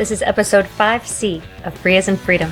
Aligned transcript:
This 0.00 0.10
is 0.10 0.22
episode 0.22 0.64
5C 0.64 1.42
of 1.66 1.76
Free 1.76 1.98
as 1.98 2.08
in 2.08 2.16
Freedom. 2.16 2.50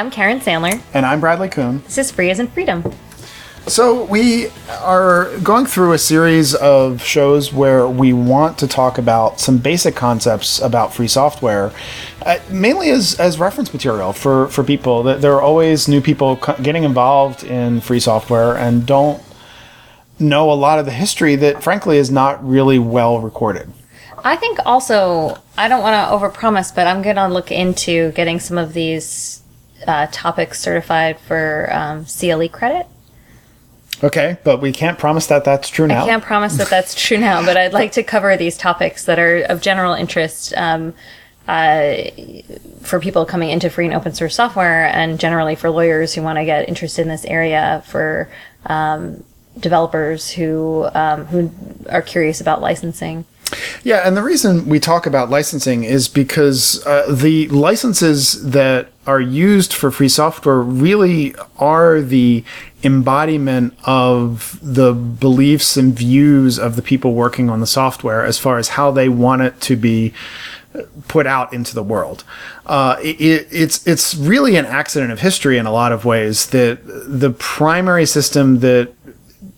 I'm 0.00 0.10
Karen 0.10 0.40
Sandler. 0.40 0.80
And 0.94 1.04
I'm 1.04 1.20
Bradley 1.20 1.50
Kuhn. 1.50 1.82
This 1.82 1.98
is 1.98 2.10
Free 2.10 2.30
as 2.30 2.40
in 2.40 2.46
Freedom. 2.46 2.90
So, 3.66 4.04
we 4.04 4.48
are 4.80 5.36
going 5.40 5.66
through 5.66 5.92
a 5.92 5.98
series 5.98 6.54
of 6.54 7.02
shows 7.02 7.52
where 7.52 7.86
we 7.86 8.14
want 8.14 8.56
to 8.60 8.66
talk 8.66 8.96
about 8.96 9.40
some 9.40 9.58
basic 9.58 9.94
concepts 9.94 10.58
about 10.58 10.94
free 10.94 11.06
software, 11.06 11.70
uh, 12.24 12.38
mainly 12.50 12.88
as, 12.88 13.20
as 13.20 13.38
reference 13.38 13.74
material 13.74 14.14
for, 14.14 14.48
for 14.48 14.64
people. 14.64 15.02
That 15.02 15.20
There 15.20 15.34
are 15.34 15.42
always 15.42 15.86
new 15.86 16.00
people 16.00 16.36
getting 16.62 16.84
involved 16.84 17.44
in 17.44 17.82
free 17.82 18.00
software 18.00 18.56
and 18.56 18.86
don't 18.86 19.22
know 20.18 20.50
a 20.50 20.54
lot 20.54 20.78
of 20.78 20.86
the 20.86 20.92
history 20.92 21.36
that, 21.36 21.62
frankly, 21.62 21.98
is 21.98 22.10
not 22.10 22.42
really 22.42 22.78
well 22.78 23.20
recorded. 23.20 23.70
I 24.24 24.36
think 24.36 24.60
also, 24.64 25.36
I 25.58 25.68
don't 25.68 25.82
want 25.82 25.92
to 25.92 26.16
overpromise, 26.16 26.74
but 26.74 26.86
I'm 26.86 27.02
going 27.02 27.16
to 27.16 27.28
look 27.28 27.52
into 27.52 28.12
getting 28.12 28.40
some 28.40 28.56
of 28.56 28.72
these 28.72 29.39
uh, 29.86 30.06
topics 30.10 30.60
certified 30.60 31.18
for 31.20 31.68
um, 31.72 32.04
CLE 32.04 32.48
credit. 32.48 32.86
Okay, 34.02 34.38
but 34.44 34.62
we 34.62 34.72
can't 34.72 34.98
promise 34.98 35.26
that 35.26 35.44
that's 35.44 35.68
true 35.68 35.86
now. 35.86 36.04
I 36.04 36.06
can't 36.06 36.22
promise 36.22 36.56
that 36.56 36.70
that's 36.70 36.94
true 36.94 37.18
now, 37.18 37.44
but 37.44 37.56
I'd 37.56 37.74
like 37.74 37.92
to 37.92 38.02
cover 38.02 38.36
these 38.36 38.56
topics 38.56 39.04
that 39.04 39.18
are 39.18 39.42
of 39.42 39.60
general 39.60 39.92
interest 39.92 40.54
um, 40.56 40.94
uh, 41.46 41.96
for 42.80 42.98
people 43.00 43.26
coming 43.26 43.50
into 43.50 43.68
free 43.68 43.84
and 43.84 43.94
open 43.94 44.14
source 44.14 44.34
software, 44.34 44.86
and 44.86 45.20
generally 45.20 45.54
for 45.54 45.68
lawyers 45.68 46.14
who 46.14 46.22
want 46.22 46.38
to 46.38 46.44
get 46.46 46.68
interested 46.68 47.02
in 47.02 47.08
this 47.08 47.26
area, 47.26 47.82
for 47.86 48.30
um, 48.66 49.22
developers 49.58 50.30
who 50.30 50.88
um, 50.94 51.26
who 51.26 51.50
are 51.90 52.02
curious 52.02 52.40
about 52.40 52.62
licensing. 52.62 53.26
Yeah, 53.82 54.06
and 54.06 54.16
the 54.16 54.22
reason 54.22 54.68
we 54.68 54.78
talk 54.80 55.06
about 55.06 55.30
licensing 55.30 55.84
is 55.84 56.08
because 56.08 56.84
uh, 56.86 57.12
the 57.12 57.48
licenses 57.48 58.50
that 58.50 58.88
are 59.06 59.20
used 59.20 59.72
for 59.72 59.90
free 59.90 60.08
software 60.08 60.60
really 60.60 61.34
are 61.58 62.00
the 62.00 62.44
embodiment 62.82 63.74
of 63.84 64.58
the 64.62 64.92
beliefs 64.92 65.76
and 65.76 65.94
views 65.94 66.58
of 66.58 66.76
the 66.76 66.82
people 66.82 67.14
working 67.14 67.50
on 67.50 67.60
the 67.60 67.66
software 67.66 68.24
as 68.24 68.38
far 68.38 68.58
as 68.58 68.70
how 68.70 68.90
they 68.90 69.08
want 69.08 69.42
it 69.42 69.60
to 69.60 69.76
be 69.76 70.12
put 71.08 71.26
out 71.26 71.52
into 71.52 71.74
the 71.74 71.82
world. 71.82 72.24
Uh, 72.66 72.96
it, 73.02 73.48
it's 73.50 73.86
it's 73.86 74.14
really 74.14 74.56
an 74.56 74.66
accident 74.66 75.10
of 75.10 75.20
history 75.20 75.58
in 75.58 75.66
a 75.66 75.72
lot 75.72 75.92
of 75.92 76.04
ways 76.04 76.46
that 76.48 76.80
the 76.86 77.30
primary 77.30 78.06
system 78.06 78.60
that 78.60 78.92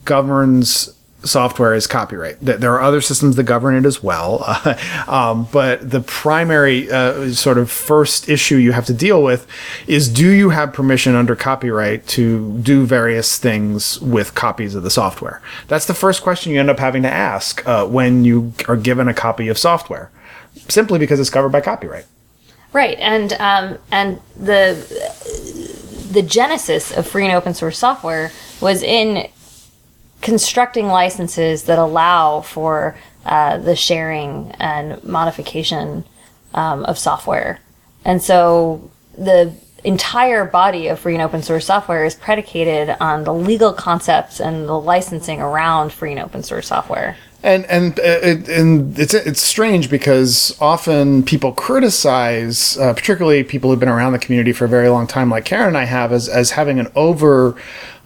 governs 0.05 0.95
software 1.25 1.75
is 1.75 1.87
copyright. 1.87 2.41
There 2.41 2.73
are 2.73 2.81
other 2.81 3.01
systems 3.01 3.37
that 3.37 3.45
govern 3.45 3.75
it 3.75 3.87
as 3.87 4.03
well, 4.03 4.43
uh, 4.47 5.05
um, 5.07 5.49
but 5.53 5.91
the 5.91 6.01
primary 6.01 6.91
uh, 6.91 7.33
sort 7.33 7.59
of 7.59 7.71
first 7.71 8.29
issue 8.29 8.57
you 8.57 8.73
have 8.73 8.87
to 8.87 8.95
deal 8.95 9.23
with 9.23 9.47
is: 9.87 10.09
Do 10.09 10.29
you 10.29 10.51
have 10.51 10.73
permission 10.73 11.15
under 11.15 11.37
copyright 11.37 12.07
to 12.09 12.59
do 12.59 12.85
various 12.85 13.39
things 13.39 14.01
with 14.01 14.35
copies 14.35 14.75
of 14.75 14.83
the 14.83 14.91
software? 14.91 15.41
That's 15.69 15.87
the 15.87 15.95
first 15.95 16.23
question 16.23 16.53
you 16.53 16.61
end 16.61 16.71
up 16.71 16.79
having 16.79 17.03
to 17.03 17.11
ask 17.11 17.67
uh, 17.67 17.87
when 17.87 18.25
you 18.25 18.53
are 18.69 18.77
given 18.77 19.09
a 19.09 19.15
copy 19.15 19.49
of 19.49 19.59
software, 19.59 20.11
simply 20.69 20.99
because 20.99 21.21
it's 21.21 21.31
covered 21.31 21.51
by 21.51 21.61
copyright. 21.61 22.07
Right, 22.73 22.99
and 22.99 23.33
um, 23.35 23.79
and 23.91 24.21
the 24.37 24.77
the 26.11 26.23
genesis 26.23 26.91
of 26.93 27.07
free 27.07 27.25
and 27.25 27.35
open 27.35 27.55
source 27.55 27.79
software 27.79 28.33
was 28.61 28.83
in 28.83 29.29
constructing 30.23 30.87
licenses 30.87 31.65
that 31.65 31.79
allow 31.79 32.41
for 32.41 32.97
uh, 33.27 33.59
the 33.59 33.77
sharing 33.77 34.53
and 34.59 35.03
modification 35.05 36.05
um, 36.55 36.85
of 36.85 36.99
software. 36.99 37.61
And 38.05 38.23
so 38.23 38.91
the 39.17 39.53
entire 39.85 40.45
body 40.45 40.89
of 40.89 40.99
free 40.99 41.15
and 41.15 41.23
open 41.23 41.43
source 41.43 41.67
software 41.67 42.05
is 42.05 42.15
predicated 42.15 42.97
on 43.01 43.25
the 43.25 43.35
legal 43.35 43.73
concepts 43.73 44.41
and 44.41 44.69
the 44.69 44.79
licensing 44.79 45.41
around 45.41 45.93
free 45.93 46.13
and 46.13 46.21
open 46.21 46.43
source 46.43 46.69
software. 46.69 47.17
And 47.45 47.67
and 47.67 47.99
uh, 47.99 48.03
it, 48.23 48.49
and 48.49 48.97
it's 48.97 49.15
it's 49.15 49.41
strange 49.43 49.91
because 49.91 50.57
often 50.61 51.25
people 51.25 51.51
criticize, 51.51 52.79
uh, 52.79 52.95
particularly 52.95 53.43
people 53.43 53.71
who've 53.71 53.81
been 53.81 53.89
around 53.89 54.13
the 54.13 54.21
community 54.21 54.53
for 54.53 54.67
a 54.67 54.69
very 54.69 54.89
long 54.89 55.09
time, 55.09 55.29
like 55.29 55.45
Karen 55.45 55.69
and 55.69 55.77
I 55.77 55.85
have, 55.85 56.13
as 56.13 56.29
as 56.29 56.53
having 56.53 56.79
an 56.79 56.87
over 56.95 57.57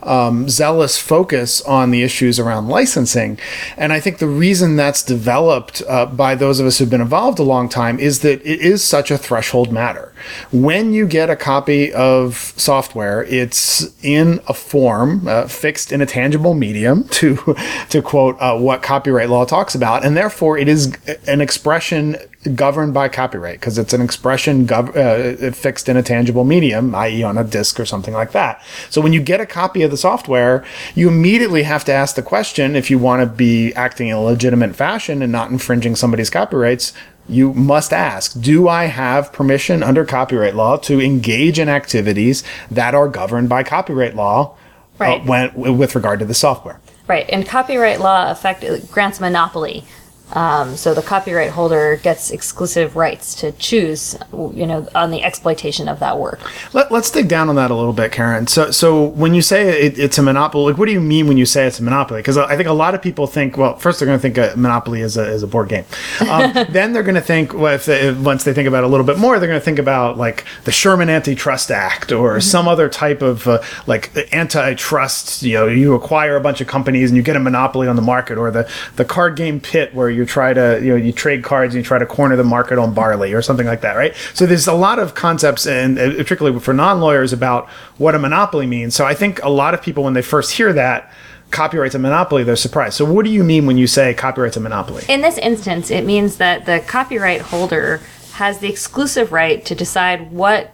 um, 0.06 0.49
zealous 0.49 0.99
focus 0.99 1.61
on 1.62 1.91
the 1.91 2.03
issues 2.03 2.39
around 2.39 2.69
licensing. 2.69 3.39
And 3.77 3.93
I 3.93 4.00
think 4.00 4.19
the 4.19 4.27
reason 4.27 4.77
that's 4.77 5.03
developed 5.03 5.83
uh, 5.89 6.06
by 6.06 6.34
those 6.34 6.61
of 6.61 6.67
us 6.67 6.78
who've 6.78 6.91
been 6.91 7.00
involved 7.00 7.39
a 7.39 7.43
long 7.43 7.69
time 7.69 7.99
is 7.99 8.21
that 8.21 8.41
it 8.47 8.61
is 8.61 8.83
such 8.83 9.11
a 9.11 9.19
threshold 9.19 9.72
matter. 9.72 10.12
When 10.53 10.93
you 10.93 11.06
get 11.06 11.31
a 11.31 11.37
copy 11.37 11.93
of 11.93 12.55
software, 12.56 13.25
it's 13.25 13.95
in 14.03 14.41
a 14.49 14.55
form 14.55 15.27
uh, 15.28 15.47
fixed 15.49 15.93
in 15.93 16.00
a 16.00 16.06
tangible 16.06 16.55
medium, 16.55 17.05
to 17.16 17.56
to 17.91 18.03
quote 18.03 18.37
uh, 18.41 18.59
what 18.59 18.83
copyright 18.83 19.28
law 19.28 19.45
talks 19.45 19.75
about, 19.75 20.05
and 20.05 20.16
therefore 20.16 20.59
it 20.59 20.69
is 20.69 20.97
an 21.27 21.41
expression 21.41 22.16
governed 22.55 22.95
by 22.95 23.09
copyright 23.09 23.61
because 23.61 23.79
it's 23.79 23.93
an 23.93 24.01
expression 24.01 24.67
gov- 24.67 24.97
uh, 24.97 25.51
fixed 25.53 25.89
in 25.89 25.97
a 25.97 26.03
tangible 26.03 26.45
medium, 26.45 26.95
i.e., 26.95 27.23
on 27.23 27.39
a 27.39 27.45
disk 27.45 27.81
or 27.81 27.84
something 27.84 28.15
like 28.15 28.33
that. 28.33 28.62
So 28.91 29.01
when 29.01 29.12
you 29.12 29.21
get 29.21 29.41
a 29.41 29.47
copy 29.47 29.83
of 29.83 29.91
the 29.91 29.97
software, 29.97 30.65
you 30.95 31.09
immediately 31.09 31.62
have 31.65 31.84
to 31.87 31.93
ask 31.93 32.17
the 32.17 32.23
question 32.23 32.77
if 32.77 32.91
you 32.91 32.99
want 32.99 33.21
to 33.21 33.27
be 33.27 33.73
acting 33.75 34.09
in 34.09 34.17
a 34.17 34.23
legitimate 34.23 34.77
fashion 34.77 35.23
and 35.23 35.33
not 35.33 35.51
infringing 35.51 35.97
somebody's 35.97 36.31
copyrights. 36.31 36.93
You 37.29 37.53
must 37.55 37.93
ask, 37.93 38.41
do 38.41 38.69
I 38.69 38.84
have 38.84 39.33
permission 39.33 39.83
under 39.83 40.05
copyright 40.05 40.55
law 40.55 40.77
to 40.78 41.01
engage 41.01 41.59
in 41.59 41.69
activities 41.69 42.45
that 42.71 42.95
are 42.95 43.09
governed 43.09 43.49
by 43.49 43.65
copyright 43.65 44.15
law 44.15 44.57
right. 44.99 45.21
uh, 45.21 45.25
when, 45.25 45.77
with 45.77 45.97
regard 45.97 46.21
to 46.21 46.25
the 46.25 46.34
software? 46.34 46.81
Right, 47.09 47.27
and 47.28 47.47
copyright 47.47 48.01
law 48.01 48.31
effect 48.31 48.65
grants 48.91 49.21
monopoly 49.21 49.84
um, 50.33 50.77
so 50.77 50.93
the 50.93 51.03
copyright 51.03 51.51
holder 51.51 51.97
gets 51.97 52.31
exclusive 52.31 52.97
rights 52.97 53.35
to 53.37 53.53
choose, 53.53 54.17
you 54.33 54.67
know, 54.67 54.89
on 54.95 55.11
the 55.11 55.23
exploitation 55.23 55.89
of 55.89 56.01
that 56.01 56.19
work. 56.19 56.41
Let, 56.75 56.91
us 56.91 57.11
dig 57.11 57.29
down 57.29 57.49
on 57.49 57.55
that 57.57 57.71
a 57.71 57.75
little 57.75 57.93
bit, 57.93 58.11
Karen. 58.13 58.47
So, 58.47 58.71
so 58.71 59.05
when 59.05 59.35
you 59.35 59.43
say 59.43 59.87
it, 59.87 59.99
it's 59.99 60.19
a 60.19 60.23
monopoly, 60.23 60.73
like 60.73 60.79
what 60.79 60.87
do 60.87 60.93
you 60.93 61.01
mean 61.01 61.29
when 61.29 61.37
you 61.37 61.47
say 61.47 61.67
it's 61.67 61.79
a 61.79 61.83
monopoly? 61.83 62.21
Because 62.21 62.37
I 62.37 62.57
think 62.57 62.69
a 62.69 62.73
lot 62.73 62.95
of 62.95 63.03
people 63.03 63.27
think, 63.27 63.57
well, 63.57 63.77
first 63.77 64.01
they're 64.01 64.07
going 64.07 64.19
to 64.19 64.23
think 64.23 64.37
a 64.37 64.57
monopoly 64.57 65.01
is 65.01 65.17
a, 65.17 65.27
is 65.29 65.43
a 65.43 65.47
board 65.47 65.69
game. 65.69 65.85
Um, 66.29 66.53
then 66.71 66.93
they're 66.93 67.03
going 67.03 67.15
to 67.15 67.21
think, 67.21 67.55
well, 67.55 67.75
if 67.75 67.87
they, 67.87 68.13
once 68.13 68.45
they 68.45 68.53
think 68.53 68.67
about 68.67 68.83
it 68.83 68.87
a 68.87 68.91
little 68.91 69.07
bit 69.07 69.19
more, 69.19 69.39
they're 69.39 69.49
going 69.49 69.61
to 69.61 69.65
think 69.65 69.79
about 69.79 70.17
like 70.17 70.45
the 70.65 70.73
Sherman 70.73 71.09
Antitrust 71.09 71.71
Act 71.71 72.11
or 72.11 72.33
mm-hmm. 72.33 72.41
some 72.41 72.67
other 72.67 72.89
type 72.89 73.23
of 73.23 73.47
uh, 73.47 73.63
like 73.87 74.11
antitrust. 74.33 75.43
You 75.43 75.55
know, 75.55 75.67
you 75.69 75.95
acquire 75.95 76.37
a 76.37 76.41
bunch 76.41 76.61
of 76.61 76.67
companies 76.67 77.11
and 77.11 77.17
you 77.17 77.23
get 77.23 77.37
a 77.37 77.41
monopoly 77.41 77.87
on 77.87 77.97
the 77.97 78.03
market, 78.03 78.39
or 78.39 78.51
the 78.51 78.69
the 78.97 79.05
card 79.05 79.37
game 79.37 79.61
pit 79.61 79.95
where 79.95 80.11
you 80.16 80.25
try 80.27 80.53
to 80.53 80.81
you 80.82 80.91
know 80.91 80.97
you 80.97 81.12
trade 81.12 81.44
cards 81.44 81.75
and 81.75 81.82
you 81.82 81.87
try 81.87 81.99
to 81.99 82.06
corner 82.06 82.37
the 82.37 82.44
market 82.44 82.78
on 82.78 82.95
barley 82.95 83.33
or 83.33 83.42
something 83.42 83.66
like 83.66 83.83
that, 83.83 83.97
right? 83.97 84.15
So 84.34 84.47
there's 84.47 84.66
a 84.66 84.74
lot 84.74 84.98
of 84.98 85.15
concepts 85.15 85.66
and 85.66 85.98
uh, 85.98 86.15
particularly 86.15 86.59
for 86.60 86.74
non-lawyers 86.74 87.33
about 87.33 87.68
what 87.98 88.15
a 88.15 88.18
monopoly 88.18 88.66
means. 88.66 88.95
So 88.95 89.04
I 89.04 89.15
think 89.15 89.42
a 89.42 89.51
lot 89.51 89.74
of 89.74 89.83
people 89.83 90.04
when 90.04 90.15
they 90.15 90.22
first 90.22 90.53
hear 90.53 90.72
that 90.72 91.13
copyright's 91.51 91.95
a 91.95 91.98
monopoly, 91.98 92.42
they're 92.42 92.57
surprised. 92.57 92.95
So 92.95 93.04
what 93.04 93.24
do 93.24 93.30
you 93.30 93.45
mean 93.45 93.66
when 93.66 93.77
you 93.77 93.86
say 93.86 94.15
copyright's 94.15 94.57
a 94.57 94.60
monopoly? 94.60 95.04
In 95.09 95.21
this 95.21 95.39
instance, 95.39 95.91
it 95.91 96.04
means 96.04 96.39
that 96.39 96.66
the 96.66 96.80
copyright 96.86 97.41
holder 97.41 98.01
has 98.33 98.59
the 98.59 98.69
exclusive 98.69 99.33
right 99.33 99.65
to 99.65 99.74
decide 99.74 100.30
what 100.30 100.72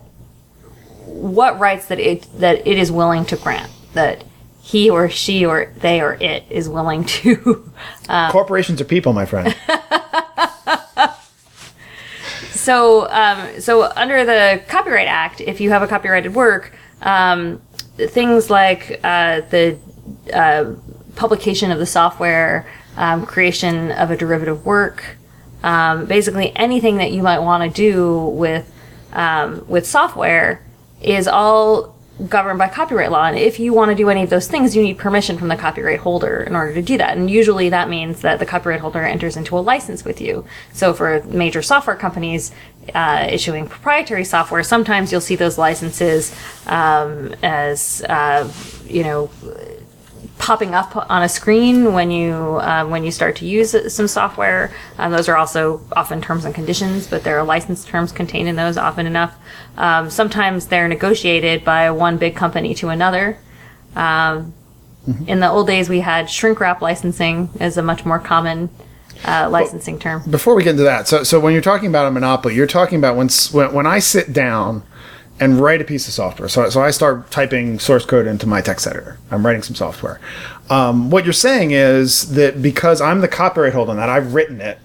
what 1.06 1.58
rights 1.58 1.86
that 1.86 2.00
it 2.00 2.26
that 2.38 2.66
it 2.66 2.78
is 2.78 2.90
willing 2.90 3.24
to 3.26 3.36
grant 3.36 3.70
that 3.94 4.24
he 4.62 4.88
or 4.88 5.10
she 5.10 5.44
or 5.44 5.72
they 5.78 6.00
or 6.00 6.14
it 6.14 6.44
is 6.48 6.68
willing 6.68 7.04
to. 7.04 7.68
Um, 8.08 8.30
Corporations 8.32 8.80
are 8.80 8.84
people, 8.84 9.12
my 9.12 9.26
friend. 9.26 9.54
so, 12.50 13.10
um, 13.10 13.60
so 13.60 13.90
under 13.96 14.24
the 14.24 14.62
Copyright 14.68 15.08
Act, 15.08 15.40
if 15.40 15.60
you 15.60 15.70
have 15.70 15.82
a 15.82 15.88
copyrighted 15.88 16.36
work, 16.36 16.72
um, 17.02 17.60
things 17.96 18.50
like 18.50 19.00
uh, 19.02 19.40
the 19.50 19.76
uh, 20.32 20.74
publication 21.16 21.72
of 21.72 21.80
the 21.80 21.86
software, 21.86 22.64
um, 22.96 23.26
creation 23.26 23.90
of 23.90 24.12
a 24.12 24.16
derivative 24.16 24.64
work, 24.64 25.16
um, 25.64 26.06
basically 26.06 26.54
anything 26.54 26.98
that 26.98 27.10
you 27.10 27.24
might 27.24 27.40
want 27.40 27.64
to 27.64 27.76
do 27.76 28.26
with 28.26 28.72
um, 29.12 29.64
with 29.68 29.86
software 29.86 30.62
is 31.02 31.26
all 31.26 31.91
governed 32.28 32.58
by 32.58 32.68
copyright 32.68 33.10
law. 33.10 33.24
And 33.24 33.38
if 33.38 33.58
you 33.58 33.72
want 33.72 33.90
to 33.90 33.94
do 33.94 34.10
any 34.10 34.22
of 34.22 34.30
those 34.30 34.46
things, 34.46 34.76
you 34.76 34.82
need 34.82 34.98
permission 34.98 35.38
from 35.38 35.48
the 35.48 35.56
copyright 35.56 36.00
holder 36.00 36.42
in 36.42 36.54
order 36.54 36.74
to 36.74 36.82
do 36.82 36.98
that. 36.98 37.16
And 37.16 37.30
usually 37.30 37.68
that 37.70 37.88
means 37.88 38.20
that 38.20 38.38
the 38.38 38.46
copyright 38.46 38.80
holder 38.80 39.02
enters 39.02 39.36
into 39.36 39.56
a 39.56 39.60
license 39.60 40.04
with 40.04 40.20
you. 40.20 40.44
So 40.72 40.92
for 40.92 41.22
major 41.24 41.62
software 41.62 41.96
companies 41.96 42.52
uh, 42.94 43.28
issuing 43.30 43.66
proprietary 43.66 44.24
software, 44.24 44.62
sometimes 44.62 45.10
you'll 45.10 45.20
see 45.20 45.36
those 45.36 45.58
licenses 45.58 46.34
um, 46.66 47.34
as, 47.42 48.02
uh, 48.08 48.50
you 48.86 49.04
know, 49.04 49.30
popping 50.38 50.74
up 50.74 50.96
on 51.10 51.22
a 51.22 51.28
screen 51.28 51.92
when 51.92 52.10
you 52.10 52.34
uh, 52.34 52.84
when 52.86 53.04
you 53.04 53.10
start 53.10 53.36
to 53.36 53.46
use 53.46 53.94
some 53.94 54.08
software. 54.08 54.72
Um, 54.98 55.12
those 55.12 55.28
are 55.28 55.36
also 55.36 55.80
often 55.92 56.20
terms 56.20 56.44
and 56.44 56.54
conditions, 56.54 57.06
but 57.06 57.22
there 57.22 57.38
are 57.38 57.44
license 57.44 57.84
terms 57.84 58.12
contained 58.12 58.48
in 58.48 58.56
those 58.56 58.76
often 58.76 59.06
enough. 59.06 59.36
Um, 59.76 60.10
sometimes 60.10 60.66
they're 60.66 60.88
negotiated 60.88 61.64
by 61.64 61.90
one 61.90 62.18
big 62.18 62.34
company 62.36 62.74
to 62.74 62.88
another. 62.88 63.38
Um, 63.94 64.54
In 65.26 65.40
the 65.40 65.50
old 65.50 65.66
days, 65.66 65.88
we 65.88 66.00
had 66.00 66.30
shrink 66.30 66.60
wrap 66.60 66.80
licensing 66.80 67.50
as 67.58 67.76
a 67.76 67.82
much 67.82 68.04
more 68.04 68.20
common 68.20 68.70
uh, 69.24 69.48
licensing 69.50 69.98
term. 69.98 70.22
Before 70.30 70.54
we 70.54 70.62
get 70.62 70.70
into 70.70 70.84
that, 70.84 71.08
so 71.08 71.24
so 71.24 71.40
when 71.40 71.52
you're 71.52 71.62
talking 71.62 71.88
about 71.88 72.06
a 72.06 72.10
monopoly, 72.10 72.54
you're 72.54 72.68
talking 72.68 72.98
about 72.98 73.16
when 73.16 73.28
when, 73.52 73.74
when 73.74 73.86
I 73.86 73.98
sit 74.00 74.32
down 74.32 74.82
and 75.42 75.58
write 75.58 75.80
a 75.80 75.84
piece 75.84 76.06
of 76.06 76.14
software. 76.14 76.48
So 76.48 76.70
so 76.70 76.80
I 76.80 76.92
start 76.92 77.30
typing 77.32 77.80
source 77.80 78.04
code 78.04 78.28
into 78.28 78.46
my 78.46 78.60
text 78.60 78.86
editor. 78.86 79.18
I'm 79.32 79.44
writing 79.44 79.62
some 79.62 79.74
software. 79.74 80.20
Um, 80.70 81.10
what 81.10 81.24
you're 81.24 81.32
saying 81.32 81.72
is 81.72 82.34
that 82.34 82.62
because 82.62 83.00
I'm 83.00 83.20
the 83.22 83.28
copyright 83.28 83.72
holder 83.72 83.90
on 83.90 83.96
that, 83.96 84.08
I've 84.08 84.34
written 84.34 84.60
it. 84.60 84.78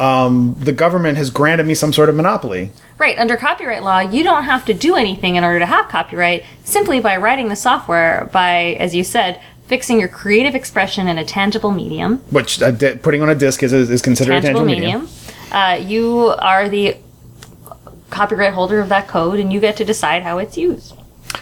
Um, 0.00 0.56
the 0.58 0.72
government 0.72 1.18
has 1.18 1.28
granted 1.28 1.66
me 1.66 1.74
some 1.74 1.92
sort 1.92 2.08
of 2.08 2.14
monopoly. 2.14 2.70
Right, 2.96 3.18
under 3.18 3.36
copyright 3.36 3.82
law, 3.82 3.98
you 3.98 4.22
don't 4.24 4.44
have 4.44 4.64
to 4.66 4.74
do 4.74 4.94
anything 4.94 5.36
in 5.36 5.44
order 5.44 5.58
to 5.58 5.66
have 5.66 5.88
copyright 5.88 6.44
simply 6.64 7.00
by 7.00 7.16
writing 7.16 7.48
the 7.48 7.56
software, 7.56 8.30
by, 8.32 8.76
as 8.80 8.94
you 8.94 9.04
said, 9.04 9.40
fixing 9.66 9.98
your 9.98 10.08
creative 10.08 10.54
expression 10.54 11.08
in 11.08 11.18
a 11.18 11.24
tangible 11.24 11.72
medium. 11.72 12.18
which 12.30 12.58
di- 12.58 12.96
putting 13.02 13.22
on 13.22 13.28
a 13.28 13.34
disk 13.34 13.62
is, 13.62 13.72
is 13.72 14.00
considered 14.00 14.40
tangible, 14.40 14.62
a 14.62 14.66
tangible 14.66 14.82
medium. 14.82 15.02
medium. 15.02 15.52
Uh, 15.52 15.74
you 15.74 16.34
are 16.38 16.68
the 16.68 16.96
copyright 18.10 18.54
holder 18.54 18.80
of 18.80 18.88
that 18.88 19.08
code, 19.08 19.38
and 19.38 19.52
you 19.52 19.60
get 19.60 19.76
to 19.76 19.84
decide 19.84 20.22
how 20.22 20.38
it's 20.38 20.56
used. 20.56 20.94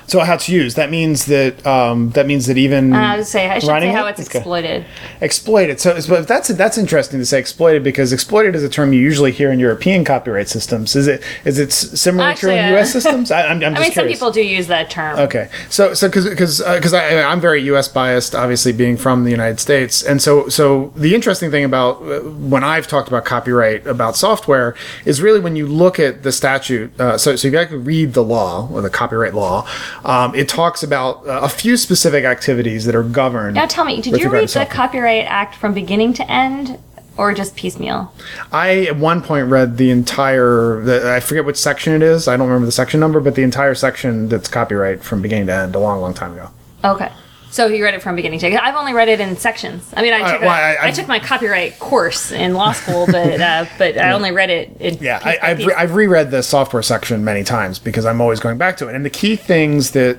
So 0.07 0.21
how 0.21 0.35
it's 0.35 0.49
used 0.49 0.77
that 0.77 0.91
means 0.91 1.27
that 1.27 1.67
um, 1.67 2.11
that 2.11 2.27
means 2.27 2.47
that 2.47 2.57
even 2.57 2.93
Uh, 2.93 2.99
I 2.99 3.17
would 3.19 3.27
say 3.27 3.49
I 3.49 3.59
should 3.59 3.69
say 3.69 3.89
how 3.93 4.07
it? 4.07 4.11
it's 4.19 4.29
Okay. 4.29 4.39
exploited. 4.39 4.85
exploited. 5.21 5.81
So 5.81 5.99
but 6.09 6.29
that's 6.29 6.49
that's 6.49 6.79
interesting 6.79 7.19
to 7.21 7.27
say 7.27 7.39
exploited 7.39 7.83
because 7.83 8.13
exploited 8.13 8.55
is 8.55 8.63
a 8.63 8.69
term 8.69 8.93
you 8.93 9.01
usually 9.01 9.33
hear 9.33 9.51
in 9.51 9.59
European 9.59 10.05
copyright 10.05 10.49
systems. 10.49 10.95
Is 10.97 11.07
it 11.07 11.23
is 11.45 11.59
it 11.59 11.73
similar 11.73 12.35
true 12.35 12.51
in 12.51 12.59
Actually, 12.59 12.75
uh, 12.75 12.77
U.S. 12.79 12.93
systems? 12.93 13.31
I, 13.31 13.43
just 13.59 13.65
I 13.65 13.81
mean, 13.81 13.93
some 13.93 14.07
people 14.07 14.31
do 14.31 14.43
use 14.43 14.67
that 14.69 14.91
term. 14.91 15.19
Okay, 15.19 15.49
so 15.71 15.95
so 15.95 16.09
because 16.09 16.29
because 16.29 16.59
because 16.61 16.95
I 16.95 17.23
I'm 17.23 17.41
very 17.41 17.63
U.S. 17.65 17.89
biased, 17.89 18.35
obviously 18.35 18.73
being 18.73 18.97
from 18.97 19.25
the 19.25 19.31
United 19.31 19.59
States, 19.61 20.03
and 20.03 20.23
so 20.23 20.49
so 20.49 20.93
the 20.97 21.15
interesting 21.15 21.51
thing 21.51 21.65
about 21.65 22.03
uh, 22.03 22.21
when 22.21 22.63
I've 22.65 22.87
talked 22.87 23.09
about 23.09 23.25
copyright 23.25 23.87
about 23.87 24.17
software 24.17 24.75
is 25.05 25.21
really 25.21 25.41
when 25.41 25.57
you 25.57 25.67
look 25.67 25.99
at 25.99 26.23
the 26.23 26.33
statute. 26.33 26.99
Uh, 27.01 27.19
so 27.19 27.35
so 27.37 27.49
you 27.49 27.67
to 27.69 27.79
read 27.79 28.13
the 28.13 28.23
law 28.23 28.69
or 28.73 28.81
the 28.83 28.91
copyright 28.91 29.35
law. 29.35 29.67
Um, 30.05 30.35
it 30.35 30.49
talks 30.49 30.83
about 30.83 31.27
uh, 31.27 31.41
a 31.43 31.49
few 31.49 31.77
specific 31.77 32.25
activities 32.25 32.85
that 32.85 32.95
are 32.95 33.03
governed. 33.03 33.55
Now, 33.55 33.67
tell 33.67 33.85
me, 33.85 34.01
did 34.01 34.19
you 34.19 34.29
read 34.29 34.49
the. 34.49 34.67
Copyright 34.67 35.25
Act 35.25 35.55
from 35.55 35.75
beginning 35.75 36.13
to 36.15 36.31
end, 36.31 36.79
or 37.17 37.33
just 37.35 37.57
piecemeal? 37.57 38.13
I 38.53 38.87
at 38.87 38.97
one 38.97 39.23
point 39.23 39.49
read 39.49 39.77
the 39.79 39.91
entire. 39.91 40.83
The, 40.83 41.15
I 41.15 41.21
forget 41.21 41.45
which 41.45 41.57
section 41.57 41.93
it 41.93 42.03
is. 42.03 42.29
I 42.29 42.37
don't 42.37 42.47
remember 42.49 42.67
the 42.67 42.73
section 42.73 43.01
number, 43.01 43.21
but 43.21 43.35
the 43.35 43.43
entire 43.43 43.75
section 43.75 44.29
that's 44.29 44.49
copyright 44.49 45.03
from 45.03 45.23
beginning 45.23 45.47
to 45.47 45.55
end 45.55 45.75
a 45.75 45.79
long, 45.79 46.01
long 46.01 46.15
time 46.15 46.33
ago. 46.33 46.51
Okay. 46.85 47.11
So 47.57 47.69
you 47.69 47.83
read 47.83 47.95
it 47.95 48.03
from 48.03 48.17
beginning 48.17 48.39
to 48.41 48.49
end. 48.49 48.59
I've 48.59 48.75
only 48.75 48.93
read 48.93 49.09
it 49.09 49.19
in 49.19 49.35
sections. 49.39 49.83
I 49.97 50.03
mean, 50.03 50.13
I 50.13 50.31
took, 50.31 50.43
well, 50.43 50.51
a- 50.51 50.53
I- 50.53 50.75
I, 50.75 50.87
I- 50.89 50.91
took 50.91 51.09
my 51.09 51.19
copyright 51.19 51.79
course 51.79 52.31
in 52.31 52.53
law 52.53 52.73
school, 52.73 53.07
but 53.07 53.41
uh, 53.41 53.65
but 53.79 53.97
I 53.97 54.13
only 54.13 54.31
read 54.31 54.51
it 54.51 54.77
in 54.79 54.99
Yeah, 54.99 55.23
I, 55.25 55.39
I've 55.43 55.57
piece. 55.57 55.67
re- 55.69 55.73
I've 55.75 55.95
reread 55.95 56.31
the 56.31 56.43
software 56.43 56.83
section 56.83 57.25
many 57.25 57.45
times 57.45 57.79
because 57.79 58.05
I'm 58.05 58.21
always 58.21 58.41
going 58.41 58.59
back 58.59 58.77
to 58.77 58.89
it. 58.89 58.95
And 58.95 59.07
the 59.07 59.11
key 59.11 59.37
things 59.37 59.93
that 59.93 60.19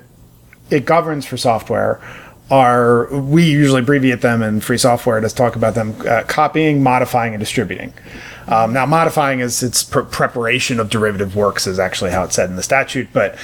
it 0.72 0.86
governs 0.86 1.28
for 1.28 1.38
software 1.38 2.02
are 2.50 3.06
we 3.16 3.44
usually 3.44 3.82
abbreviate 3.82 4.22
them 4.22 4.42
in 4.42 4.60
free 4.60 4.80
software 4.80 5.20
to 5.20 5.30
talk 5.30 5.56
about 5.56 5.76
them 5.76 5.96
uh, 6.08 6.24
copying, 6.28 6.82
modifying, 6.82 7.36
and 7.36 7.40
distributing. 7.40 7.94
Um, 8.48 8.74
now, 8.74 8.86
modifying 8.86 9.40
is 9.40 9.62
its 9.64 9.84
pre- 9.84 10.04
preparation 10.04 10.80
of 10.80 10.90
derivative 10.90 11.36
works 11.36 11.68
is 11.68 11.80
actually 11.80 12.12
how 12.12 12.24
it's 12.24 12.36
said 12.36 12.50
in 12.50 12.56
the 12.56 12.64
statute, 12.64 13.10
but 13.14 13.36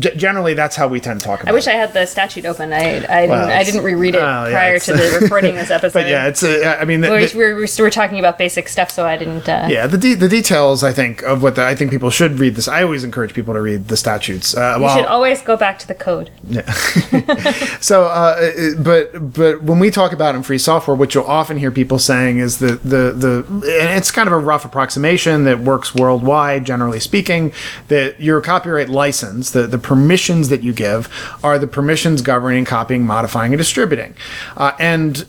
g- 0.00 0.10
generally 0.16 0.54
that's 0.54 0.76
how 0.76 0.88
we 0.88 1.00
tend 1.00 1.20
to 1.20 1.26
talk 1.26 1.40
about. 1.42 1.48
it. 1.50 1.52
I 1.52 1.54
wish 1.54 1.66
it. 1.66 1.70
I 1.70 1.76
had 1.76 1.92
the 1.92 2.06
statute 2.06 2.44
open. 2.44 2.72
I 2.72 2.78
I 2.78 2.80
didn't, 2.82 3.30
Well, 3.30 3.50
I 3.50 3.62
didn't 3.64 3.82
reread 3.84 4.14
it 4.14 4.18
yeah, 4.18 4.48
prior 4.50 4.78
to 4.78 4.92
the 4.92 5.18
recording 5.22 5.54
this 5.54 5.70
episode. 5.70 6.00
But 6.00 6.08
yeah, 6.08 6.26
it's 6.26 6.42
uh, 6.42 6.76
I 6.80 6.84
mean, 6.84 7.00
the, 7.00 7.08
we're, 7.10 7.28
we, 7.34 7.54
were, 7.54 7.60
we 7.60 7.68
were 7.82 7.90
talking 7.90 8.18
about 8.18 8.38
basic 8.38 8.68
stuff, 8.68 8.90
so 8.90 9.06
I 9.06 9.16
didn't. 9.16 9.48
Uh, 9.48 9.68
yeah, 9.70 9.86
the 9.86 9.98
de- 9.98 10.14
the 10.14 10.28
details 10.28 10.82
I 10.84 10.92
think 10.92 11.22
of 11.22 11.42
what 11.42 11.54
the, 11.56 11.64
I 11.64 11.74
think 11.74 11.90
people 11.90 12.10
should 12.10 12.38
read 12.38 12.54
this. 12.54 12.68
I 12.68 12.82
always 12.82 13.04
encourage 13.04 13.34
people 13.34 13.54
to 13.54 13.60
read 13.60 13.88
the 13.88 13.96
statutes. 13.96 14.56
Uh, 14.56 14.74
You 14.76 14.82
well, 14.84 14.96
should 14.96 15.06
always 15.06 15.40
go 15.42 15.56
back 15.56 15.78
to 15.80 15.88
the 15.88 15.94
code. 15.94 16.30
Yeah. 16.48 16.70
so, 17.80 18.04
uh, 18.04 18.74
but 18.78 19.32
but 19.32 19.62
when 19.62 19.78
we 19.78 19.90
talk 19.90 20.12
about 20.12 20.34
in 20.34 20.42
free 20.42 20.58
software, 20.58 20.96
what 20.96 21.14
you'll 21.14 21.24
often 21.24 21.56
hear 21.56 21.70
people 21.70 21.98
saying 21.98 22.38
is 22.38 22.58
the 22.58 22.76
the 22.76 23.44
and 23.48 23.96
it's 23.98 24.10
kind 24.10 24.26
of 24.26 24.32
a 24.32 24.38
rough 24.42 24.64
approximation 24.64 25.44
that 25.44 25.60
works 25.60 25.94
worldwide, 25.94 26.64
generally 26.64 27.00
speaking, 27.00 27.52
that 27.88 28.20
your 28.20 28.40
copyright 28.40 28.88
license, 28.88 29.50
the 29.50 29.66
the 29.66 29.78
permissions 29.78 30.48
that 30.48 30.62
you 30.62 30.72
give, 30.72 31.08
are 31.42 31.58
the 31.58 31.66
permissions 31.66 32.22
governing 32.22 32.64
copying, 32.64 33.06
modifying, 33.06 33.52
and 33.52 33.58
distributing, 33.58 34.14
uh, 34.56 34.72
and 34.78 35.26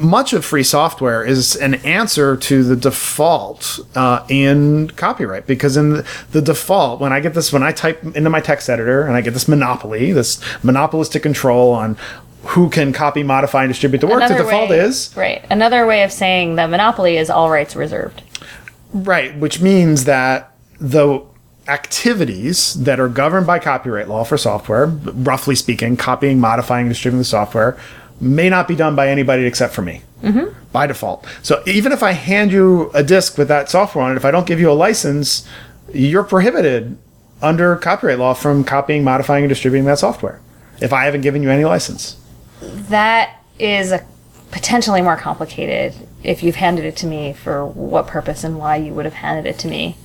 much 0.00 0.32
of 0.32 0.44
free 0.44 0.62
software 0.62 1.24
is 1.24 1.56
an 1.56 1.74
answer 1.76 2.36
to 2.36 2.64
the 2.64 2.76
default 2.76 3.80
uh, 3.94 4.24
in 4.28 4.88
copyright 4.90 5.46
because 5.46 5.76
in 5.76 5.90
the, 5.90 6.08
the 6.32 6.40
default 6.40 7.00
when 7.00 7.12
i 7.12 7.20
get 7.20 7.34
this 7.34 7.52
when 7.52 7.62
i 7.62 7.72
type 7.72 8.02
into 8.16 8.30
my 8.30 8.40
text 8.40 8.68
editor 8.68 9.02
and 9.02 9.14
i 9.14 9.20
get 9.20 9.32
this 9.34 9.48
monopoly 9.48 10.12
this 10.12 10.40
monopolistic 10.62 11.22
control 11.22 11.72
on 11.72 11.96
who 12.44 12.68
can 12.68 12.92
copy 12.92 13.22
modify 13.22 13.64
and 13.64 13.70
distribute 13.70 14.00
the 14.00 14.06
work 14.06 14.28
the 14.28 14.36
default 14.36 14.70
way, 14.70 14.78
is 14.78 15.14
right. 15.16 15.44
Another 15.50 15.86
way 15.86 16.02
of 16.02 16.12
saying 16.12 16.56
that 16.56 16.68
monopoly 16.68 17.16
is 17.16 17.30
all 17.30 17.50
rights 17.50 17.74
reserved. 17.74 18.22
Right 18.94 19.36
which 19.38 19.60
means 19.60 20.04
that 20.04 20.54
the 20.80 21.20
activities 21.68 22.74
that 22.74 23.00
are 23.00 23.08
governed 23.08 23.46
by 23.46 23.58
copyright 23.58 24.08
law 24.08 24.24
for 24.24 24.38
software 24.38 24.86
roughly 24.86 25.54
speaking 25.54 25.96
copying 25.96 26.40
modifying 26.40 26.86
and 26.86 26.90
distributing 26.90 27.18
the 27.18 27.24
software 27.24 27.78
may 28.20 28.48
not 28.48 28.68
be 28.68 28.74
done 28.74 28.94
by 28.94 29.08
anybody 29.08 29.44
except 29.44 29.74
for 29.74 29.82
me 29.82 30.02
mm-hmm. 30.22 30.52
by 30.72 30.86
default. 30.86 31.26
So 31.42 31.62
even 31.66 31.92
if 31.92 32.02
I 32.02 32.12
hand 32.12 32.52
you 32.52 32.90
a 32.94 33.02
disk 33.02 33.38
with 33.38 33.48
that 33.48 33.70
software 33.70 34.04
on 34.04 34.12
it, 34.12 34.16
if 34.16 34.24
I 34.24 34.30
don't 34.30 34.46
give 34.46 34.60
you 34.60 34.70
a 34.70 34.72
license, 34.74 35.46
you're 35.92 36.24
prohibited 36.24 36.96
under 37.42 37.76
copyright 37.76 38.18
law 38.18 38.34
from 38.34 38.64
copying, 38.64 39.04
modifying, 39.04 39.44
and 39.44 39.48
distributing 39.48 39.84
that 39.86 39.98
software 39.98 40.40
if 40.80 40.92
I 40.92 41.04
haven't 41.04 41.20
given 41.20 41.42
you 41.42 41.50
any 41.50 41.64
license. 41.64 42.16
That 42.60 43.36
is 43.58 43.92
a 43.92 44.04
potentially 44.50 45.02
more 45.02 45.16
complicated. 45.16 45.94
If 46.24 46.42
you've 46.42 46.56
handed 46.56 46.84
it 46.86 46.96
to 46.96 47.06
me, 47.06 47.32
for 47.34 47.64
what 47.66 48.06
purpose 48.06 48.42
and 48.44 48.58
why 48.58 48.76
you 48.76 48.92
would 48.94 49.04
have 49.04 49.14
handed 49.14 49.46
it 49.48 49.58
to 49.60 49.68
me. 49.68 49.96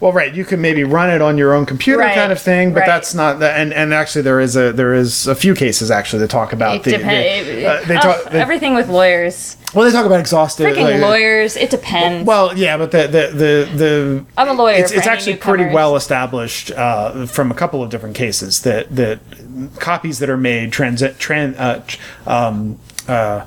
Well, 0.00 0.10
right, 0.10 0.34
you 0.34 0.44
could 0.44 0.58
maybe 0.58 0.82
run 0.82 1.10
it 1.10 1.22
on 1.22 1.38
your 1.38 1.54
own 1.54 1.64
computer, 1.64 2.00
Right, 2.00 2.12
kind 2.12 2.32
of 2.32 2.40
thing, 2.42 2.74
but 2.74 2.80
right. 2.80 2.86
that's 2.88 3.14
not. 3.14 3.38
The, 3.38 3.52
and 3.52 3.72
and 3.72 3.94
actually, 3.94 4.22
there 4.22 4.40
is 4.40 4.56
a 4.56 4.72
there 4.72 4.94
is 4.94 5.28
a 5.28 5.34
few 5.36 5.54
cases 5.54 5.92
actually 5.92 6.18
that 6.22 6.30
talk 6.30 6.52
about 6.52 6.74
It 6.74 6.82
the. 6.82 6.90
depends. 6.98 7.46
the- 7.46 7.66
uh, 7.66 7.84
they 7.86 7.94
talk. 7.94 8.24
they- 8.32 8.40
everything 8.40 8.74
with 8.74 8.88
lawyers, 8.88 9.56
well, 9.72 9.84
they 9.84 9.92
talk 9.92 10.06
about 10.06 10.18
exhaustive. 10.18 10.66
freaking 10.66 10.90
like- 10.90 11.00
lawyers. 11.00 11.56
It 11.56 11.70
depends. 11.70 12.26
Well, 12.26 12.58
yeah, 12.58 12.78
but 12.78 12.90
the 12.90 13.02
the 13.06 13.30
the, 13.32 13.76
the 13.76 14.24
I'm 14.36 14.48
a 14.48 14.54
lawyer 14.54 14.74
It's, 14.74 14.90
it's 14.90 15.06
actually 15.06 15.36
pretty 15.36 15.66
well 15.72 15.94
established 15.94 16.72
uh, 16.72 17.26
from 17.26 17.52
a 17.52 17.54
couple 17.54 17.80
of 17.80 17.90
different 17.90 18.16
cases 18.16 18.62
that 18.62 18.88
that 18.96 19.20
copies 19.78 20.18
that 20.18 20.28
are 20.28 20.36
made 20.36 20.72
transit 20.72 21.16
tran 21.18 21.54
uh, 21.56 21.80
um, 22.28 22.80
uh, 23.06 23.44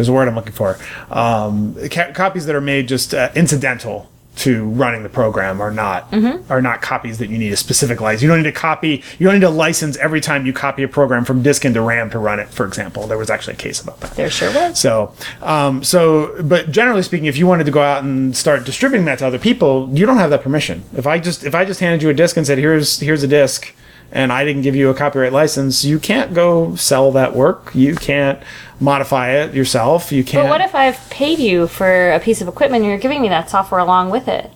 there's 0.00 0.08
a 0.08 0.12
word 0.14 0.26
I'm 0.28 0.34
looking 0.34 0.52
for 0.52 0.78
um, 1.10 1.76
ca- 1.90 2.12
copies 2.12 2.46
that 2.46 2.54
are 2.54 2.60
made 2.62 2.88
just 2.88 3.12
uh, 3.12 3.30
incidental 3.34 4.08
to 4.36 4.64
running 4.70 5.02
the 5.02 5.08
program 5.10 5.60
are 5.60 5.70
not 5.72 6.10
Mm-hmm. 6.12 6.50
are 6.50 6.62
not 6.62 6.80
copies 6.80 7.18
that 7.18 7.28
you 7.28 7.36
need 7.36 7.52
a 7.52 7.56
specific 7.56 8.00
license. 8.00 8.22
You 8.22 8.28
don't 8.28 8.38
need 8.38 8.44
to 8.44 8.52
copy. 8.52 9.02
You 9.18 9.26
don't 9.26 9.34
need 9.38 9.44
a 9.44 9.50
license 9.50 9.98
every 9.98 10.20
time 10.22 10.46
you 10.46 10.52
copy 10.54 10.82
a 10.82 10.88
program 10.88 11.24
from 11.26 11.42
disk 11.42 11.64
into 11.66 11.82
RAM 11.82 12.08
to 12.10 12.18
run 12.18 12.40
it. 12.40 12.48
For 12.48 12.64
example, 12.64 13.06
there 13.06 13.18
was 13.18 13.28
actually 13.28 13.54
a 13.54 13.56
case 13.58 13.82
about 13.82 14.00
that. 14.00 14.12
there 14.12 14.30
sure 14.30 14.50
was. 14.54 14.78
So, 14.78 15.12
um, 15.42 15.84
so, 15.84 16.40
but 16.42 16.70
generally 16.70 17.02
speaking, 17.02 17.26
if 17.26 17.36
you 17.36 17.46
wanted 17.46 17.64
to 17.64 17.70
go 17.72 17.82
out 17.82 18.02
and 18.02 18.34
start 18.34 18.64
distributing 18.64 19.04
that 19.06 19.18
to 19.18 19.26
other 19.26 19.38
people, 19.38 19.90
you 19.92 20.06
don't 20.06 20.16
have 20.16 20.30
that 20.30 20.42
permission. 20.42 20.84
If 20.96 21.06
I 21.06 21.18
just 21.18 21.44
if 21.44 21.54
I 21.54 21.64
just 21.66 21.80
handed 21.80 22.02
you 22.02 22.08
a 22.08 22.14
disc 22.14 22.36
and 22.38 22.46
said, 22.46 22.56
"Here's 22.56 23.00
here's 23.00 23.22
a 23.22 23.28
disc," 23.28 23.74
and 24.12 24.32
I 24.32 24.44
didn't 24.44 24.62
give 24.62 24.76
you 24.76 24.90
a 24.90 24.94
copyright 24.94 25.32
license, 25.32 25.84
you 25.84 25.98
can't 25.98 26.34
go 26.34 26.74
sell 26.76 27.12
that 27.12 27.34
work. 27.34 27.70
You 27.74 27.94
can't 27.94 28.42
modify 28.80 29.30
it 29.30 29.54
yourself. 29.54 30.12
You 30.12 30.24
can't. 30.24 30.44
But 30.44 30.50
what 30.50 30.60
if 30.60 30.74
I've 30.74 30.98
paid 31.10 31.38
you 31.38 31.66
for 31.66 32.12
a 32.12 32.20
piece 32.20 32.40
of 32.40 32.48
equipment 32.48 32.82
and 32.82 32.90
you're 32.90 32.98
giving 32.98 33.22
me 33.22 33.28
that 33.28 33.50
software 33.50 33.80
along 33.80 34.10
with 34.10 34.28
it? 34.28 34.50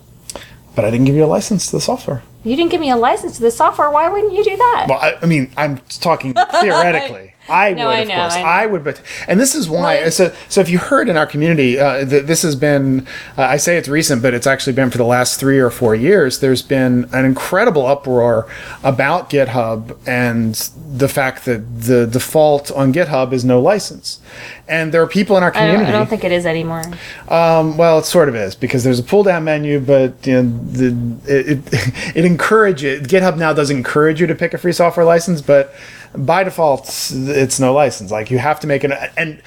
but 0.74 0.84
I 0.84 0.90
didn't 0.90 1.06
give 1.06 1.14
you 1.14 1.24
a 1.24 1.26
license 1.26 1.66
to 1.66 1.72
the 1.76 1.80
software. 1.80 2.22
You 2.42 2.56
didn't 2.56 2.70
give 2.70 2.80
me 2.80 2.90
a 2.90 2.96
license 2.96 3.36
to 3.36 3.42
the 3.42 3.50
software. 3.50 3.90
Why 3.90 4.08
wouldn't 4.08 4.32
you 4.32 4.44
do 4.44 4.56
that? 4.56 4.86
Well, 4.88 4.98
I, 4.98 5.14
I 5.22 5.26
mean, 5.26 5.50
I'm 5.56 5.78
talking 6.00 6.34
theoretically. 6.60 7.33
I 7.48 7.72
No, 7.74 7.88
would, 7.88 7.94
I 7.94 7.98
of 8.00 8.08
know, 8.08 8.14
course. 8.14 8.34
I 8.34 8.40
know. 8.40 8.46
I, 8.46 8.66
would, 8.66 8.84
but 8.84 9.00
and 9.28 9.38
this 9.38 9.54
is 9.54 9.68
why. 9.68 10.08
So, 10.08 10.34
so 10.48 10.60
if 10.60 10.68
you 10.70 10.78
heard 10.78 11.08
in 11.08 11.16
our 11.16 11.26
community, 11.26 11.78
uh, 11.78 12.04
th- 12.04 12.24
this 12.24 12.42
has 12.42 12.56
been. 12.56 13.06
Uh, 13.36 13.42
I 13.42 13.56
say 13.58 13.76
it's 13.76 13.88
recent, 13.88 14.22
but 14.22 14.32
it's 14.34 14.46
actually 14.46 14.72
been 14.72 14.90
for 14.90 14.98
the 14.98 15.04
last 15.04 15.38
three 15.38 15.58
or 15.58 15.70
four 15.70 15.94
years. 15.94 16.40
There's 16.40 16.62
been 16.62 17.08
an 17.12 17.24
incredible 17.24 17.86
uproar 17.86 18.46
about 18.82 19.28
GitHub 19.28 19.96
and 20.06 20.54
the 20.96 21.08
fact 21.08 21.44
that 21.44 21.80
the 21.82 22.06
default 22.06 22.70
on 22.70 22.92
GitHub 22.92 23.32
is 23.32 23.44
no 23.44 23.60
license, 23.60 24.20
and 24.66 24.92
there 24.92 25.02
are 25.02 25.06
people 25.06 25.36
in 25.36 25.42
our 25.42 25.50
I 25.50 25.60
don't, 25.60 25.66
community. 25.66 25.88
I 25.90 25.92
don't 25.98 26.08
think 26.08 26.24
it 26.24 26.32
is 26.32 26.46
anymore. 26.46 26.84
Um, 27.28 27.76
well, 27.76 27.98
it 27.98 28.04
sort 28.06 28.28
of 28.28 28.34
is 28.36 28.54
because 28.54 28.84
there's 28.84 28.98
a 28.98 29.02
pull 29.04 29.22
down 29.22 29.44
menu, 29.44 29.80
but 29.80 30.26
you 30.26 30.42
know, 30.42 30.58
the, 30.70 31.16
it, 31.26 31.48
it, 31.74 32.16
it 32.16 32.24
encourages 32.24 33.06
GitHub 33.06 33.36
now 33.36 33.52
does 33.52 33.70
encourage 33.70 34.20
you 34.20 34.26
to 34.26 34.34
pick 34.34 34.54
a 34.54 34.58
free 34.58 34.72
software 34.72 35.04
license, 35.04 35.42
but 35.42 35.74
by 36.16 36.44
default, 36.44 36.88
it's 37.12 37.60
no 37.60 37.72
license. 37.72 38.10
Like 38.10 38.30
you 38.30 38.38
have 38.38 38.60
to 38.60 38.66
make 38.66 38.84
an 38.84 38.92
and 39.16 39.42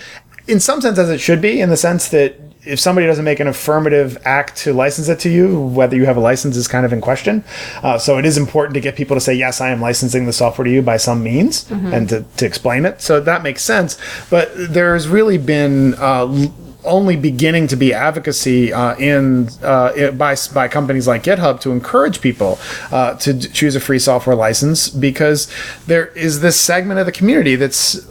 in 0.47 0.59
some 0.59 0.79
sense, 0.81 0.97
as 0.97 1.09
it 1.09 1.19
should 1.19 1.41
be, 1.41 1.59
in 1.59 1.69
the 1.69 1.77
sense 1.77 2.07
that 2.09 2.39
if 2.65 2.79
somebody 2.79 3.07
doesn't 3.07 3.23
make 3.23 3.39
an 3.39 3.47
affirmative 3.47 4.17
act 4.25 4.57
to 4.57 4.73
license 4.73 5.07
it 5.07 5.19
to 5.19 5.29
you, 5.29 5.61
whether 5.61 5.95
you 5.95 6.05
have 6.05 6.17
a 6.17 6.19
license 6.19 6.57
is 6.57 6.67
kind 6.67 6.85
of 6.85 6.91
in 6.91 7.01
question. 7.01 7.43
Uh, 7.81 7.97
so 7.97 8.17
it 8.17 8.25
is 8.25 8.37
important 8.37 8.73
to 8.73 8.81
get 8.81 8.95
people 8.95 9.15
to 9.15 9.21
say, 9.21 9.33
yes, 9.33 9.61
I 9.61 9.69
am 9.69 9.79
licensing 9.79 10.25
the 10.25 10.33
software 10.33 10.65
to 10.65 10.71
you 10.71 10.81
by 10.81 10.97
some 10.97 11.23
means 11.23 11.69
and 11.93 12.09
to, 12.09 12.25
to 12.37 12.45
explain 12.45 12.85
it. 12.85 13.01
So 13.01 13.19
that 13.21 13.43
makes 13.43 13.61
sense. 13.61 13.97
But 14.29 14.51
there's 14.55 15.07
really 15.07 15.37
been 15.37 15.93
uh, 15.95 16.47
only 16.87 17.15
beginning 17.15 17.67
to 17.67 17.75
be 17.75 17.93
advocacy 17.93 18.73
uh, 18.73 18.95
in 18.97 19.49
uh, 19.61 19.93
it, 19.95 20.17
by 20.17 20.35
by 20.53 20.67
companies 20.67 21.07
like 21.07 21.23
GitHub 21.23 21.59
to 21.61 21.71
encourage 21.71 22.21
people 22.21 22.59
uh, 22.91 23.15
to 23.15 23.33
d- 23.33 23.47
choose 23.49 23.75
a 23.75 23.79
free 23.79 23.99
software 23.99 24.35
license 24.35 24.89
because 24.89 25.51
there 25.85 26.07
is 26.07 26.41
this 26.41 26.59
segment 26.59 26.99
of 26.99 27.05
the 27.05 27.11
community 27.11 27.55
that's 27.55 28.05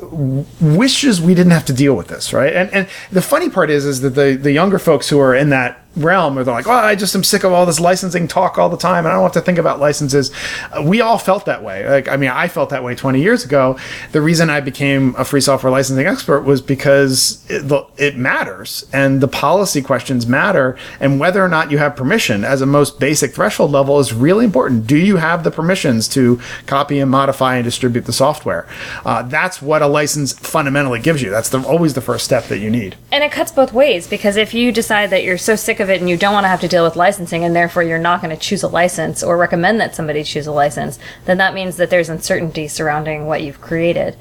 wishes 0.61 1.21
we 1.21 1.35
didn't 1.35 1.53
have 1.53 1.65
to 1.67 1.73
deal 1.73 1.97
with 1.97 2.09
this, 2.09 2.33
right? 2.33 2.55
And 2.55 2.71
and 2.73 2.89
the 3.11 3.23
funny 3.23 3.49
part 3.49 3.71
is 3.71 3.85
is 3.85 4.01
that 4.03 4.11
the 4.11 4.39
the 4.41 4.53
younger 4.53 4.79
folks 4.79 5.09
who 5.09 5.19
are 5.19 5.35
in 5.35 5.51
that 5.51 5.86
realm 5.97 6.35
where 6.35 6.45
they're 6.45 6.55
like, 6.55 6.67
well, 6.67 6.79
I 6.79 6.95
just 6.95 7.15
am 7.15 7.25
sick 7.25 7.45
of 7.45 7.53
all 7.53 7.67
this 7.67 7.81
licensing 7.81 8.29
talk 8.29 8.59
all 8.59 8.69
the 8.69 8.77
time, 8.77 9.05
and 9.05 9.09
I 9.09 9.13
don't 9.13 9.23
have 9.23 9.33
to 9.33 9.41
think 9.41 9.59
about 9.59 9.81
licenses. 9.81 10.31
Uh, 10.71 10.83
we 10.83 11.01
all 11.01 11.19
felt 11.19 11.47
that 11.47 11.63
way. 11.63 11.89
Like, 11.89 12.09
I 12.09 12.17
mean, 12.17 12.31
I 12.31 12.49
felt 12.49 12.71
that 12.71 12.85
way 12.85 12.95
20 12.95 13.21
years 13.21 13.45
ago. 13.45 13.79
The 14.13 14.21
reason 14.21 14.51
I 14.51 14.61
became 14.61 15.15
a 15.17 15.25
free 15.25 15.41
software 15.41 15.71
licensing 15.71 16.07
expert 16.07 16.43
was 16.43 16.61
because 16.61 17.45
it, 17.49 17.71
it 17.97 18.17
matters, 18.17 18.87
and 18.93 19.21
the 19.21 19.29
policy 19.29 19.83
questions 19.83 20.27
matter, 20.27 20.77
and 21.01 21.19
whether 21.19 21.43
or 21.43 21.49
not 21.49 21.71
you 21.71 21.79
have 21.79 21.97
permission 21.97 22.45
as 22.45 22.61
a 22.61 22.67
most 22.67 23.01
basic 23.01 23.35
threshold 23.35 23.71
level 23.71 23.99
is 23.99 24.13
really 24.13 24.45
important. 24.45 24.87
Do 24.87 24.97
you 24.97 25.17
have 25.17 25.45
the 25.45 25.51
permissions 25.51 26.09
to 26.09 26.41
copy 26.67 26.99
and 26.99 27.11
modify 27.11 27.57
and 27.57 27.65
distribute 27.65 28.05
the 28.05 28.13
software? 28.13 28.69
Uh, 29.05 29.23
that's 29.23 29.63
what 29.63 29.83
a 29.83 29.87
license 29.87 30.33
fundamentally 30.33 31.01
gives 31.01 31.23
you. 31.23 31.31
That's 31.31 31.49
the, 31.49 31.63
always 31.63 31.95
the 31.95 32.01
first 32.01 32.25
step 32.25 32.45
that 32.49 32.59
you 32.59 32.71
need. 32.71 32.97
And 33.11 33.25
it 33.25 33.33
cuts 33.33 33.53
both 33.53 33.73
ways 33.73 34.07
because 34.07 34.37
if 34.37 34.53
you 34.53 34.73
decide 34.73 35.11
that 35.11 35.25
you're 35.25 35.39
so 35.39 35.57
sick 35.57 35.81
of 35.81 35.86
it 35.91 36.01
and 36.01 36.09
you 36.09 36.17
don't 36.17 36.33
want 36.33 36.45
to 36.45 36.49
have 36.49 36.61
to 36.61 36.69
deal 36.69 36.85
with 36.85 36.97
licensing 36.97 37.45
and 37.45 37.55
therefore 37.55 37.83
you're 37.83 37.99
not 37.99 38.21
going 38.23 38.35
to 38.35 38.41
choose 38.41 38.63
a 38.63 38.69
license 38.69 39.23
or 39.23 39.37
recommend 39.37 39.81
that 39.81 39.95
somebody 39.95 40.23
choose 40.23 40.47
a 40.47 40.53
license, 40.53 40.99
then 41.25 41.39
that 41.39 41.55
means 41.55 41.77
that 41.77 41.91
there's 41.91 42.09
uncertainty 42.09 42.69
surrounding 42.69 43.27
what 43.27 43.43
you've 43.43 43.61
created. 43.61 44.17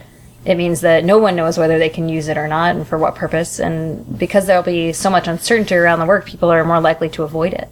It 0.45 0.55
means 0.55 0.81
that 0.81 1.03
no 1.03 1.17
one 1.17 1.35
knows 1.35 1.57
whether 1.57 1.79
they 1.79 1.89
can 1.89 2.07
use 2.07 2.27
it 2.27 2.37
or 2.37 2.47
not 2.47 2.75
and 2.75 2.87
for 2.87 2.97
what 2.97 3.15
purpose. 3.15 3.59
And 3.59 4.17
because 4.17 4.45
there'll 4.45 4.63
be 4.63 4.93
so 4.93 5.09
much 5.09 5.27
uncertainty 5.27 5.75
around 5.75 5.99
the 5.99 6.05
work, 6.05 6.25
people 6.25 6.51
are 6.51 6.63
more 6.63 6.79
likely 6.79 7.09
to 7.09 7.23
avoid 7.23 7.53
it. 7.53 7.67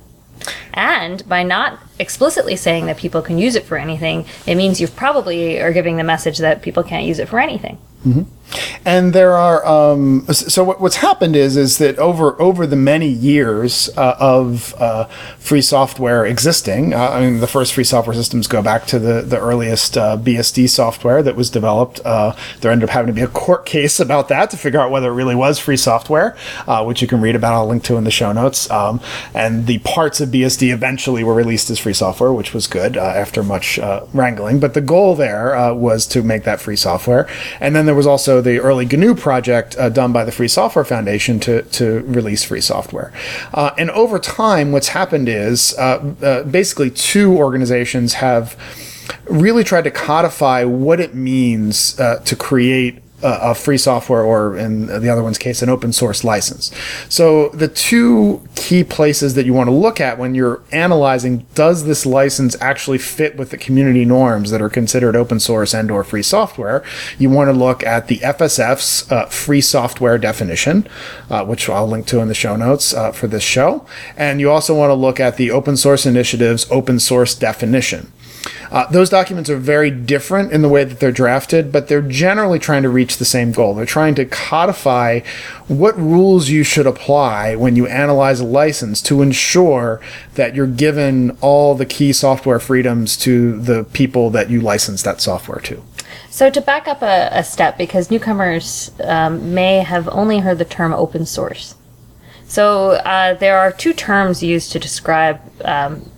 And 0.73 1.27
by 1.29 1.43
not 1.43 1.79
explicitly 1.99 2.55
saying 2.55 2.87
that 2.87 2.97
people 2.97 3.21
can 3.21 3.37
use 3.37 3.55
it 3.55 3.63
for 3.63 3.77
anything, 3.77 4.25
it 4.47 4.55
means 4.55 4.81
you 4.81 4.87
probably 4.87 5.61
are 5.61 5.71
giving 5.71 5.97
the 5.97 6.03
message 6.03 6.39
that 6.39 6.63
people 6.63 6.83
can't 6.83 7.05
use 7.05 7.19
it 7.19 7.29
for 7.29 7.39
anything. 7.39 7.77
Mm-hmm. 8.05 8.23
And 8.85 9.13
there 9.13 9.33
are 9.33 9.65
um, 9.65 10.25
so 10.27 10.63
what, 10.63 10.81
what's 10.81 10.97
happened 10.97 11.35
is 11.35 11.57
is 11.57 11.77
that 11.77 11.97
over 11.97 12.39
over 12.41 12.67
the 12.67 12.75
many 12.75 13.07
years 13.07 13.89
uh, 13.97 14.15
of 14.19 14.75
uh, 14.77 15.05
free 15.39 15.61
software 15.61 16.25
existing, 16.25 16.93
uh, 16.93 17.09
I 17.09 17.21
mean 17.21 17.39
the 17.39 17.47
first 17.47 17.73
free 17.73 17.83
software 17.83 18.15
systems 18.15 18.47
go 18.47 18.61
back 18.61 18.85
to 18.87 18.99
the 18.99 19.21
the 19.21 19.39
earliest 19.39 19.97
uh, 19.97 20.17
BSD 20.17 20.69
software 20.69 21.23
that 21.23 21.35
was 21.35 21.49
developed. 21.49 22.01
Uh, 22.05 22.35
there 22.61 22.71
ended 22.71 22.89
up 22.89 22.93
having 22.93 23.07
to 23.07 23.13
be 23.13 23.21
a 23.21 23.27
court 23.27 23.65
case 23.73 23.99
about 23.99 24.27
that 24.29 24.49
to 24.51 24.57
figure 24.57 24.79
out 24.79 24.91
whether 24.91 25.09
it 25.09 25.13
really 25.13 25.35
was 25.35 25.59
free 25.59 25.77
software, 25.77 26.35
uh, 26.67 26.83
which 26.83 27.01
you 27.01 27.07
can 27.07 27.21
read 27.21 27.35
about. 27.35 27.53
I'll 27.53 27.67
link 27.67 27.83
to 27.83 27.97
in 27.97 28.03
the 28.03 28.11
show 28.11 28.31
notes. 28.31 28.69
Um, 28.69 28.99
and 29.33 29.67
the 29.67 29.79
parts 29.79 30.19
of 30.21 30.29
BSD 30.29 30.73
eventually 30.73 31.23
were 31.23 31.35
released 31.35 31.69
as 31.69 31.79
free 31.79 31.93
software, 31.93 32.33
which 32.33 32.53
was 32.53 32.67
good 32.67 32.97
after 32.97 33.43
much 33.43 33.79
wrangling. 34.13 34.59
But 34.59 34.73
the 34.73 34.81
goal 34.81 35.15
there 35.15 35.73
was 35.73 36.07
to 36.07 36.23
make 36.23 36.43
that 36.43 36.59
free 36.59 36.75
software, 36.75 37.27
and 37.59 37.75
then 37.75 37.85
there 37.85 37.95
was 37.95 38.07
also 38.07 38.41
the 38.43 38.59
early 38.59 38.85
GNU 38.85 39.15
project 39.15 39.75
uh, 39.77 39.89
done 39.89 40.13
by 40.13 40.23
the 40.23 40.31
Free 40.31 40.47
Software 40.47 40.85
Foundation 40.85 41.39
to, 41.41 41.63
to 41.63 42.01
release 42.01 42.43
free 42.43 42.61
software. 42.61 43.11
Uh, 43.53 43.71
and 43.77 43.89
over 43.91 44.19
time, 44.19 44.71
what's 44.71 44.89
happened 44.89 45.29
is 45.29 45.77
uh, 45.77 46.13
uh, 46.21 46.43
basically 46.43 46.89
two 46.89 47.35
organizations 47.37 48.13
have 48.15 48.57
really 49.25 49.63
tried 49.63 49.83
to 49.83 49.91
codify 49.91 50.63
what 50.63 50.99
it 50.99 51.13
means 51.13 51.99
uh, 51.99 52.19
to 52.19 52.35
create 52.35 53.02
a, 53.23 53.55
free 53.55 53.77
software, 53.77 54.23
or 54.23 54.57
in 54.57 54.87
the 54.87 55.09
other 55.09 55.23
one's 55.23 55.37
case, 55.37 55.61
an 55.61 55.69
open 55.69 55.93
source 55.93 56.23
license. 56.23 56.71
So 57.09 57.49
the 57.49 57.67
two 57.67 58.47
key 58.55 58.83
places 58.83 59.35
that 59.35 59.45
you 59.45 59.53
want 59.53 59.67
to 59.67 59.73
look 59.73 60.01
at 60.01 60.17
when 60.17 60.35
you're 60.35 60.61
analyzing 60.71 61.45
does 61.55 61.85
this 61.85 62.05
license 62.05 62.55
actually 62.61 62.97
fit 62.97 63.35
with 63.37 63.49
the 63.49 63.57
community 63.57 64.05
norms 64.05 64.51
that 64.51 64.61
are 64.61 64.69
considered 64.69 65.15
open 65.15 65.39
source 65.39 65.73
and 65.73 65.89
or 65.89 66.03
free 66.03 66.23
software, 66.23 66.83
you 67.17 67.29
want 67.29 67.47
to 67.47 67.53
look 67.53 67.83
at 67.83 68.07
the 68.07 68.17
FSF's 68.17 69.11
uh, 69.11 69.25
free 69.27 69.61
software 69.61 70.17
definition, 70.17 70.87
uh, 71.29 71.45
which 71.45 71.69
I'll 71.69 71.87
link 71.87 72.05
to 72.07 72.19
in 72.19 72.27
the 72.27 72.33
show 72.33 72.55
notes 72.55 72.93
uh, 72.93 73.11
for 73.11 73.27
this 73.27 73.43
show, 73.43 73.85
and 74.17 74.39
you 74.39 74.49
also 74.49 74.75
want 74.75 74.89
to 74.89 74.95
look 74.95 75.19
at 75.19 75.37
the 75.37 75.51
Open 75.51 75.77
Source 75.77 76.05
Initiative's 76.05 76.69
open 76.71 76.99
source 76.99 77.35
definition. 77.35 78.11
Uh, 78.73 78.89
those 78.89 79.07
documents 79.07 79.51
are 79.51 79.57
very 79.57 79.91
different 79.91 80.51
in 80.51 80.63
the 80.63 80.67
way 80.67 80.83
that 80.83 80.99
they're 80.99 81.11
drafted, 81.11 81.71
but 81.71 81.87
they're 81.87 82.01
generally 82.01 82.57
trying 82.57 82.81
to 82.81 82.89
reach 82.89 83.17
the 83.17 83.25
same 83.25 83.51
goal. 83.51 83.75
They're 83.75 83.85
trying 83.85 84.15
to 84.15 84.25
codify 84.25 85.19
what 85.67 85.95
rules 85.95 86.49
you 86.49 86.63
should 86.63 86.87
apply 86.87 87.55
when 87.55 87.75
you 87.75 87.85
analyze 87.85 88.39
a 88.39 88.45
license 88.45 88.99
to 89.03 89.21
ensure 89.21 90.01
that 90.33 90.55
you're 90.55 90.65
given 90.65 91.37
all 91.39 91.75
the 91.75 91.85
key 91.85 92.11
software 92.11 92.59
freedoms 92.59 93.15
to 93.17 93.61
the 93.61 93.83
people 93.93 94.31
that 94.31 94.49
you 94.49 94.59
license 94.59 95.03
that 95.03 95.21
software 95.21 95.59
to. 95.59 95.83
So 96.31 96.49
to 96.49 96.59
back 96.59 96.87
up 96.87 97.03
a, 97.03 97.29
a 97.31 97.43
step, 97.43 97.77
because 97.77 98.09
newcomers 98.09 98.89
um, 99.03 99.53
may 99.53 99.79
have 99.79 100.09
only 100.09 100.39
heard 100.39 100.57
the 100.57 100.65
term 100.65 100.93
open 100.93 101.27
source. 101.27 101.75
So 102.47 102.91
uh, 102.91 103.35
there 103.35 103.59
are 103.59 103.71
two 103.71 103.93
terms 103.93 104.41
used 104.41 104.71
to 104.71 104.79
describe 104.79 105.39
um, 105.63 106.09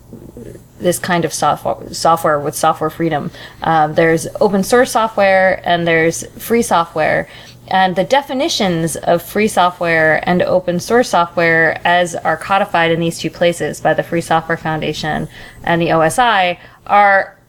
this 0.85 0.99
kind 0.99 1.25
of 1.25 1.33
software, 1.33 1.91
software 1.91 2.39
with 2.39 2.53
software 2.53 2.91
freedom. 2.91 3.31
Um, 3.63 3.95
there's 3.95 4.27
open 4.39 4.63
source 4.63 4.91
software 4.91 5.59
and 5.67 5.87
there's 5.87 6.27
free 6.39 6.61
software. 6.61 7.27
And 7.69 7.95
the 7.95 8.03
definitions 8.03 8.95
of 8.95 9.23
free 9.23 9.47
software 9.47 10.21
and 10.29 10.43
open 10.43 10.79
source 10.79 11.09
software, 11.09 11.81
as 11.83 12.13
are 12.13 12.37
codified 12.37 12.91
in 12.91 12.99
these 12.99 13.17
two 13.17 13.31
places 13.31 13.81
by 13.81 13.95
the 13.95 14.03
Free 14.03 14.21
Software 14.21 14.57
Foundation 14.57 15.27
and 15.63 15.81
the 15.81 15.87
OSI, 15.87 16.59
are 16.85 17.39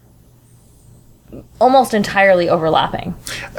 almost 1.58 1.94
entirely 1.94 2.48
overlapping. 2.48 3.14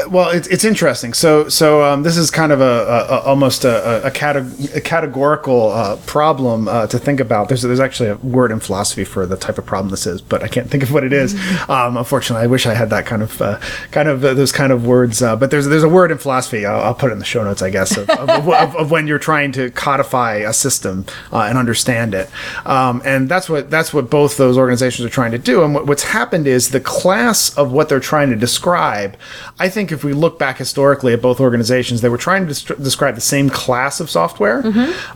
Well, 0.10 0.30
it's, 0.30 0.48
it's 0.48 0.64
interesting. 0.64 1.14
So 1.14 1.50
so 1.50 1.84
um, 1.84 2.04
this 2.04 2.18
is 2.18 2.30
kind 2.30 2.52
of 2.52 2.62
a, 2.62 2.64
a, 2.64 3.20
almost 3.22 3.66
a, 3.66 4.06
a, 4.06 4.08
a 4.08 4.82
categorical 4.82 5.72
uh, 5.72 5.96
problem 6.06 6.68
uh, 6.68 6.88
to 6.88 7.00
think 7.00 7.20
about. 7.20 7.48
There's 7.48 7.62
there's 7.64 7.80
actually 7.80 8.10
a 8.10 8.16
word 8.18 8.52
in 8.52 8.60
philosophy 8.60 9.04
for 9.04 9.26
the 9.26 9.38
type 9.38 9.58
of 9.58 9.66
problem 9.66 9.90
this 9.90 10.06
is, 10.06 10.22
but 10.22 10.44
I 10.44 10.48
can't 10.48 10.70
think 10.70 10.84
of 10.84 10.92
what 10.92 11.04
it 11.04 11.14
is. 11.14 11.34
Um, 11.70 11.98
unfortunately, 11.98 12.44
I 12.44 12.48
wish 12.48 12.66
I 12.66 12.74
had 12.74 12.90
that 12.92 13.06
kind 13.06 13.24
of 13.24 13.42
uh, 13.42 13.60
kind 13.92 14.08
of 14.08 14.24
uh, 14.24 14.34
those 14.34 14.52
kind 14.52 14.72
of 14.72 14.86
words. 14.86 15.22
Uh, 15.22 15.36
but 15.36 15.50
there's 15.50 15.68
there's 15.68 15.84
a 15.84 15.90
word 15.90 16.12
in 16.12 16.18
philosophy. 16.18 16.66
I'll, 16.66 16.82
I'll 16.82 16.96
put 16.96 17.10
it 17.10 17.14
in 17.14 17.20
the 17.20 17.26
show 17.26 17.44
notes, 17.44 17.62
I 17.62 17.70
guess, 17.70 17.98
of, 17.98 18.10
of, 18.10 18.48
of, 18.48 18.76
of 18.76 18.92
when 18.92 19.08
you're 19.08 19.20
trying 19.20 19.52
to 19.54 19.72
codify 19.72 20.36
a 20.36 20.54
system 20.54 21.06
uh, 21.34 21.42
and 21.42 21.58
understand 21.58 22.14
it. 22.14 22.30
Um, 22.66 23.02
and 23.06 23.28
that's 23.28 23.50
what 23.50 23.70
that's 23.70 23.94
what 23.94 24.10
both 24.10 24.38
those 24.38 24.58
organizations 24.58 25.06
are 25.06 25.10
trying 25.10 25.32
to 25.32 25.40
do. 25.40 25.64
And 25.64 25.74
what, 25.74 25.88
what's 25.88 26.04
happened 26.04 26.48
is 26.48 26.70
the 26.70 26.80
class 26.80 27.58
of 27.58 27.72
what 27.72 27.87
they're 27.90 28.00
trying 28.00 28.30
to 28.30 28.36
describe. 28.36 29.18
I 29.60 29.70
think 29.70 29.92
if 29.92 30.04
we 30.04 30.14
look 30.14 30.40
back 30.40 30.58
historically 30.58 31.14
at 31.14 31.22
both 31.22 31.40
organizations, 31.40 32.02
they 32.02 32.10
were 32.10 32.18
trying 32.18 32.44
to 32.44 32.48
dest- 32.48 32.84
describe 32.84 33.16
the 33.16 33.22
same 33.22 33.50
class 33.50 34.00
of 34.00 34.10
software, 34.10 34.66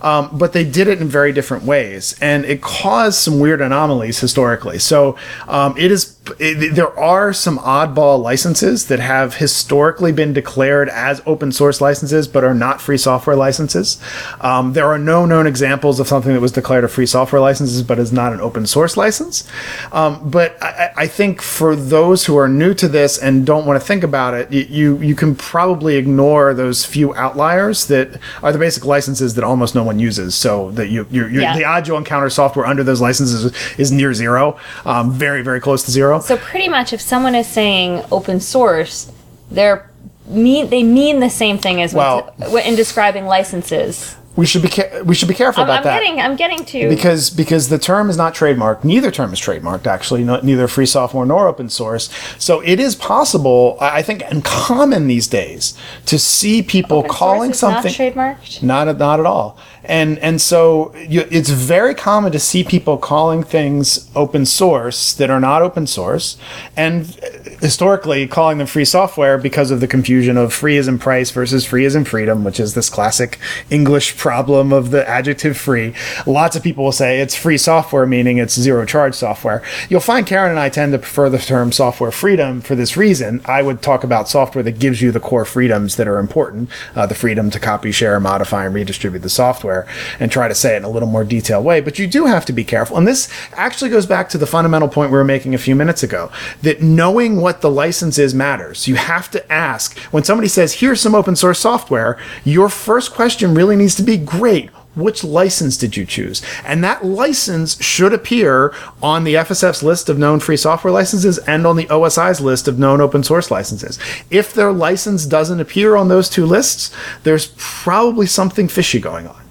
um, 0.02 0.30
but 0.34 0.54
they 0.54 0.64
did 0.64 0.88
it 0.88 1.02
in 1.02 1.08
very 1.08 1.32
different 1.32 1.64
ways, 1.64 2.18
and 2.22 2.46
it 2.46 2.62
caused 2.62 3.20
some 3.20 3.40
weird 3.40 3.62
anomalies 3.62 4.20
historically. 4.20 4.80
So 4.80 5.18
um, 5.48 5.76
it 5.78 5.92
is 5.92 6.18
it, 6.40 6.76
there 6.76 6.98
are 7.00 7.34
some 7.34 7.58
oddball 7.60 8.22
licenses 8.22 8.88
that 8.88 9.00
have 9.00 9.36
historically 9.36 10.12
been 10.12 10.34
declared 10.34 10.88
as 10.90 11.22
open 11.26 11.52
source 11.52 11.82
licenses 11.82 12.28
but 12.28 12.44
are 12.44 12.54
not 12.54 12.80
free 12.80 12.98
software 12.98 13.36
licenses. 13.36 14.00
Um, 14.40 14.74
there 14.74 14.86
are 14.86 15.00
no 15.00 15.26
known 15.26 15.48
examples 15.48 16.00
of 16.00 16.08
something 16.08 16.34
that 16.34 16.40
was 16.40 16.52
declared 16.52 16.84
a 16.84 16.88
free 16.88 17.06
software 17.06 17.42
license 17.42 17.82
but 17.82 17.98
is 17.98 18.14
not 18.14 18.34
an 18.34 18.40
open 18.40 18.68
source 18.68 18.96
license. 18.98 19.48
Um, 19.92 20.30
but 20.30 20.62
I, 20.62 20.92
I, 20.96 21.08
think 21.08 21.42
for 21.42 21.76
those 21.76 22.26
who 22.26 22.38
are 22.38 22.48
new 22.62 22.74
to 22.76 22.88
this 22.88 23.18
and 23.18 23.46
don't 23.46 23.66
want 23.66 23.80
to 23.82 23.86
think 23.86 24.04
about 24.04 24.34
it, 24.34 24.52
you 24.52 24.98
you 25.02 25.16
can 25.16 25.36
probably 25.36 25.96
ignore 25.96 26.54
those 26.54 26.86
few 26.86 27.14
outliers 27.16 27.88
that 27.88 28.20
are 28.44 28.52
the 28.52 28.60
basic 28.60 28.86
licenses 28.86 29.34
that 29.36 29.44
almost 29.44 29.74
no 29.76 29.84
one 29.84 30.00
uses. 30.00 30.36
So 30.36 30.72
that 30.72 30.88
you 30.90 31.08
you're, 31.10 31.30
you're, 31.30 31.42
yeah. 31.42 31.58
the 31.58 31.66
odds 31.66 31.88
you'll 31.88 31.98
encounter 31.98 32.30
software 32.30 32.66
under 32.66 32.84
those 32.84 33.02
licenses 33.02 33.52
is 33.78 33.92
near 33.92 34.14
zero, 34.14 34.58
um, 34.86 35.12
very 35.12 35.42
very 35.42 35.60
close 35.60 35.84
to 35.84 35.92
zero. 35.92 36.20
So 36.20 36.38
pretty 36.38 36.70
much, 36.70 36.94
if 36.94 37.02
someone 37.02 37.36
is 37.36 37.48
saying 37.48 38.04
open 38.12 38.40
source, 38.40 39.12
they're 39.50 39.90
mean 40.28 40.70
they 40.70 40.84
mean 40.84 41.20
the 41.20 41.30
same 41.30 41.58
thing 41.58 41.82
as 41.82 41.94
well, 41.94 42.34
in 42.66 42.76
describing 42.76 43.26
licenses 43.26 44.16
we 44.36 44.46
should 44.46 44.62
be 44.62 44.70
ca- 44.70 45.02
we 45.04 45.14
should 45.14 45.28
be 45.28 45.34
careful 45.34 45.64
I'm, 45.64 45.70
about 45.70 45.80
I'm 45.80 45.84
that. 45.84 46.00
Getting, 46.00 46.22
I'm 46.22 46.36
getting 46.36 46.66
to 46.66 46.90
because 46.90 47.30
because 47.30 47.70
the 47.70 47.78
term 47.78 48.10
is 48.10 48.18
not 48.18 48.34
trademarked. 48.34 48.84
Neither 48.84 49.12
term 49.12 49.34
is 49.34 49.40
trademarked. 49.40 49.88
Actually, 49.88 50.24
no, 50.24 50.40
neither 50.40 50.68
free 50.68 50.86
software 50.86 51.26
nor 51.26 51.48
open 51.48 51.70
source. 51.70 52.10
So 52.38 52.62
it 52.62 52.80
is 52.80 52.96
possible, 52.96 53.78
I 53.82 54.02
think, 54.02 54.24
and 54.24 54.44
common 54.44 55.08
these 55.08 55.28
days 55.28 55.78
to 56.06 56.18
see 56.18 56.62
people 56.62 57.00
open 57.00 57.12
calling 57.12 57.54
something 57.54 57.92
not 57.92 58.38
trademarked. 58.38 58.64
Not 58.64 58.98
not 58.98 59.20
at 59.20 59.26
all. 59.26 59.58
And 59.84 60.20
and 60.20 60.40
so 60.40 60.96
you, 60.96 61.28
it's 61.32 61.50
very 61.50 61.96
common 61.96 62.32
to 62.32 62.40
see 62.40 62.64
people 62.64 62.98
calling 62.98 63.44
things 63.44 64.10
open 64.16 64.46
source 64.46 65.14
that 65.16 65.30
are 65.30 65.40
not 65.40 65.62
open 65.62 65.88
source, 65.88 66.38
and 66.78 67.20
historically 67.62 68.28
calling 68.28 68.58
them 68.58 68.68
free 68.68 68.84
software 68.84 69.38
because 69.38 69.72
of 69.72 69.80
the 69.80 69.88
confusion 69.88 70.36
of 70.36 70.54
free 70.54 70.78
as 70.78 70.88
in 70.88 71.00
price 71.00 71.32
versus 71.32 71.66
free 71.66 71.86
as 71.86 71.96
in 71.96 72.04
freedom, 72.04 72.44
which 72.44 72.60
is 72.60 72.74
this 72.74 72.90
classic 72.90 73.40
English 73.70 74.18
problem 74.18 74.74
of 74.74 74.92
the 74.92 75.08
adjective 75.08 75.56
free. 75.56 75.94
Lots 76.26 76.56
of 76.56 76.64
people 76.64 76.84
will 76.84 76.92
say 76.92 77.20
it's 77.20 77.36
free 77.36 77.58
software, 77.58 78.06
meaning 78.06 78.38
it's 78.38 78.60
zero 78.60 78.86
charge 78.86 79.14
software. 79.14 79.64
You'll 79.90 80.02
find 80.02 80.26
Karen 80.26 80.50
and 80.50 80.60
I 80.60 80.70
tend 80.70 80.92
to 80.92 81.00
prefer 81.00 81.30
the 81.30 81.38
term 81.38 81.72
software 81.72 82.12
freedom 82.12 82.62
for 82.62 82.76
this 82.76 82.98
reason. 82.98 83.42
I 83.46 83.62
would 83.62 83.82
talk 83.82 84.04
about 84.04 84.28
software 84.28 84.64
that 84.64 84.80
gives 84.80 85.02
you 85.02 85.12
the 85.12 85.20
core 85.20 85.46
freedoms 85.46 85.96
that 85.96 86.08
are 86.08 86.18
important, 86.18 86.70
uh, 86.96 87.06
the 87.06 87.16
freedom 87.16 87.52
to 87.52 87.60
copy, 87.60 87.92
share, 87.92 88.20
modify, 88.20 88.66
and 88.66 88.74
redistribute 88.74 89.22
the 89.22 89.30
software, 89.30 89.88
and 90.20 90.32
try 90.32 90.48
to 90.48 90.56
say 90.56 90.74
it 90.74 90.78
in 90.78 90.84
a 90.84 90.90
little 90.90 91.08
more 91.08 91.24
detailed 91.24 91.64
way. 91.64 91.80
But 91.80 92.00
you 92.00 92.08
do 92.08 92.26
have 92.26 92.46
to 92.46 92.54
be 92.54 92.64
careful. 92.64 92.98
And 92.98 93.08
this 93.08 93.30
actually 93.54 93.92
goes 93.92 94.06
back 94.06 94.30
to 94.30 94.38
the 94.38 94.48
fundamental 94.48 94.88
point 94.88 95.12
we 95.12 95.18
were 95.18 95.24
making 95.24 95.54
a 95.54 95.60
few 95.60 95.76
minutes 95.76 96.02
ago 96.02 96.32
that 96.64 96.82
knowing 96.82 97.38
what 97.38 97.51
the 97.60 97.70
license 97.70 98.18
is 98.18 98.34
matters. 98.34 98.88
You 98.88 98.96
have 98.96 99.30
to 99.32 99.52
ask 99.52 100.00
when 100.12 100.24
somebody 100.24 100.48
says, 100.48 100.76
here's 100.76 101.02
some 101.02 101.14
open 101.14 101.36
source 101.36 101.60
software, 101.60 102.18
your 102.46 102.70
first 102.70 103.14
question 103.14 103.54
really 103.54 103.76
needs 103.76 103.96
to 103.96 104.04
be 104.04 104.16
great. 104.16 104.70
Which 104.96 105.24
license 105.24 105.78
did 105.78 105.96
you 105.96 106.06
choose? 106.06 106.42
And 106.66 106.84
that 106.84 107.06
license 107.06 107.82
should 107.82 108.14
appear 108.14 108.74
on 109.02 109.24
the 109.24 109.36
FSF's 109.36 109.84
list 109.84 110.10
of 110.10 110.18
known 110.18 110.42
free 110.42 110.58
software 110.58 110.92
licenses 110.92 111.38
and 111.40 111.66
on 111.66 111.78
the 111.78 111.86
OSI's 111.86 112.42
list 112.42 112.68
of 112.68 112.78
known 112.78 113.00
open 113.00 113.24
source 113.24 113.50
licenses. 113.50 113.98
If 114.30 114.54
their 114.54 114.74
license 114.74 115.26
doesn't 115.26 115.62
appear 115.62 115.96
on 115.96 116.10
those 116.10 116.30
two 116.30 116.46
lists, 116.46 116.94
there's 117.24 117.54
probably 117.58 118.28
something 118.28 118.68
fishy 118.68 119.00
going 119.00 119.28
on. 119.28 119.42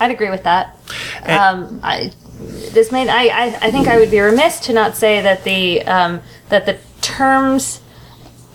I'd 0.00 0.10
agree 0.10 0.30
with 0.30 0.42
that. 0.42 0.76
Um, 1.22 1.80
I, 1.82 2.12
this 2.38 2.92
made 2.92 3.08
I, 3.08 3.26
I, 3.28 3.44
I 3.62 3.70
think 3.70 3.88
I 3.88 3.98
would 3.98 4.10
be 4.10 4.20
remiss 4.20 4.60
to 4.60 4.72
not 4.72 4.96
say 4.96 5.20
that 5.22 5.44
the 5.44 5.82
um, 5.82 6.20
that 6.48 6.66
the 6.66 6.78
terms 7.00 7.80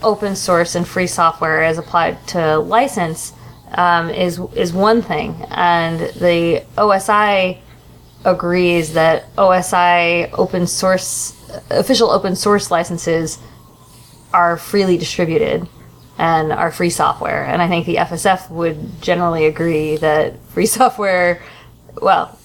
open 0.03 0.35
source 0.35 0.75
and 0.75 0.87
free 0.87 1.07
software 1.07 1.63
as 1.63 1.77
applied 1.77 2.25
to 2.27 2.59
license 2.59 3.33
um, 3.73 4.09
is 4.09 4.39
is 4.55 4.73
one 4.73 5.01
thing, 5.01 5.45
and 5.49 5.99
the 5.99 6.63
OSI 6.77 7.57
agrees 8.23 8.93
that 8.93 9.35
OSI 9.35 10.29
open 10.37 10.67
source 10.67 11.35
official 11.69 12.11
open 12.11 12.35
source 12.35 12.69
licenses 12.69 13.39
are 14.33 14.57
freely 14.57 14.97
distributed 14.97 15.67
and 16.17 16.51
are 16.51 16.71
free 16.71 16.89
software. 16.89 17.43
And 17.43 17.61
I 17.61 17.67
think 17.67 17.85
the 17.85 17.95
FSF 17.95 18.49
would 18.51 19.01
generally 19.01 19.45
agree 19.45 19.97
that 19.97 20.39
free 20.49 20.65
software, 20.67 21.41
well, 22.01 22.37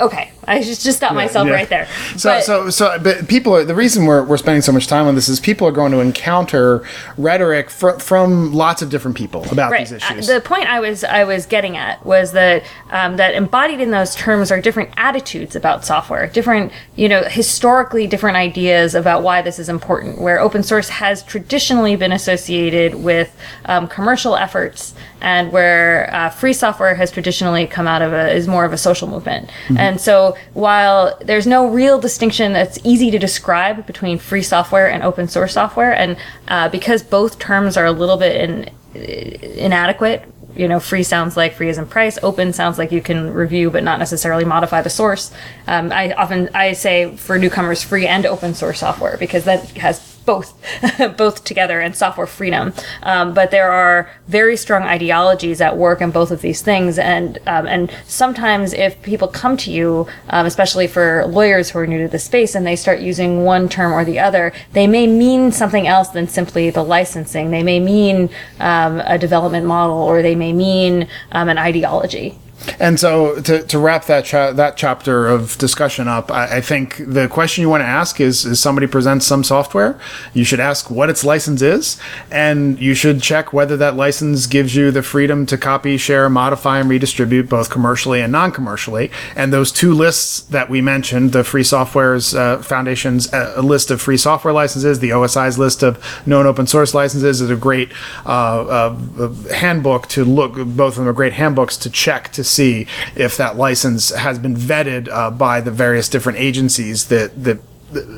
okay, 0.00 0.30
I 0.50 0.60
just 0.62 0.82
just 0.82 0.98
stopped 0.98 1.12
yeah, 1.12 1.16
myself 1.16 1.46
yeah. 1.46 1.54
right 1.54 1.68
there. 1.68 1.88
So 2.16 2.30
but, 2.30 2.44
so 2.44 2.70
so 2.70 2.98
but 2.98 3.28
people 3.28 3.54
are 3.54 3.64
the 3.64 3.74
reason 3.74 4.04
we're, 4.04 4.24
we're 4.24 4.36
spending 4.36 4.62
so 4.62 4.72
much 4.72 4.88
time 4.88 5.06
on 5.06 5.14
this 5.14 5.28
is 5.28 5.38
people 5.38 5.64
are 5.68 5.72
going 5.72 5.92
to 5.92 6.00
encounter 6.00 6.84
rhetoric 7.16 7.70
fr- 7.70 7.98
from 8.00 8.52
lots 8.52 8.82
of 8.82 8.90
different 8.90 9.16
people 9.16 9.48
about 9.52 9.70
right. 9.70 9.86
these 9.86 9.92
issues. 9.92 10.28
Uh, 10.28 10.34
the 10.34 10.40
point 10.40 10.68
I 10.68 10.80
was 10.80 11.04
I 11.04 11.22
was 11.22 11.46
getting 11.46 11.76
at 11.76 12.04
was 12.04 12.32
that 12.32 12.64
um, 12.90 13.16
that 13.16 13.34
embodied 13.34 13.80
in 13.80 13.92
those 13.92 14.16
terms 14.16 14.50
are 14.50 14.60
different 14.60 14.90
attitudes 14.96 15.54
about 15.54 15.84
software, 15.84 16.26
different 16.26 16.72
you 16.96 17.08
know 17.08 17.22
historically 17.22 18.08
different 18.08 18.36
ideas 18.36 18.96
about 18.96 19.22
why 19.22 19.42
this 19.42 19.60
is 19.60 19.68
important. 19.68 20.20
Where 20.20 20.40
open 20.40 20.64
source 20.64 20.88
has 20.88 21.22
traditionally 21.22 21.94
been 21.94 22.10
associated 22.10 22.96
with 22.96 23.36
um, 23.66 23.86
commercial 23.86 24.34
efforts, 24.34 24.94
and 25.20 25.52
where 25.52 26.12
uh, 26.12 26.30
free 26.30 26.54
software 26.54 26.96
has 26.96 27.12
traditionally 27.12 27.68
come 27.68 27.86
out 27.86 28.02
of 28.02 28.12
a 28.12 28.32
is 28.32 28.48
more 28.48 28.64
of 28.64 28.72
a 28.72 28.78
social 28.78 29.06
movement. 29.06 29.48
Mm-hmm. 29.48 29.76
And 29.78 30.00
so 30.00 30.36
while 30.54 31.16
there's 31.20 31.46
no 31.46 31.68
real 31.68 31.98
distinction 31.98 32.52
that's 32.52 32.78
easy 32.84 33.10
to 33.10 33.18
describe 33.18 33.86
between 33.86 34.18
free 34.18 34.42
software 34.42 34.90
and 34.90 35.02
open 35.02 35.28
source 35.28 35.52
software, 35.54 35.92
and 35.92 36.16
uh, 36.48 36.68
because 36.68 37.02
both 37.02 37.38
terms 37.38 37.76
are 37.76 37.86
a 37.86 37.92
little 37.92 38.16
bit 38.16 38.36
in, 38.36 38.70
inadequate, 38.94 40.24
you 40.56 40.66
know, 40.66 40.80
free 40.80 41.02
sounds 41.02 41.36
like 41.36 41.54
free 41.54 41.68
is 41.68 41.78
in 41.78 41.86
price. 41.86 42.18
Open 42.22 42.52
sounds 42.52 42.78
like 42.78 42.92
you 42.92 43.00
can 43.00 43.32
review 43.32 43.70
but 43.70 43.84
not 43.84 43.98
necessarily 43.98 44.44
modify 44.44 44.82
the 44.82 44.90
source. 44.90 45.32
Um, 45.66 45.92
I 45.92 46.12
often 46.12 46.50
I 46.54 46.72
say 46.72 47.14
for 47.16 47.38
newcomers, 47.38 47.82
free 47.82 48.06
and 48.06 48.26
open 48.26 48.54
source 48.54 48.80
software 48.80 49.16
because 49.16 49.44
that 49.44 49.70
has 49.78 50.09
both 50.24 50.54
both 51.16 51.44
together 51.44 51.80
and 51.80 51.94
software 51.96 52.26
freedom. 52.26 52.72
Um, 53.02 53.34
but 53.34 53.50
there 53.50 53.70
are 53.70 54.10
very 54.28 54.56
strong 54.56 54.82
ideologies 54.82 55.60
at 55.60 55.76
work 55.76 56.00
in 56.00 56.10
both 56.10 56.30
of 56.30 56.40
these 56.40 56.62
things, 56.62 56.98
and 56.98 57.38
um, 57.46 57.66
and 57.66 57.90
sometimes 58.06 58.72
if 58.72 59.00
people 59.02 59.28
come 59.28 59.56
to 59.58 59.70
you, 59.70 60.06
um, 60.28 60.46
especially 60.46 60.86
for 60.86 61.26
lawyers 61.26 61.70
who 61.70 61.78
are 61.78 61.86
new 61.86 62.02
to 62.02 62.08
the 62.08 62.18
space, 62.18 62.54
and 62.54 62.66
they 62.66 62.76
start 62.76 63.00
using 63.00 63.44
one 63.44 63.68
term 63.68 63.92
or 63.92 64.04
the 64.04 64.18
other, 64.18 64.52
they 64.72 64.86
may 64.86 65.06
mean 65.06 65.52
something 65.52 65.86
else 65.86 66.08
than 66.08 66.28
simply 66.28 66.70
the 66.70 66.82
licensing. 66.82 67.50
They 67.50 67.62
may 67.62 67.80
mean 67.80 68.30
um, 68.58 69.00
a 69.04 69.18
development 69.18 69.66
model, 69.66 69.96
or 69.96 70.22
they 70.22 70.34
may 70.34 70.52
mean 70.52 71.08
um, 71.32 71.48
an 71.48 71.58
ideology. 71.58 72.38
And 72.78 73.00
so, 73.00 73.40
to, 73.40 73.62
to 73.62 73.78
wrap 73.78 74.04
that 74.06 74.24
cha- 74.24 74.52
that 74.52 74.76
chapter 74.76 75.26
of 75.26 75.56
discussion 75.58 76.08
up, 76.08 76.30
I, 76.30 76.58
I, 76.58 76.60
think 76.60 76.96
the 76.98 77.26
question 77.26 77.62
you 77.62 77.70
want 77.70 77.80
to 77.82 77.86
ask 77.86 78.20
is: 78.20 78.44
Is 78.44 78.60
somebody 78.60 78.86
presents 78.86 79.26
some 79.26 79.42
software? 79.44 79.98
You 80.34 80.44
should 80.44 80.60
ask 80.60 80.90
what 80.90 81.08
its 81.08 81.24
license 81.24 81.62
is, 81.62 81.98
and 82.30 82.78
you 82.78 82.94
should 82.94 83.22
check 83.22 83.52
whether 83.52 83.76
that 83.78 83.96
license 83.96 84.46
gives 84.46 84.74
you 84.76 84.90
the 84.90 85.02
freedom 85.02 85.46
to 85.46 85.56
copy, 85.56 85.96
share, 85.96 86.28
modify, 86.28 86.80
and 86.80 86.90
redistribute 86.90 87.48
both 87.48 87.70
commercially 87.70 88.20
and 88.20 88.30
non-commercially. 88.30 89.10
And 89.36 89.52
those 89.52 89.72
two 89.72 89.94
lists 89.94 90.40
that 90.42 90.68
we 90.68 90.82
mentioned, 90.82 91.32
the 91.32 91.44
Free 91.44 91.64
Software's 91.64 92.34
uh, 92.34 92.58
Foundation's 92.62 93.32
uh, 93.32 93.60
list 93.62 93.90
of 93.90 94.02
free 94.02 94.18
software 94.18 94.52
licenses, 94.52 95.00
the 95.00 95.10
OSI's 95.10 95.58
list 95.58 95.82
of 95.82 95.98
known 96.26 96.46
open 96.46 96.66
source 96.66 96.92
licenses, 96.92 97.40
is 97.40 97.50
a 97.50 97.56
great 97.56 97.90
uh, 98.26 98.90
uh 98.90 99.32
handbook 99.54 100.08
to 100.08 100.24
look. 100.26 100.54
Both 100.54 100.94
of 100.94 100.96
them 100.96 101.08
are 101.08 101.14
great 101.14 101.32
handbooks 101.32 101.76
to 101.78 101.90
check 101.90 102.30
to 102.32 102.44
see 102.50 102.86
if 103.16 103.36
that 103.36 103.56
license 103.56 104.10
has 104.10 104.38
been 104.38 104.56
vetted 104.56 105.08
uh, 105.08 105.30
by 105.30 105.60
the 105.60 105.70
various 105.70 106.08
different 106.08 106.38
agencies 106.38 107.06
that 107.06 107.44
that 107.44 107.60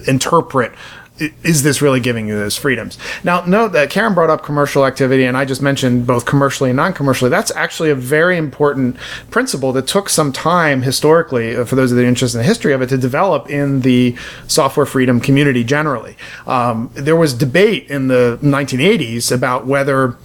interpret 0.07 0.73
is 1.18 1.62
this 1.62 1.83
really 1.83 2.01
giving 2.01 2.27
you 2.27 2.35
those 2.35 2.57
freedoms? 2.57 2.99
Now, 3.23 3.45
note 3.45 3.73
that 3.73 3.90
Karen 3.90 4.14
brought 4.14 4.31
up 4.31 4.42
commercial 4.42 4.87
activity, 4.87 5.25
and 5.25 5.37
I 5.37 5.45
just 5.45 5.62
mentioned 5.62 6.07
both 6.07 6.25
commercially 6.25 6.71
and 6.71 6.77
non 6.77 6.92
commercially. 6.92 7.31
That's 7.31 7.51
actually 7.53 7.90
a 7.90 7.95
very 7.95 8.37
important 8.37 8.97
principle 9.31 9.73
that 9.75 9.87
took 9.87 10.09
some 10.09 10.33
time 10.33 10.83
historically, 10.83 11.55
uh, 11.55 11.64
for 11.64 11.77
those 11.77 11.90
that 11.90 12.03
are 12.03 12.07
interested 12.07 12.38
in 12.38 12.42
the 12.42 12.49
history 12.49 12.73
of 12.73 12.83
it, 12.83 12.88
to 12.88 12.99
develop 12.99 13.51
in 13.51 13.81
the 13.83 14.16
software 14.49 14.87
freedom 14.87 15.21
community 15.21 15.64
generally. 15.64 16.16
Um, 16.47 16.90
there 16.95 17.16
was 17.16 17.35
debate 17.35 17.88
in 17.88 18.09
the 18.09 18.38
1980s 18.42 19.31
about 19.31 19.66
whether 19.66 20.16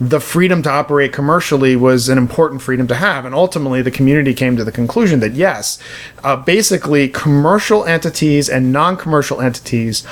the 0.00 0.20
freedom 0.20 0.62
to 0.62 0.70
operate 0.70 1.12
commercially 1.12 1.76
was 1.76 2.08
an 2.08 2.18
important 2.18 2.62
freedom 2.62 2.86
to 2.88 2.94
have. 2.94 3.24
And 3.24 3.34
ultimately, 3.34 3.82
the 3.82 3.90
community 3.90 4.34
came 4.34 4.56
to 4.56 4.64
the 4.64 4.72
conclusion 4.72 5.20
that 5.20 5.32
yes, 5.32 5.78
uh, 6.24 6.36
basically, 6.36 7.08
commercial 7.08 7.84
entities 7.84 8.48
and 8.48 8.72
non 8.72 8.96
commercial 8.96 9.40
entities 9.40 10.06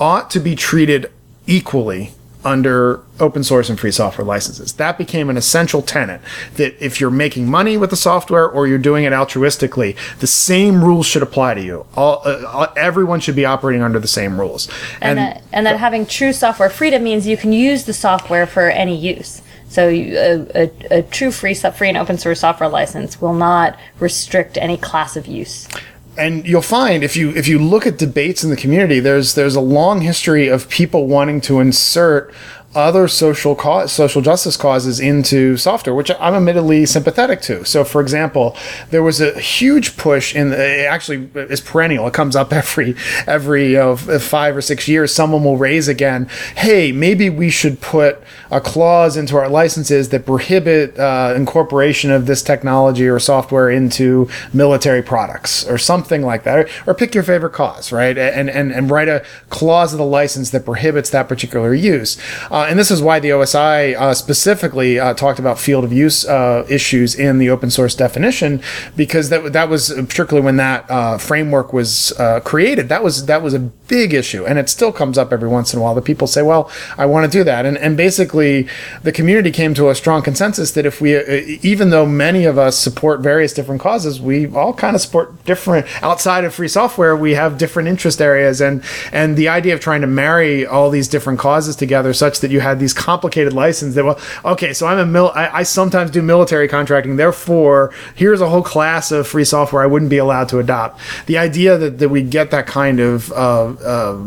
ought 0.00 0.30
to 0.30 0.40
be 0.40 0.54
treated 0.54 1.10
equally 1.46 2.12
under 2.44 3.02
open 3.18 3.44
source 3.44 3.68
and 3.68 3.78
free 3.78 3.90
software 3.90 4.24
licenses. 4.24 4.72
That 4.74 4.96
became 4.96 5.28
an 5.28 5.36
essential 5.36 5.82
tenet 5.82 6.20
that 6.54 6.82
if 6.84 7.00
you're 7.00 7.10
making 7.10 7.50
money 7.50 7.76
with 7.76 7.90
the 7.90 7.96
software 7.96 8.48
or 8.48 8.66
you're 8.66 8.78
doing 8.78 9.04
it 9.04 9.12
altruistically, 9.12 9.96
the 10.20 10.26
same 10.26 10.82
rules 10.82 11.06
should 11.06 11.22
apply 11.22 11.54
to 11.54 11.62
you. 11.62 11.86
All, 11.94 12.22
uh, 12.24 12.72
everyone 12.76 13.20
should 13.20 13.36
be 13.36 13.44
operating 13.44 13.82
under 13.82 13.98
the 13.98 14.08
same 14.08 14.40
rules. 14.40 14.68
And, 15.00 15.18
and 15.18 15.18
that, 15.18 15.42
and 15.52 15.66
that 15.66 15.78
having 15.78 16.06
true 16.06 16.32
software 16.32 16.70
freedom 16.70 17.04
means 17.04 17.26
you 17.26 17.36
can 17.36 17.52
use 17.52 17.84
the 17.84 17.92
software 17.92 18.46
for 18.46 18.70
any 18.70 18.96
use. 18.96 19.42
So 19.68 19.88
a, 19.88 20.48
a, 20.54 20.70
a, 20.90 21.02
true 21.02 21.30
free, 21.30 21.54
free 21.54 21.88
and 21.88 21.96
open 21.96 22.18
source 22.18 22.40
software 22.40 22.68
license 22.68 23.20
will 23.20 23.34
not 23.34 23.78
restrict 24.00 24.58
any 24.58 24.76
class 24.76 25.16
of 25.16 25.26
use 25.28 25.68
and 26.16 26.46
you'll 26.46 26.62
find 26.62 27.02
if 27.04 27.16
you 27.16 27.30
if 27.30 27.46
you 27.46 27.58
look 27.58 27.86
at 27.86 27.98
debates 27.98 28.42
in 28.42 28.50
the 28.50 28.56
community, 28.56 29.00
there's 29.00 29.34
there's 29.34 29.54
a 29.54 29.60
long 29.60 30.00
history 30.00 30.48
of 30.48 30.68
people 30.68 31.06
wanting 31.06 31.40
to 31.42 31.60
insert 31.60 32.32
other 32.74 33.08
social 33.08 33.58
social 33.88 34.22
justice 34.22 34.56
causes 34.56 35.00
into 35.00 35.56
software, 35.56 35.94
which 35.94 36.10
I'm 36.20 36.34
admittedly 36.34 36.86
sympathetic 36.86 37.40
to. 37.42 37.64
So, 37.64 37.82
for 37.82 38.00
example, 38.00 38.56
there 38.90 39.02
was 39.02 39.20
a 39.20 39.38
huge 39.40 39.96
push 39.96 40.36
in 40.36 40.50
the, 40.50 40.86
actually 40.86 41.28
is 41.34 41.60
perennial. 41.60 42.06
It 42.06 42.14
comes 42.14 42.36
up 42.36 42.52
every 42.60 42.94
every 43.26 43.76
uh, 43.76 43.96
five 43.96 44.56
or 44.56 44.60
six 44.60 44.86
years. 44.86 45.12
Someone 45.12 45.42
will 45.42 45.56
raise 45.56 45.88
again, 45.88 46.28
hey, 46.56 46.92
maybe 46.92 47.28
we 47.28 47.50
should 47.50 47.80
put 47.80 48.22
a 48.52 48.60
clause 48.60 49.16
into 49.16 49.36
our 49.36 49.48
licenses 49.48 50.10
that 50.10 50.24
prohibit 50.24 50.96
uh, 50.98 51.34
incorporation 51.36 52.12
of 52.12 52.26
this 52.26 52.42
technology 52.42 53.08
or 53.08 53.18
software 53.18 53.68
into 53.70 54.28
military 54.52 55.02
products 55.02 55.66
or 55.66 55.76
something 55.76 56.22
like 56.22 56.44
that, 56.44 56.58
or, 56.58 56.68
or 56.86 56.94
pick 56.94 57.14
your 57.14 57.24
favorite 57.24 57.52
cause, 57.52 57.90
right? 57.90 58.16
And 58.16 58.48
and 58.48 58.70
and 58.70 58.90
write 58.90 59.08
a 59.08 59.24
clause 59.48 59.92
of 59.92 59.98
the 59.98 60.04
license 60.04 60.50
that 60.50 60.64
prohibits 60.64 61.10
that 61.10 61.28
particular 61.28 61.74
use. 61.74 62.16
Uh, 62.50 62.59
uh, 62.60 62.66
and 62.66 62.78
this 62.78 62.90
is 62.90 63.00
why 63.00 63.18
the 63.18 63.30
OSI 63.30 63.96
uh, 63.96 64.12
specifically 64.12 64.98
uh, 64.98 65.14
talked 65.14 65.38
about 65.38 65.58
field 65.58 65.82
of 65.82 65.92
use 65.92 66.26
uh, 66.26 66.66
issues 66.68 67.14
in 67.14 67.38
the 67.38 67.48
open 67.48 67.70
source 67.70 67.94
definition, 67.94 68.60
because 68.96 69.30
that 69.30 69.52
that 69.54 69.68
was 69.68 69.90
particularly 69.92 70.44
when 70.44 70.56
that 70.56 70.84
uh, 70.90 71.16
framework 71.16 71.72
was 71.72 72.12
uh, 72.18 72.40
created. 72.40 72.88
That 72.90 73.02
was 73.02 73.26
that 73.26 73.42
was 73.42 73.54
a 73.54 73.70
big 73.90 74.14
issue, 74.14 74.44
and 74.46 74.58
it 74.58 74.68
still 74.68 74.92
comes 74.92 75.18
up 75.18 75.32
every 75.32 75.48
once 75.48 75.72
in 75.72 75.80
a 75.80 75.82
while. 75.82 75.94
That 75.94 76.04
people 76.04 76.26
say, 76.26 76.42
"Well, 76.42 76.70
I 76.98 77.06
want 77.06 77.30
to 77.30 77.38
do 77.38 77.42
that," 77.44 77.64
and 77.64 77.78
and 77.78 77.96
basically 77.96 78.68
the 79.02 79.12
community 79.12 79.50
came 79.50 79.72
to 79.74 79.88
a 79.88 79.94
strong 79.94 80.22
consensus 80.22 80.72
that 80.72 80.84
if 80.84 81.00
we, 81.00 81.18
even 81.62 81.90
though 81.90 82.06
many 82.06 82.44
of 82.44 82.58
us 82.58 82.78
support 82.78 83.20
various 83.20 83.52
different 83.52 83.80
causes, 83.80 84.20
we 84.20 84.46
all 84.54 84.74
kind 84.74 84.94
of 84.94 85.00
support 85.00 85.44
different 85.44 85.86
outside 86.02 86.44
of 86.44 86.54
free 86.54 86.68
software. 86.68 87.16
We 87.16 87.34
have 87.34 87.56
different 87.56 87.88
interest 87.88 88.20
areas, 88.20 88.60
and 88.60 88.82
and 89.12 89.36
the 89.36 89.48
idea 89.48 89.72
of 89.72 89.80
trying 89.80 90.02
to 90.02 90.06
marry 90.06 90.66
all 90.66 90.90
these 90.90 91.08
different 91.08 91.38
causes 91.38 91.74
together 91.74 92.12
such 92.12 92.40
that 92.40 92.50
that 92.50 92.54
you 92.54 92.60
had 92.60 92.80
these 92.80 92.92
complicated 92.92 93.52
licenses 93.52 93.94
that 93.94 94.04
well 94.04 94.18
okay 94.44 94.72
so 94.72 94.86
i'm 94.86 94.98
a 94.98 95.06
mil 95.06 95.30
I, 95.34 95.60
I, 95.60 95.62
sometimes 95.62 96.10
do 96.10 96.20
military 96.20 96.68
contracting 96.68 97.16
therefore 97.16 97.92
here's 98.14 98.40
a 98.40 98.48
whole 98.48 98.62
class 98.62 99.12
of 99.12 99.26
free 99.26 99.44
software 99.44 99.82
i 99.82 99.86
wouldn't 99.86 100.10
be 100.10 100.18
allowed 100.18 100.48
to 100.50 100.58
adopt 100.58 101.00
the 101.26 101.38
idea 101.38 101.78
that, 101.78 101.98
that 101.98 102.08
we 102.08 102.22
get 102.22 102.50
that 102.50 102.66
kind 102.66 102.98
of 102.98 103.30
uh, 103.32 103.74
uh, 103.84 104.18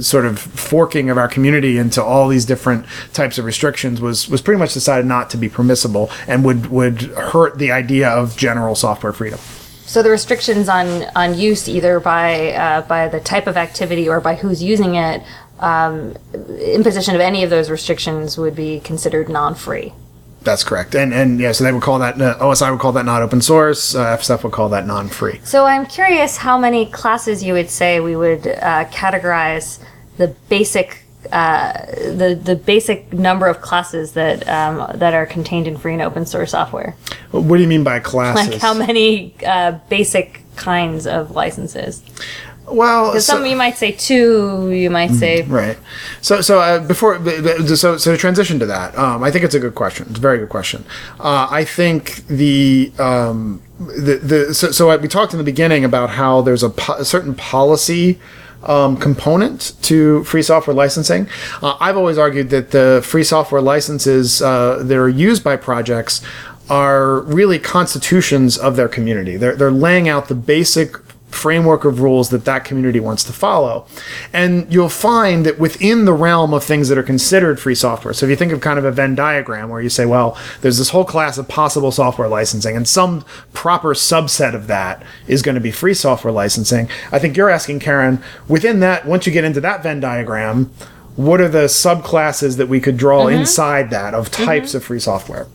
sort 0.00 0.26
of 0.26 0.38
forking 0.38 1.10
of 1.10 1.18
our 1.18 1.28
community 1.28 1.78
into 1.78 2.02
all 2.02 2.28
these 2.28 2.44
different 2.44 2.86
types 3.12 3.38
of 3.38 3.44
restrictions 3.44 4.00
was 4.00 4.28
was 4.28 4.40
pretty 4.42 4.58
much 4.58 4.74
decided 4.74 5.06
not 5.06 5.30
to 5.30 5.36
be 5.36 5.48
permissible 5.48 6.10
and 6.26 6.44
would 6.44 6.66
would 6.66 7.02
hurt 7.02 7.58
the 7.58 7.70
idea 7.72 8.08
of 8.08 8.36
general 8.36 8.74
software 8.74 9.12
freedom 9.12 9.38
so 9.86 10.02
the 10.02 10.10
restrictions 10.10 10.68
on 10.68 11.04
on 11.14 11.38
use 11.38 11.68
either 11.68 12.00
by 12.00 12.52
uh, 12.52 12.82
by 12.82 13.08
the 13.08 13.20
type 13.20 13.46
of 13.46 13.56
activity 13.56 14.08
or 14.08 14.20
by 14.20 14.34
who's 14.34 14.62
using 14.62 14.96
it 14.96 15.22
um, 15.60 16.14
imposition 16.60 17.14
of 17.14 17.20
any 17.20 17.42
of 17.42 17.50
those 17.50 17.70
restrictions 17.70 18.36
would 18.36 18.54
be 18.54 18.80
considered 18.80 19.28
non-free. 19.28 19.92
That's 20.46 20.62
correct, 20.62 20.94
and 20.94 21.12
and 21.12 21.40
yeah, 21.40 21.50
so 21.50 21.64
they 21.64 21.72
would 21.72 21.82
call 21.82 21.98
that 21.98 22.22
uh, 22.22 22.38
OSI 22.38 22.70
would 22.70 22.80
call 22.80 22.92
that 22.92 23.04
not 23.04 23.20
open 23.20 23.40
source. 23.42 23.96
Uh, 23.96 24.16
FSF 24.16 24.44
would 24.44 24.52
call 24.52 24.68
that 24.68 24.86
non-free. 24.86 25.40
So 25.42 25.64
I'm 25.64 25.86
curious 25.86 26.36
how 26.36 26.56
many 26.56 26.86
classes 26.86 27.42
you 27.42 27.52
would 27.52 27.68
say 27.68 27.98
we 27.98 28.14
would 28.14 28.46
uh, 28.46 28.84
categorize 28.86 29.82
the 30.18 30.28
basic 30.48 31.04
uh, 31.32 31.86
the 31.86 32.38
the 32.40 32.54
basic 32.54 33.12
number 33.12 33.48
of 33.48 33.60
classes 33.60 34.12
that 34.12 34.48
um, 34.48 34.88
that 34.94 35.14
are 35.14 35.26
contained 35.26 35.66
in 35.66 35.76
free 35.76 35.94
and 35.94 36.02
open 36.02 36.24
source 36.24 36.52
software. 36.52 36.94
What 37.32 37.56
do 37.56 37.62
you 37.62 37.68
mean 37.68 37.82
by 37.82 37.98
classes? 37.98 38.52
Like 38.52 38.60
how 38.60 38.74
many 38.74 39.34
uh, 39.44 39.72
basic 39.88 40.42
kinds 40.54 41.08
of 41.08 41.32
licenses? 41.32 42.02
Well, 42.68 43.12
so, 43.14 43.20
some 43.20 43.46
you 43.46 43.56
might 43.56 43.76
say 43.76 43.92
two, 43.92 44.70
you 44.72 44.90
might 44.90 45.10
mm, 45.10 45.14
say 45.14 45.42
right. 45.42 45.78
So, 46.20 46.40
so 46.40 46.60
uh, 46.60 46.80
before, 46.80 47.24
so 47.76 47.96
so 47.96 48.12
to 48.12 48.16
transition 48.16 48.58
to 48.58 48.66
that, 48.66 48.96
um, 48.98 49.22
I 49.22 49.30
think 49.30 49.44
it's 49.44 49.54
a 49.54 49.60
good 49.60 49.74
question. 49.74 50.06
It's 50.10 50.18
a 50.18 50.22
very 50.22 50.38
good 50.38 50.48
question. 50.48 50.84
Uh, 51.20 51.46
I 51.50 51.64
think 51.64 52.26
the 52.26 52.92
um, 52.98 53.62
the 53.78 54.16
the 54.16 54.54
so, 54.54 54.72
so 54.72 54.96
we 54.98 55.06
talked 55.06 55.32
in 55.32 55.38
the 55.38 55.44
beginning 55.44 55.84
about 55.84 56.10
how 56.10 56.40
there's 56.40 56.62
a, 56.62 56.70
po- 56.70 56.94
a 56.94 57.04
certain 57.04 57.34
policy. 57.34 58.18
Um, 58.62 58.96
component 58.96 59.74
to 59.82 60.24
free 60.24 60.42
software 60.42 60.74
licensing. 60.74 61.28
Uh, 61.62 61.76
I've 61.78 61.96
always 61.96 62.18
argued 62.18 62.50
that 62.50 62.72
the 62.72 63.00
free 63.04 63.22
software 63.22 63.60
licenses 63.60 64.42
uh, 64.42 64.82
that 64.82 64.96
are 64.96 65.08
used 65.08 65.44
by 65.44 65.54
projects 65.56 66.20
are 66.68 67.20
really 67.20 67.60
constitutions 67.60 68.58
of 68.58 68.74
their 68.74 68.88
community. 68.88 69.36
They're, 69.36 69.54
they're 69.54 69.70
laying 69.70 70.08
out 70.08 70.26
the 70.26 70.34
basic 70.34 71.05
framework 71.36 71.84
of 71.84 72.00
rules 72.00 72.30
that 72.30 72.44
that 72.44 72.64
community 72.64 72.98
wants 72.98 73.22
to 73.24 73.32
follow. 73.32 73.86
And 74.32 74.72
you'll 74.72 74.88
find 74.88 75.46
that 75.46 75.58
within 75.58 76.04
the 76.04 76.12
realm 76.12 76.52
of 76.54 76.64
things 76.64 76.88
that 76.88 76.98
are 76.98 77.02
considered 77.02 77.60
free 77.60 77.74
software, 77.74 78.14
so 78.14 78.26
if 78.26 78.30
you 78.30 78.36
think 78.36 78.52
of 78.52 78.60
kind 78.60 78.78
of 78.78 78.84
a 78.84 78.90
Venn 78.90 79.14
diagram 79.14 79.68
where 79.68 79.80
you 79.80 79.88
say, 79.88 80.06
well, 80.06 80.36
there's 80.62 80.78
this 80.78 80.90
whole 80.90 81.04
class 81.04 81.38
of 81.38 81.46
possible 81.48 81.92
software 81.92 82.28
licensing, 82.28 82.76
and 82.76 82.88
some 82.88 83.24
proper 83.52 83.94
subset 83.94 84.54
of 84.54 84.66
that 84.66 85.02
is 85.28 85.42
going 85.42 85.54
to 85.54 85.60
be 85.60 85.70
free 85.70 85.94
software 85.94 86.32
licensing. 86.32 86.88
I 87.12 87.18
think 87.18 87.36
you're 87.36 87.50
asking, 87.50 87.80
Karen, 87.80 88.22
within 88.48 88.80
that, 88.80 89.06
once 89.06 89.26
you 89.26 89.32
get 89.32 89.44
into 89.44 89.60
that 89.60 89.82
Venn 89.82 90.00
diagram, 90.00 90.70
what 91.16 91.40
are 91.40 91.48
the 91.48 91.64
subclasses 91.64 92.56
that 92.58 92.68
we 92.68 92.80
could 92.80 92.96
draw 92.96 93.26
mm-hmm. 93.26 93.40
inside 93.40 93.90
that 93.90 94.14
of 94.14 94.30
types 94.30 94.70
mm-hmm. 94.70 94.76
of 94.78 94.84
free 94.84 95.00
software? 95.00 95.46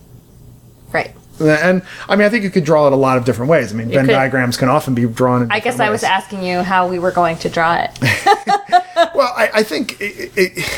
And 1.41 1.81
I 2.07 2.15
mean, 2.15 2.25
I 2.25 2.29
think 2.29 2.43
you 2.43 2.49
could 2.49 2.63
draw 2.63 2.87
it 2.87 2.93
a 2.93 2.97
lot 2.97 3.17
of 3.17 3.25
different 3.25 3.49
ways. 3.49 3.73
I 3.73 3.75
mean, 3.75 3.89
Venn 3.89 4.07
diagrams 4.07 4.57
can 4.57 4.69
often 4.69 4.93
be 4.93 5.05
drawn. 5.05 5.51
I 5.51 5.59
guess 5.59 5.79
I 5.79 5.89
was 5.89 6.03
asking 6.03 6.43
you 6.43 6.61
how 6.61 6.87
we 6.87 6.99
were 6.99 7.11
going 7.11 7.37
to 7.37 7.49
draw 7.49 7.75
it. 7.75 7.97
well, 9.15 9.33
I, 9.35 9.49
I 9.55 9.63
think 9.63 9.99
it, 9.99 10.31
it, 10.35 10.69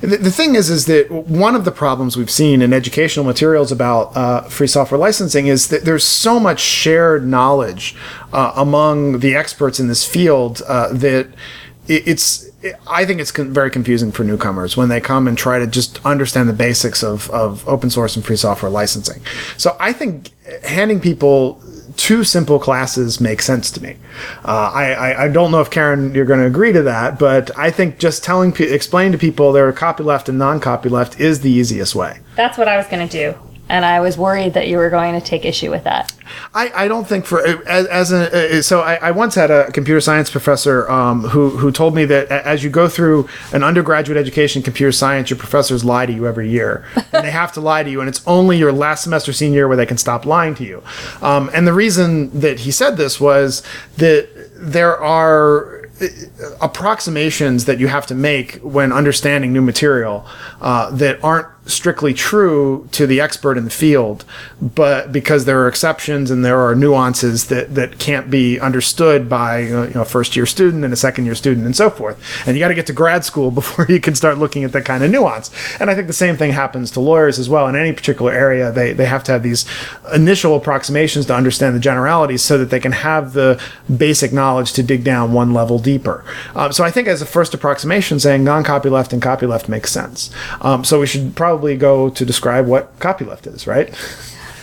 the, 0.00 0.16
the, 0.16 0.30
thing 0.30 0.54
is, 0.54 0.70
is 0.70 0.86
that 0.86 1.10
one 1.10 1.54
of 1.54 1.64
the 1.64 1.72
problems 1.72 2.16
we've 2.16 2.30
seen 2.30 2.62
in 2.62 2.72
educational 2.72 3.24
materials 3.24 3.72
about 3.72 4.16
uh, 4.16 4.42
free 4.42 4.66
software 4.66 4.98
licensing 4.98 5.46
is 5.46 5.68
that 5.68 5.84
there's 5.84 6.04
so 6.04 6.38
much 6.38 6.60
shared 6.60 7.26
knowledge 7.26 7.94
uh, 8.32 8.52
among 8.56 9.20
the 9.20 9.34
experts 9.34 9.80
in 9.80 9.88
this 9.88 10.06
field 10.06 10.62
uh, 10.66 10.92
that 10.92 11.28
it's 11.88 12.50
I 12.86 13.04
think 13.04 13.20
it's 13.20 13.30
very 13.30 13.70
confusing 13.70 14.12
for 14.12 14.24
newcomers 14.24 14.76
when 14.76 14.88
they 14.88 15.00
come 15.00 15.26
and 15.26 15.38
try 15.38 15.58
to 15.58 15.66
just 15.66 16.04
understand 16.04 16.48
the 16.48 16.52
basics 16.52 17.02
of, 17.02 17.30
of 17.30 17.66
open 17.68 17.90
source 17.90 18.16
and 18.16 18.24
free 18.24 18.36
software 18.36 18.70
licensing. 18.70 19.22
So 19.56 19.76
I 19.80 19.92
think 19.92 20.30
handing 20.64 21.00
people 21.00 21.62
two 21.96 22.24
simple 22.24 22.58
classes 22.58 23.20
makes 23.20 23.44
sense 23.44 23.70
to 23.72 23.82
me. 23.82 23.96
Uh, 24.44 24.70
I, 24.72 24.92
I, 24.92 25.24
I, 25.24 25.28
don't 25.28 25.50
know 25.50 25.60
if 25.60 25.68
Karen, 25.68 26.14
you're 26.14 26.24
going 26.24 26.38
to 26.38 26.46
agree 26.46 26.72
to 26.72 26.82
that, 26.82 27.18
but 27.18 27.56
I 27.58 27.72
think 27.72 27.98
just 27.98 28.22
telling, 28.22 28.54
explaining 28.56 29.12
to 29.12 29.18
people 29.18 29.52
there 29.52 29.66
are 29.66 29.72
copyleft 29.72 30.28
and 30.28 30.38
non-copyleft 30.38 31.18
is 31.18 31.40
the 31.40 31.50
easiest 31.50 31.96
way. 31.96 32.20
That's 32.36 32.56
what 32.56 32.68
I 32.68 32.76
was 32.76 32.86
going 32.86 33.08
to 33.08 33.32
do 33.32 33.38
and 33.68 33.84
I 33.84 34.00
was 34.00 34.16
worried 34.16 34.54
that 34.54 34.68
you 34.68 34.78
were 34.78 34.90
going 34.90 35.18
to 35.18 35.24
take 35.24 35.44
issue 35.44 35.70
with 35.70 35.84
that. 35.84 36.12
I, 36.54 36.84
I 36.84 36.88
don't 36.88 37.06
think 37.06 37.26
for 37.26 37.46
as, 37.46 37.86
as 37.86 38.12
a 38.12 38.62
so 38.62 38.80
I, 38.80 38.94
I 38.96 39.10
once 39.10 39.34
had 39.34 39.50
a 39.50 39.70
computer 39.72 40.00
science 40.00 40.30
professor 40.30 40.90
um, 40.90 41.22
who 41.24 41.50
who 41.50 41.70
told 41.70 41.94
me 41.94 42.04
that 42.06 42.30
as 42.30 42.64
you 42.64 42.70
go 42.70 42.88
through 42.88 43.28
an 43.52 43.62
undergraduate 43.62 44.18
education 44.18 44.60
in 44.60 44.64
computer 44.64 44.92
science, 44.92 45.30
your 45.30 45.38
professors 45.38 45.84
lie 45.84 46.06
to 46.06 46.12
you 46.12 46.26
every 46.26 46.48
year, 46.48 46.84
and 47.12 47.26
they 47.26 47.30
have 47.30 47.52
to 47.52 47.60
lie 47.60 47.82
to 47.82 47.90
you, 47.90 48.00
and 48.00 48.08
it's 48.08 48.26
only 48.26 48.58
your 48.58 48.72
last 48.72 49.04
semester 49.04 49.32
senior 49.32 49.58
year 49.58 49.68
where 49.68 49.76
they 49.76 49.86
can 49.86 49.98
stop 49.98 50.24
lying 50.26 50.54
to 50.54 50.64
you. 50.64 50.82
Um, 51.22 51.50
and 51.52 51.66
the 51.66 51.72
reason 51.72 52.40
that 52.40 52.60
he 52.60 52.70
said 52.70 52.96
this 52.96 53.20
was 53.20 53.62
that 53.96 54.28
there 54.54 54.96
are 54.98 55.88
uh, 56.00 56.06
approximations 56.60 57.64
that 57.64 57.78
you 57.78 57.88
have 57.88 58.06
to 58.06 58.14
make 58.14 58.56
when 58.56 58.92
understanding 58.92 59.52
new 59.52 59.62
material 59.62 60.26
uh, 60.60 60.90
that 60.90 61.22
aren't 61.24 61.48
strictly 61.68 62.14
true 62.14 62.88
to 62.92 63.06
the 63.06 63.20
expert 63.20 63.58
in 63.58 63.64
the 63.64 63.70
field, 63.70 64.24
but 64.60 65.12
because 65.12 65.44
there 65.44 65.62
are 65.62 65.68
exceptions 65.68 66.30
and 66.30 66.44
there 66.44 66.58
are 66.58 66.74
nuances 66.74 67.46
that, 67.48 67.74
that 67.74 67.98
can't 67.98 68.30
be 68.30 68.58
understood 68.58 69.28
by 69.28 69.60
you 69.60 69.90
know, 69.94 70.00
a 70.00 70.04
first 70.04 70.34
year 70.34 70.46
student 70.46 70.82
and 70.82 70.92
a 70.92 70.96
second 70.96 71.26
year 71.26 71.34
student 71.34 71.66
and 71.66 71.76
so 71.76 71.90
forth. 71.90 72.18
And 72.46 72.56
you 72.56 72.60
got 72.60 72.68
to 72.68 72.74
get 72.74 72.86
to 72.86 72.92
grad 72.92 73.24
school 73.24 73.50
before 73.58 73.86
you 73.88 74.00
can 74.00 74.14
start 74.14 74.38
looking 74.38 74.64
at 74.64 74.72
that 74.72 74.84
kind 74.84 75.04
of 75.04 75.10
nuance. 75.10 75.50
And 75.78 75.90
I 75.90 75.94
think 75.94 76.06
the 76.06 76.12
same 76.12 76.36
thing 76.36 76.52
happens 76.52 76.90
to 76.92 77.00
lawyers 77.00 77.38
as 77.38 77.48
well. 77.48 77.68
In 77.68 77.76
any 77.76 77.92
particular 77.92 78.32
area, 78.32 78.72
they, 78.72 78.92
they 78.92 79.06
have 79.06 79.22
to 79.24 79.32
have 79.32 79.42
these 79.42 79.66
initial 80.12 80.56
approximations 80.56 81.26
to 81.26 81.34
understand 81.34 81.76
the 81.76 81.80
generalities 81.80 82.42
so 82.42 82.56
that 82.56 82.70
they 82.70 82.80
can 82.80 82.92
have 82.92 83.34
the 83.34 83.62
basic 83.94 84.32
knowledge 84.32 84.72
to 84.72 84.82
dig 84.82 85.04
down 85.04 85.32
one 85.32 85.52
level 85.52 85.78
deeper. 85.78 86.24
Um, 86.54 86.72
so 86.72 86.82
I 86.82 86.90
think 86.90 87.08
as 87.08 87.20
a 87.20 87.26
first 87.26 87.52
approximation, 87.52 88.18
saying 88.18 88.42
non 88.42 88.64
copyleft 88.64 89.12
and 89.12 89.22
copyleft 89.22 89.68
makes 89.68 89.92
sense. 89.92 90.30
Um, 90.62 90.84
so 90.84 91.00
we 91.00 91.06
should 91.06 91.36
probably 91.36 91.57
go 91.76 92.10
to 92.10 92.24
describe 92.24 92.66
what 92.66 92.98
copyleft 92.98 93.46
is, 93.46 93.66
right? 93.66 93.94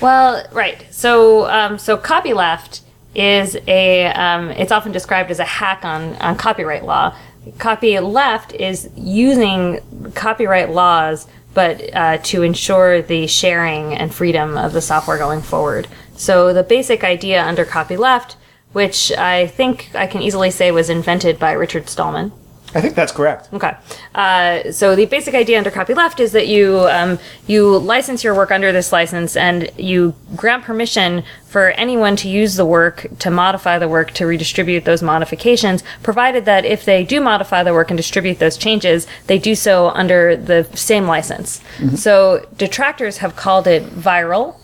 Well, 0.02 0.46
right. 0.52 0.86
So, 0.92 1.50
um, 1.50 1.78
so 1.78 1.98
copyleft 1.98 2.82
is 3.14 3.58
a. 3.68 4.08
Um, 4.08 4.50
it's 4.52 4.72
often 4.72 4.92
described 4.92 5.32
as 5.32 5.40
a 5.40 5.46
hack 5.46 5.86
on 5.86 6.16
on 6.18 6.36
copyright 6.36 6.84
law. 6.84 7.16
Copyleft 7.58 8.56
is 8.56 8.90
using 8.96 9.80
copyright 10.14 10.72
laws, 10.72 11.28
but 11.54 11.82
uh, 11.96 12.18
to 12.18 12.44
ensure 12.44 13.02
the 13.02 13.28
sharing 13.28 13.94
and 13.94 14.14
freedom 14.14 14.58
of 14.58 14.74
the 14.74 14.82
software 14.82 15.18
going 15.18 15.42
forward. 15.42 15.88
So 16.18 16.54
the 16.54 16.64
basic 16.64 17.04
idea 17.04 17.44
under 17.44 17.66
copyleft, 17.66 18.36
which 18.74 19.12
I 19.12 19.48
think 19.48 19.92
I 19.94 20.08
can 20.08 20.22
easily 20.22 20.52
say 20.52 20.72
was 20.72 20.90
invented 20.90 21.40
by 21.40 21.52
Richard 21.54 21.88
Stallman. 21.88 22.32
I 22.76 22.82
think 22.82 22.94
that's 22.94 23.14
correct. 23.14 23.50
Okay. 23.54 23.74
Uh, 24.14 24.72
so 24.72 24.96
the 24.96 25.06
basic 25.06 25.34
idea 25.34 25.58
under 25.58 25.72
copyleft 25.72 26.20
is 26.20 26.34
that 26.34 26.48
you 26.48 26.80
um, 26.90 27.18
you 27.48 27.78
license 27.78 28.22
your 28.24 28.36
work 28.36 28.52
under 28.52 28.74
this 28.74 28.92
license 28.92 29.38
and 29.38 29.72
you 29.78 30.14
grant 30.36 30.66
permission 30.66 31.24
for 31.56 31.70
anyone 31.78 32.18
to 32.18 32.28
use 32.28 32.56
the 32.56 32.66
work, 32.66 33.08
to 33.18 33.32
modify 33.32 33.80
the 33.80 33.88
work, 33.88 34.12
to 34.12 34.26
redistribute 34.26 34.84
those 34.84 35.02
modifications, 35.02 35.86
provided 36.04 36.44
that 36.44 36.66
if 36.66 36.84
they 36.84 37.02
do 37.02 37.22
modify 37.22 37.64
the 37.64 37.72
work 37.72 37.90
and 37.90 37.96
distribute 37.96 38.40
those 38.40 38.58
changes, 38.58 39.08
they 39.28 39.40
do 39.40 39.56
so 39.56 39.88
under 39.92 40.36
the 40.36 40.66
same 40.76 41.08
license. 41.08 41.62
Mm-hmm. 41.78 41.96
So 41.96 42.46
detractors 42.58 43.20
have 43.20 43.38
called 43.38 43.68
it 43.68 43.84
viral. 43.86 44.56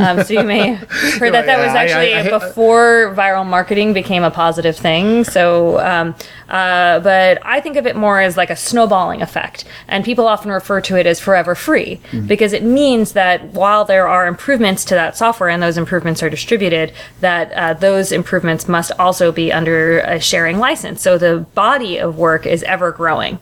Um, 0.00 0.24
so 0.24 0.32
you 0.32 0.42
may 0.42 0.72
have 0.76 0.90
heard 1.18 1.34
that 1.34 1.44
that 1.44 1.58
was 1.58 1.74
actually 1.74 2.14
I, 2.14 2.22
I, 2.22 2.34
I, 2.34 2.38
before 2.38 3.14
viral 3.14 3.44
marketing 3.44 3.92
became 3.92 4.22
a 4.22 4.30
positive 4.30 4.74
thing. 4.74 5.24
So, 5.24 5.78
um, 5.80 6.14
uh, 6.48 7.00
but 7.00 7.44
I 7.44 7.60
think 7.60 7.76
of 7.76 7.86
it 7.86 7.94
more 7.94 8.22
as 8.22 8.38
like 8.38 8.48
a 8.48 8.56
snowballing 8.56 9.20
effect. 9.20 9.66
And 9.86 10.02
people 10.02 10.26
often 10.26 10.50
refer 10.50 10.80
to 10.80 10.96
it 10.96 11.06
as 11.06 11.20
forever 11.20 11.54
free 11.54 11.96
mm-hmm. 12.10 12.26
because 12.26 12.54
it 12.54 12.62
means 12.62 13.12
that 13.12 13.44
while 13.52 13.84
there 13.84 14.08
are 14.08 14.26
improvements 14.26 14.86
to 14.86 14.94
that 14.94 15.14
software 15.14 15.50
and 15.50 15.62
those 15.62 15.76
improvements 15.76 16.22
are 16.22 16.30
distributed, 16.38 16.92
that 17.20 17.52
uh, 17.52 17.74
those 17.74 18.12
improvements 18.12 18.68
must 18.68 18.92
also 18.92 19.32
be 19.32 19.52
under 19.52 19.98
a 20.00 20.20
sharing 20.20 20.58
license. 20.58 21.02
So 21.02 21.18
the 21.18 21.46
body 21.54 21.98
of 21.98 22.16
work 22.16 22.46
is 22.46 22.62
ever 22.62 22.92
growing. 22.92 23.38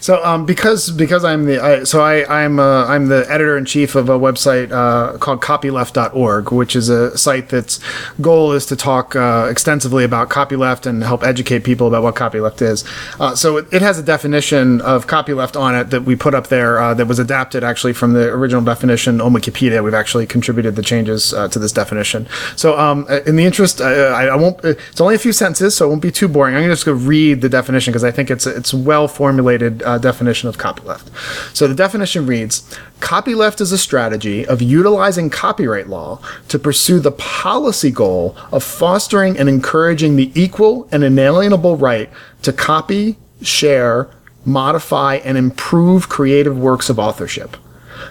So 0.00 0.24
um, 0.24 0.46
because 0.46 0.90
because 0.90 1.24
I'm 1.24 1.46
the 1.46 1.62
I, 1.62 1.84
so 1.84 2.00
I 2.00 2.44
I'm 2.44 2.58
uh, 2.58 2.86
I'm 2.86 3.06
the 3.06 3.26
editor 3.30 3.56
in 3.56 3.64
chief 3.64 3.94
of 3.94 4.08
a 4.08 4.18
website 4.18 4.70
uh, 4.72 5.18
called 5.18 5.40
copyleft.org, 5.40 6.52
which 6.52 6.76
is 6.76 6.88
a 6.88 7.16
site 7.16 7.48
that's 7.48 7.80
goal 8.20 8.52
is 8.52 8.66
to 8.66 8.76
talk 8.76 9.16
uh, 9.16 9.48
extensively 9.50 10.04
about 10.04 10.28
copyleft 10.28 10.86
and 10.86 11.02
help 11.02 11.22
educate 11.22 11.64
people 11.64 11.86
about 11.86 12.02
what 12.02 12.14
copyleft 12.14 12.62
is. 12.62 12.84
Uh, 13.18 13.34
so 13.34 13.56
it, 13.56 13.66
it, 13.72 13.80
has 13.80 13.98
a 13.98 14.02
definition 14.02 14.80
of 14.82 15.06
copyleft 15.06 15.58
on 15.58 15.74
it 15.74 15.90
that 15.90 16.02
we 16.02 16.14
put 16.14 16.34
up 16.34 16.48
there 16.48 16.78
uh, 16.80 16.92
that 16.94 17.06
was 17.06 17.18
adapted 17.18 17.64
actually 17.64 17.92
from 17.92 18.12
the 18.12 18.28
original 18.28 18.62
definition 18.62 19.20
on 19.20 19.32
Wikipedia. 19.32 19.82
We've 19.82 19.94
actually 19.94 20.26
contributed 20.26 20.76
the 20.76 20.82
changes 20.82 21.32
uh, 21.32 21.48
to 21.48 21.58
this 21.58 21.72
definition. 21.72 22.28
So 22.56 22.78
um, 22.78 23.08
in 23.26 23.36
the 23.36 23.44
interest, 23.44 23.80
I, 23.80 24.28
I, 24.28 24.36
won't. 24.36 24.62
It's 24.64 25.00
only 25.00 25.14
a 25.14 25.18
few 25.18 25.32
sentences, 25.32 25.74
so 25.74 25.86
it 25.86 25.88
won't 25.88 26.02
be 26.02 26.10
too 26.10 26.28
boring. 26.28 26.54
I'm 26.54 26.60
going 26.60 26.68
to 26.68 26.74
just 26.74 26.84
go 26.84 26.92
read 26.92 27.40
the 27.40 27.48
definition 27.48 27.92
because 27.92 28.04
I 28.04 28.10
think 28.10 28.30
it's 28.30 28.46
it's 28.46 28.74
well 28.74 29.08
formulated 29.08 29.69
uh, 29.82 29.98
definition 29.98 30.48
of 30.48 30.58
copyleft. 30.58 31.08
So 31.54 31.66
the 31.66 31.74
definition 31.74 32.26
reads 32.26 32.62
Copyleft 33.00 33.60
is 33.60 33.72
a 33.72 33.78
strategy 33.78 34.46
of 34.46 34.60
utilizing 34.60 35.30
copyright 35.30 35.88
law 35.88 36.20
to 36.48 36.58
pursue 36.58 37.00
the 37.00 37.12
policy 37.12 37.90
goal 37.90 38.36
of 38.52 38.62
fostering 38.62 39.38
and 39.38 39.48
encouraging 39.48 40.16
the 40.16 40.30
equal 40.34 40.88
and 40.92 41.02
inalienable 41.02 41.76
right 41.76 42.10
to 42.42 42.52
copy, 42.52 43.16
share, 43.42 44.10
modify, 44.44 45.16
and 45.16 45.38
improve 45.38 46.08
creative 46.08 46.58
works 46.58 46.88
of 46.90 46.98
authorship. 46.98 47.56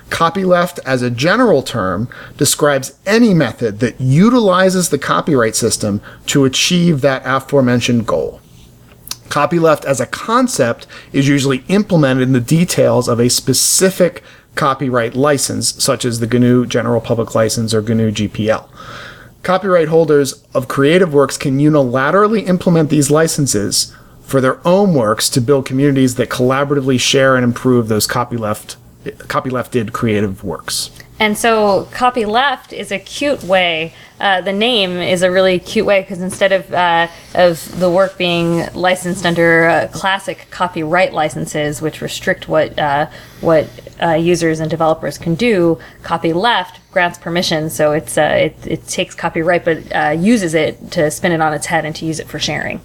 Copyleft, 0.10 0.80
as 0.86 1.02
a 1.02 1.10
general 1.10 1.62
term, 1.62 2.10
describes 2.38 2.98
any 3.06 3.34
method 3.34 3.80
that 3.80 4.00
utilizes 4.00 4.90
the 4.90 4.98
copyright 4.98 5.56
system 5.56 6.02
to 6.28 6.46
achieve 6.46 7.02
that 7.02 7.22
aforementioned 7.26 8.06
goal. 8.08 8.42
Copyleft 9.30 9.86
as 9.86 10.00
a 10.00 10.06
concept 10.06 10.88
is 11.14 11.28
usually 11.28 11.64
implemented 11.68 12.24
in 12.24 12.34
the 12.34 12.40
details 12.40 13.08
of 13.08 13.20
a 13.20 13.30
specific 13.30 14.24
copyright 14.56 15.16
license, 15.16 15.82
such 15.82 16.04
as 16.04 16.20
the 16.20 16.28
GNU 16.28 16.66
General 16.66 17.00
Public 17.00 17.36
License 17.36 17.74
or 17.74 17.82
GNU 17.82 18.12
GPL. 18.12 18.68
Copyright 19.44 19.88
holders 19.88 20.44
of 20.54 20.68
creative 20.68 21.14
works 21.14 21.38
can 21.38 21.60
unilaterally 21.60 22.46
implement 22.48 22.90
these 22.90 23.10
licenses 23.10 23.96
for 24.22 24.42
their 24.42 24.60
own 24.68 24.94
works 24.94 25.30
to 25.30 25.42
build 25.42 25.66
communities 25.66 26.16
that 26.16 26.30
collaboratively 26.30 27.00
share 27.00 27.36
and 27.36 27.44
improve 27.44 27.88
those 27.88 28.08
copyleft 28.08 28.76
copylefted 29.06 29.94
creative 29.94 30.44
works. 30.44 30.92
And 31.20 31.38
so 31.38 31.86
copyleft 31.92 32.72
is 32.72 32.94
a 32.94 33.00
cute 33.00 33.44
way. 33.44 33.94
Uh, 34.22 34.40
the 34.40 34.54
name 34.54 34.92
is 34.98 35.22
a 35.22 35.30
really 35.30 35.60
cute 35.60 35.86
way 35.86 36.02
because 36.02 36.22
instead 36.22 36.54
of 36.54 36.74
uh, 36.74 37.08
of 37.36 37.78
the 37.80 37.90
work 37.90 38.18
being 38.18 38.74
licensed 38.74 39.26
under 39.26 39.66
uh, 39.66 39.88
classic 39.92 40.48
copyright 40.50 41.14
licenses, 41.14 41.82
which 41.82 42.02
restrict 42.02 42.48
what 42.48 42.78
uh, 42.80 43.10
what 43.42 43.68
uh, 44.02 44.12
users 44.12 44.62
and 44.62 44.70
developers 44.70 45.18
can 45.18 45.36
do, 45.36 45.78
copyleft 46.04 46.78
grants 46.92 47.18
permission. 47.18 47.70
So 47.70 47.92
it's 47.92 48.18
uh, 48.18 48.52
it, 48.52 48.56
it 48.66 48.88
takes 48.88 49.14
copyright 49.14 49.66
but 49.66 50.18
uses 50.18 50.54
it 50.54 50.92
to 50.92 51.12
spin 51.12 51.34
it 51.34 51.42
on 51.42 51.54
its 51.54 51.66
head 51.66 51.84
and 51.84 51.96
to 51.98 52.06
use 52.06 52.20
it 52.22 52.28
for 52.28 52.40
sharing. 52.40 52.80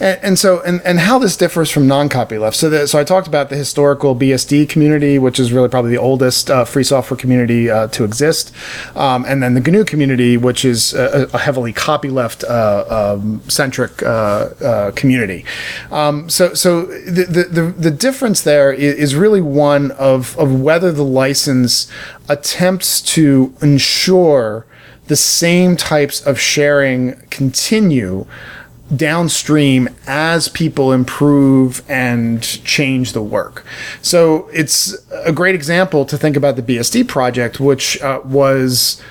And, 0.00 0.18
and, 0.22 0.38
so, 0.38 0.60
and, 0.62 0.80
and 0.82 1.00
how 1.00 1.18
this 1.18 1.36
differs 1.36 1.70
from 1.70 1.86
non-copyleft. 1.86 2.54
So, 2.54 2.70
the, 2.70 2.86
so 2.86 2.98
I 2.98 3.04
talked 3.04 3.26
about 3.26 3.48
the 3.48 3.56
historical 3.56 4.14
BSD 4.14 4.68
community, 4.68 5.18
which 5.18 5.38
is 5.38 5.52
really 5.52 5.68
probably 5.68 5.90
the 5.90 5.98
oldest 5.98 6.50
uh, 6.50 6.64
free 6.64 6.84
software 6.84 7.16
community 7.16 7.70
uh, 7.70 7.88
to 7.88 8.04
exist, 8.04 8.52
um, 8.94 9.24
and 9.26 9.42
then 9.42 9.54
the 9.54 9.60
GNU 9.60 9.84
community, 9.84 10.36
which 10.36 10.64
is 10.64 10.94
a, 10.94 11.28
a 11.32 11.38
heavily 11.38 11.72
copyleft 11.72 12.44
uh, 12.44 13.14
um, 13.14 13.42
centric 13.48 14.02
uh, 14.02 14.06
uh, 14.06 14.90
community. 14.92 15.44
Um, 15.90 16.28
so, 16.28 16.54
so 16.54 16.86
the, 16.86 17.24
the, 17.24 17.44
the 17.44 17.62
the 17.62 17.90
difference 17.90 18.42
there 18.42 18.72
is, 18.72 18.94
is 18.94 19.14
really 19.14 19.40
one 19.40 19.90
of 19.92 20.36
of 20.38 20.60
whether 20.60 20.92
the 20.92 21.04
license 21.04 21.90
attempts 22.28 23.00
to 23.00 23.54
ensure 23.60 24.66
the 25.06 25.16
same 25.16 25.76
types 25.76 26.24
of 26.26 26.40
sharing 26.40 27.14
continue 27.30 28.26
downstream 28.94 29.88
as 30.06 30.48
people 30.48 30.92
improve 30.92 31.82
and 31.88 32.42
change 32.64 33.12
the 33.12 33.22
work. 33.22 33.64
So 34.02 34.48
it's 34.52 34.94
a 35.10 35.32
great 35.32 35.54
example 35.54 36.04
to 36.06 36.18
think 36.18 36.36
about 36.36 36.56
the 36.56 36.62
BSD 36.62 37.08
project, 37.08 37.60
which 37.60 38.00
uh, 38.02 38.20
was 38.24 39.02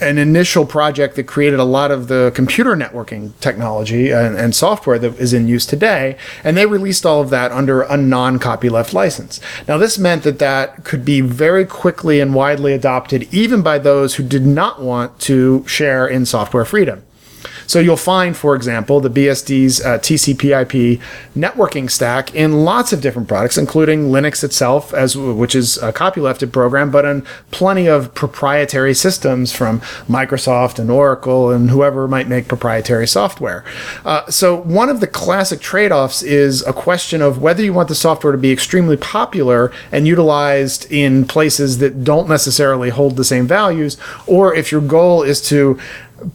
an 0.00 0.18
initial 0.18 0.66
project 0.66 1.14
that 1.14 1.24
created 1.24 1.60
a 1.60 1.64
lot 1.64 1.92
of 1.92 2.08
the 2.08 2.32
computer 2.34 2.74
networking 2.74 3.32
technology 3.40 4.10
and, 4.10 4.36
and, 4.36 4.52
software 4.52 4.98
that 4.98 5.14
is 5.20 5.32
in 5.32 5.46
use 5.46 5.64
today. 5.64 6.16
And 6.42 6.56
they 6.56 6.66
released 6.66 7.06
all 7.06 7.20
of 7.20 7.30
that 7.30 7.52
under 7.52 7.82
a 7.82 7.96
non 7.96 8.40
copyleft 8.40 8.92
license. 8.92 9.40
Now, 9.68 9.78
this 9.78 9.98
meant 9.98 10.24
that 10.24 10.40
that 10.40 10.82
could 10.84 11.04
be 11.04 11.20
very 11.20 11.64
quickly 11.64 12.20
and 12.20 12.34
widely 12.34 12.72
adopted, 12.72 13.32
even 13.32 13.62
by 13.62 13.78
those 13.78 14.16
who 14.16 14.24
did 14.24 14.44
not 14.44 14.82
want 14.82 15.20
to 15.20 15.64
share 15.68 16.06
in 16.06 16.26
software 16.26 16.64
freedom. 16.64 17.04
So 17.72 17.80
you'll 17.80 17.96
find, 17.96 18.36
for 18.36 18.54
example, 18.54 19.00
the 19.00 19.08
BSD's 19.08 19.80
uh, 19.80 19.96
TCP/IP 19.98 21.00
networking 21.34 21.90
stack 21.90 22.34
in 22.34 22.66
lots 22.66 22.92
of 22.92 23.00
different 23.00 23.28
products, 23.28 23.56
including 23.56 24.10
Linux 24.10 24.44
itself, 24.44 24.92
as 24.92 25.16
which 25.16 25.54
is 25.54 25.78
a 25.78 25.90
copylefted 25.90 26.52
program, 26.52 26.90
but 26.90 27.06
in 27.06 27.22
plenty 27.50 27.86
of 27.88 28.14
proprietary 28.14 28.92
systems 28.92 29.52
from 29.52 29.80
Microsoft 30.06 30.78
and 30.78 30.90
Oracle 30.90 31.50
and 31.50 31.70
whoever 31.70 32.06
might 32.06 32.28
make 32.28 32.46
proprietary 32.46 33.06
software. 33.06 33.64
Uh, 34.04 34.30
so 34.30 34.54
one 34.54 34.90
of 34.90 35.00
the 35.00 35.06
classic 35.06 35.60
trade-offs 35.60 36.22
is 36.22 36.60
a 36.66 36.74
question 36.74 37.22
of 37.22 37.40
whether 37.40 37.62
you 37.62 37.72
want 37.72 37.88
the 37.88 37.94
software 37.94 38.32
to 38.32 38.38
be 38.38 38.52
extremely 38.52 38.98
popular 38.98 39.72
and 39.90 40.06
utilized 40.06 40.92
in 40.92 41.24
places 41.24 41.78
that 41.78 42.04
don't 42.04 42.28
necessarily 42.28 42.90
hold 42.90 43.16
the 43.16 43.24
same 43.24 43.46
values, 43.46 43.96
or 44.26 44.54
if 44.54 44.70
your 44.70 44.82
goal 44.82 45.22
is 45.22 45.40
to 45.40 45.80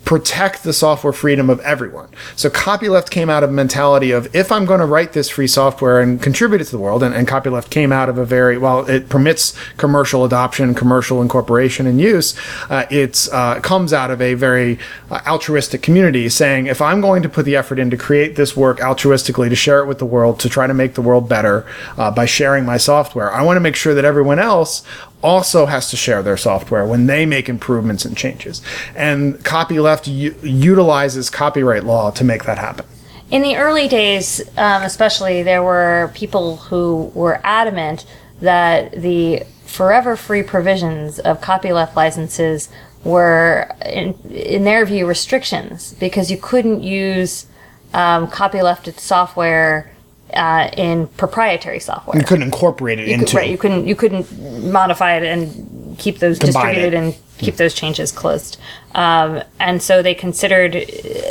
protect 0.06 0.64
the 0.64 0.74
software 0.74 1.14
freedom 1.14 1.50
of 1.50 1.60
everyone. 1.62 2.10
So 2.36 2.50
copyleft 2.50 3.10
came 3.10 3.30
out 3.30 3.44
of 3.44 3.50
a 3.50 3.54
mentality 3.54 4.12
of 4.12 4.34
if 4.36 4.52
I'm 4.52 4.66
going 4.66 4.80
to 4.80 4.86
write 4.86 5.14
this 5.14 5.30
free 5.30 5.48
software 5.48 6.00
and 6.00 6.22
contribute 6.22 6.62
it 6.62 6.66
to 6.66 6.72
the 6.72 6.80
world, 6.80 7.04
and, 7.04 7.14
and 7.14 7.28
copyleft 7.28 7.70
came 7.70 7.92
out 7.92 8.10
of 8.10 8.18
a 8.18 8.26
very 8.26 8.58
well, 8.58 8.88
it 8.90 9.10
permits 9.10 9.58
commercial 9.78 10.26
adoption, 10.26 10.74
commercial 10.74 11.22
incorporation 11.22 11.88
and 11.88 12.00
use. 12.00 12.38
Uh, 12.70 12.86
it 12.90 13.28
uh, 13.32 13.60
comes 13.62 13.94
out 13.94 14.12
of 14.12 14.22
a 14.22 14.34
very 14.34 14.80
uh, 15.10 15.20
altruistic 15.28 15.82
community 15.82 16.30
saying 16.30 16.68
if 16.68 16.82
I'm 16.82 17.02
going 17.02 17.24
to 17.24 17.30
put 17.30 17.46
the 17.46 17.56
effort 17.56 17.80
in 17.80 17.90
to 17.90 17.98
create 17.98 18.36
this 18.36 18.56
work 18.56 18.80
altruistically, 18.80 19.50
to 19.50 19.56
share 19.56 19.80
it 19.82 19.86
with 19.86 20.00
the 20.00 20.06
world, 20.06 20.40
to 20.42 20.50
try 20.50 20.68
to 20.68 20.74
make 20.74 20.94
the 20.94 21.02
world 21.02 21.30
better 21.30 21.66
uh, 21.98 22.12
by 22.12 22.26
sharing 22.26 22.66
my 22.66 22.78
software, 22.78 23.32
I 23.32 23.42
want 23.42 23.58
to 23.58 23.62
make 23.62 23.76
sure 23.76 23.94
that 23.94 24.06
everyone 24.06 24.40
else 24.40 24.84
also 25.28 25.66
has 25.66 25.90
to 25.90 25.98
share 25.98 26.24
their 26.24 26.38
software 26.38 26.86
when 26.86 27.06
they 27.06 27.26
make 27.26 27.50
improvements 27.50 28.06
and 28.06 28.16
changes. 28.16 28.62
And 28.96 29.36
copyleft 29.40 30.08
u- 30.08 30.36
utilizes 30.42 31.30
copyright 31.30 31.84
law 31.84 32.12
to 32.12 32.24
make 32.24 32.46
that 32.46 32.58
happen. 32.58 32.86
In 33.30 33.42
the 33.42 33.58
early 33.58 33.90
days, 33.90 34.42
um, 34.58 34.84
especially, 34.84 35.44
there 35.44 35.62
were 35.62 36.12
people 36.14 36.56
who 36.56 37.12
were 37.14 37.42
adamant 37.44 38.06
that 38.40 38.94
the 38.94 39.44
forever 39.66 40.16
free 40.16 40.44
provisions 40.44 41.20
of 41.20 41.42
copyleft 41.42 41.94
licenses 41.98 42.70
were, 43.04 43.70
in, 43.86 44.18
in 44.32 44.64
their 44.64 44.86
view, 44.86 45.06
restrictions 45.06 45.94
because 46.00 46.32
you 46.32 46.38
couldn't 46.38 46.84
use 46.84 47.48
um, 47.94 48.28
copylefted 48.28 48.98
software 48.98 49.92
uh, 50.34 50.70
in 50.78 51.08
proprietary 51.08 51.80
software. 51.80 52.18
You 52.20 52.26
couldn't 52.26 52.44
incorporate 52.44 53.00
it 53.00 53.08
You 53.08 53.16
could- 53.16 53.22
into 53.22 53.38
right, 53.38 53.50
you 53.50 53.58
couldn't 53.58 53.88
you 53.88 53.96
couldn't 53.96 54.72
modify 54.72 55.16
it 55.18 55.24
and 55.24 55.98
keep 55.98 56.20
those 56.20 56.38
distributed 56.38 56.94
it. 56.94 56.98
and 56.98 57.16
keep 57.40 57.56
those 57.58 57.74
changes 57.74 58.12
closed. 58.12 58.58
Um, 58.96 59.44
and 59.60 59.82
so 59.82 60.02
they 60.02 60.16
considered 60.16 60.76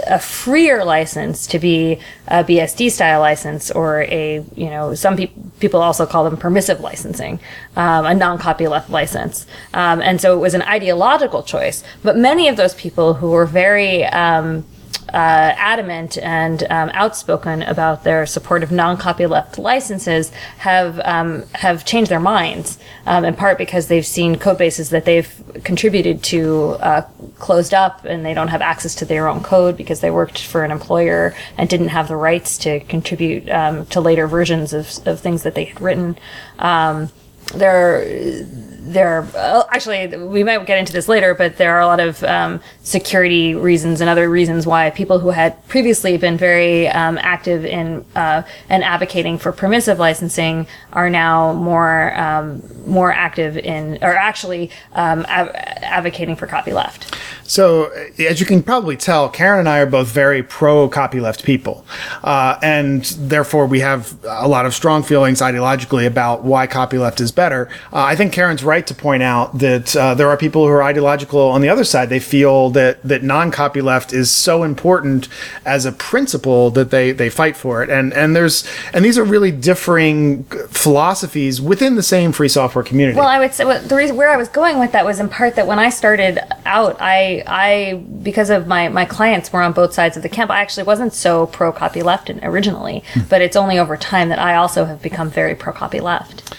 a 0.06 0.18
freer 0.20 0.84
license 0.84 1.46
to 1.48 1.58
be 1.58 1.98
a 2.28 2.44
BSD 2.44 2.90
style 2.90 3.20
license 3.20 3.70
or 3.72 4.02
a 4.02 4.44
you 4.54 4.70
know 4.70 4.94
some 4.94 5.16
peop 5.16 5.32
people 5.60 5.82
also 5.82 6.06
call 6.06 6.24
them 6.24 6.36
permissive 6.36 6.80
licensing, 6.80 7.38
um, 7.76 8.06
a 8.06 8.14
non 8.14 8.38
copyleft 8.38 8.88
license. 8.88 9.46
Um, 9.74 10.00
and 10.00 10.20
so 10.20 10.36
it 10.36 10.40
was 10.40 10.54
an 10.54 10.62
ideological 10.62 11.42
choice. 11.42 11.82
But 12.02 12.16
many 12.16 12.48
of 12.48 12.56
those 12.56 12.74
people 12.74 13.14
who 13.14 13.30
were 13.30 13.46
very 13.46 14.04
um, 14.04 14.64
uh, 15.08 15.54
adamant 15.56 16.18
and 16.18 16.64
um, 16.64 16.90
outspoken 16.92 17.62
about 17.62 18.04
their 18.04 18.26
support 18.26 18.62
of 18.62 18.72
non-copyleft 18.72 19.56
licenses 19.58 20.30
have 20.58 21.00
um, 21.04 21.44
have 21.54 21.84
changed 21.84 22.10
their 22.10 22.20
minds 22.20 22.78
um, 23.06 23.24
in 23.24 23.34
part 23.34 23.56
because 23.56 23.88
they've 23.88 24.06
seen 24.06 24.36
code 24.36 24.58
bases 24.58 24.90
that 24.90 25.04
they've 25.04 25.42
contributed 25.64 26.22
to 26.22 26.76
uh, 26.80 27.02
closed 27.38 27.72
up 27.72 28.04
and 28.04 28.24
they 28.24 28.34
don't 28.34 28.48
have 28.48 28.60
access 28.60 28.94
to 28.94 29.04
their 29.04 29.28
own 29.28 29.42
code 29.42 29.76
because 29.76 30.00
they 30.00 30.10
worked 30.10 30.42
for 30.42 30.64
an 30.64 30.70
employer 30.70 31.34
and 31.56 31.68
didn't 31.68 31.88
have 31.88 32.08
the 32.08 32.16
rights 32.16 32.58
to 32.58 32.80
contribute 32.80 33.48
um, 33.48 33.86
to 33.86 34.00
later 34.00 34.26
versions 34.26 34.72
of, 34.72 34.88
of 35.06 35.20
things 35.20 35.42
that 35.44 35.54
they 35.54 35.64
had 35.64 35.80
written. 35.80 36.18
Um, 36.58 37.10
there 37.54 38.02
there 38.92 39.22
are 39.36 39.66
actually 39.70 40.06
we 40.16 40.44
might 40.44 40.64
get 40.66 40.78
into 40.78 40.92
this 40.92 41.08
later 41.08 41.34
but 41.34 41.56
there 41.56 41.74
are 41.74 41.80
a 41.80 41.86
lot 41.86 42.00
of 42.00 42.22
um, 42.24 42.60
security 42.82 43.54
reasons 43.54 44.00
and 44.00 44.08
other 44.08 44.30
reasons 44.30 44.66
why 44.66 44.90
people 44.90 45.18
who 45.18 45.30
had 45.30 45.66
previously 45.68 46.16
been 46.16 46.36
very 46.36 46.88
um, 46.88 47.18
active 47.18 47.64
in 47.64 48.04
uh, 48.14 48.42
and 48.68 48.84
advocating 48.84 49.38
for 49.38 49.52
permissive 49.52 49.98
licensing 49.98 50.66
are 50.92 51.10
now 51.10 51.52
more 51.52 52.18
um, 52.18 52.62
more 52.86 53.12
active 53.12 53.56
in 53.56 53.98
or 54.02 54.14
actually 54.14 54.70
um, 54.92 55.26
advocating 55.28 56.36
for 56.36 56.46
copyleft 56.46 57.12
So, 57.46 57.86
uh, 57.86 58.22
as 58.24 58.40
you 58.40 58.46
can 58.46 58.62
probably 58.62 58.96
tell, 58.96 59.28
Karen 59.28 59.60
and 59.60 59.68
I 59.68 59.78
are 59.78 59.86
both 59.86 60.08
very 60.08 60.42
pro 60.42 60.88
copyleft 60.88 61.44
people. 61.44 61.86
Uh, 62.22 62.58
and 62.62 63.04
therefore, 63.04 63.66
we 63.66 63.80
have 63.80 64.16
a 64.24 64.48
lot 64.48 64.66
of 64.66 64.74
strong 64.74 65.02
feelings 65.02 65.40
ideologically 65.40 66.06
about 66.06 66.42
why 66.42 66.66
copyleft 66.66 67.20
is 67.20 67.32
better. 67.32 67.68
Uh, 67.92 68.02
I 68.02 68.16
think 68.16 68.32
Karen's 68.32 68.64
right 68.64 68.86
to 68.86 68.94
point 68.94 69.22
out 69.22 69.58
that 69.58 69.96
uh, 69.96 70.14
there 70.14 70.28
are 70.28 70.36
people 70.36 70.66
who 70.66 70.72
are 70.72 70.82
ideological 70.82 71.40
on 71.40 71.60
the 71.60 71.68
other 71.68 71.84
side. 71.84 72.08
They 72.08 72.20
feel 72.20 72.70
that, 72.70 73.02
that 73.02 73.22
non 73.22 73.52
copyleft 73.52 74.12
is 74.12 74.30
so 74.30 74.62
important 74.62 75.28
as 75.64 75.86
a 75.86 75.92
principle 75.92 76.70
that 76.70 76.90
they, 76.90 77.12
they 77.12 77.30
fight 77.30 77.56
for 77.56 77.82
it. 77.82 77.90
And, 77.90 78.12
and 78.12 78.34
there's, 78.34 78.68
and 78.92 79.04
these 79.04 79.18
are 79.18 79.24
really 79.24 79.52
differing 79.52 80.44
philosophies 80.68 81.60
within 81.60 81.94
the 81.94 82.02
same 82.02 82.32
free 82.32 82.48
software 82.48 82.84
community. 82.84 83.16
Well, 83.16 83.28
I 83.28 83.38
would 83.38 83.54
say 83.54 83.64
what, 83.64 83.88
the 83.88 83.96
reason 83.96 84.16
where 84.16 84.30
I 84.30 84.36
was 84.36 84.48
going 84.48 84.78
with 84.78 84.92
that 84.92 85.04
was 85.04 85.20
in 85.20 85.28
part 85.28 85.54
that 85.56 85.66
when 85.66 85.78
I 85.78 85.90
started 85.90 86.38
out, 86.64 86.96
I 87.00 87.35
I 87.44 87.94
because 88.22 88.50
of 88.50 88.66
my 88.66 88.88
my 88.88 89.04
clients 89.04 89.52
were 89.52 89.62
on 89.62 89.72
both 89.72 89.92
sides 89.92 90.16
of 90.16 90.22
the 90.22 90.28
camp. 90.28 90.50
I 90.50 90.60
actually 90.60 90.84
wasn't 90.84 91.12
so 91.12 91.46
pro 91.46 91.72
copy 91.72 92.02
left 92.02 92.30
originally, 92.42 93.02
but 93.28 93.42
it's 93.42 93.56
only 93.56 93.78
over 93.78 93.96
time 93.96 94.28
that 94.28 94.38
I 94.38 94.54
also 94.54 94.84
have 94.84 95.02
become 95.02 95.30
very 95.30 95.54
pro 95.54 95.72
copy 95.72 96.00
left. 96.00 96.54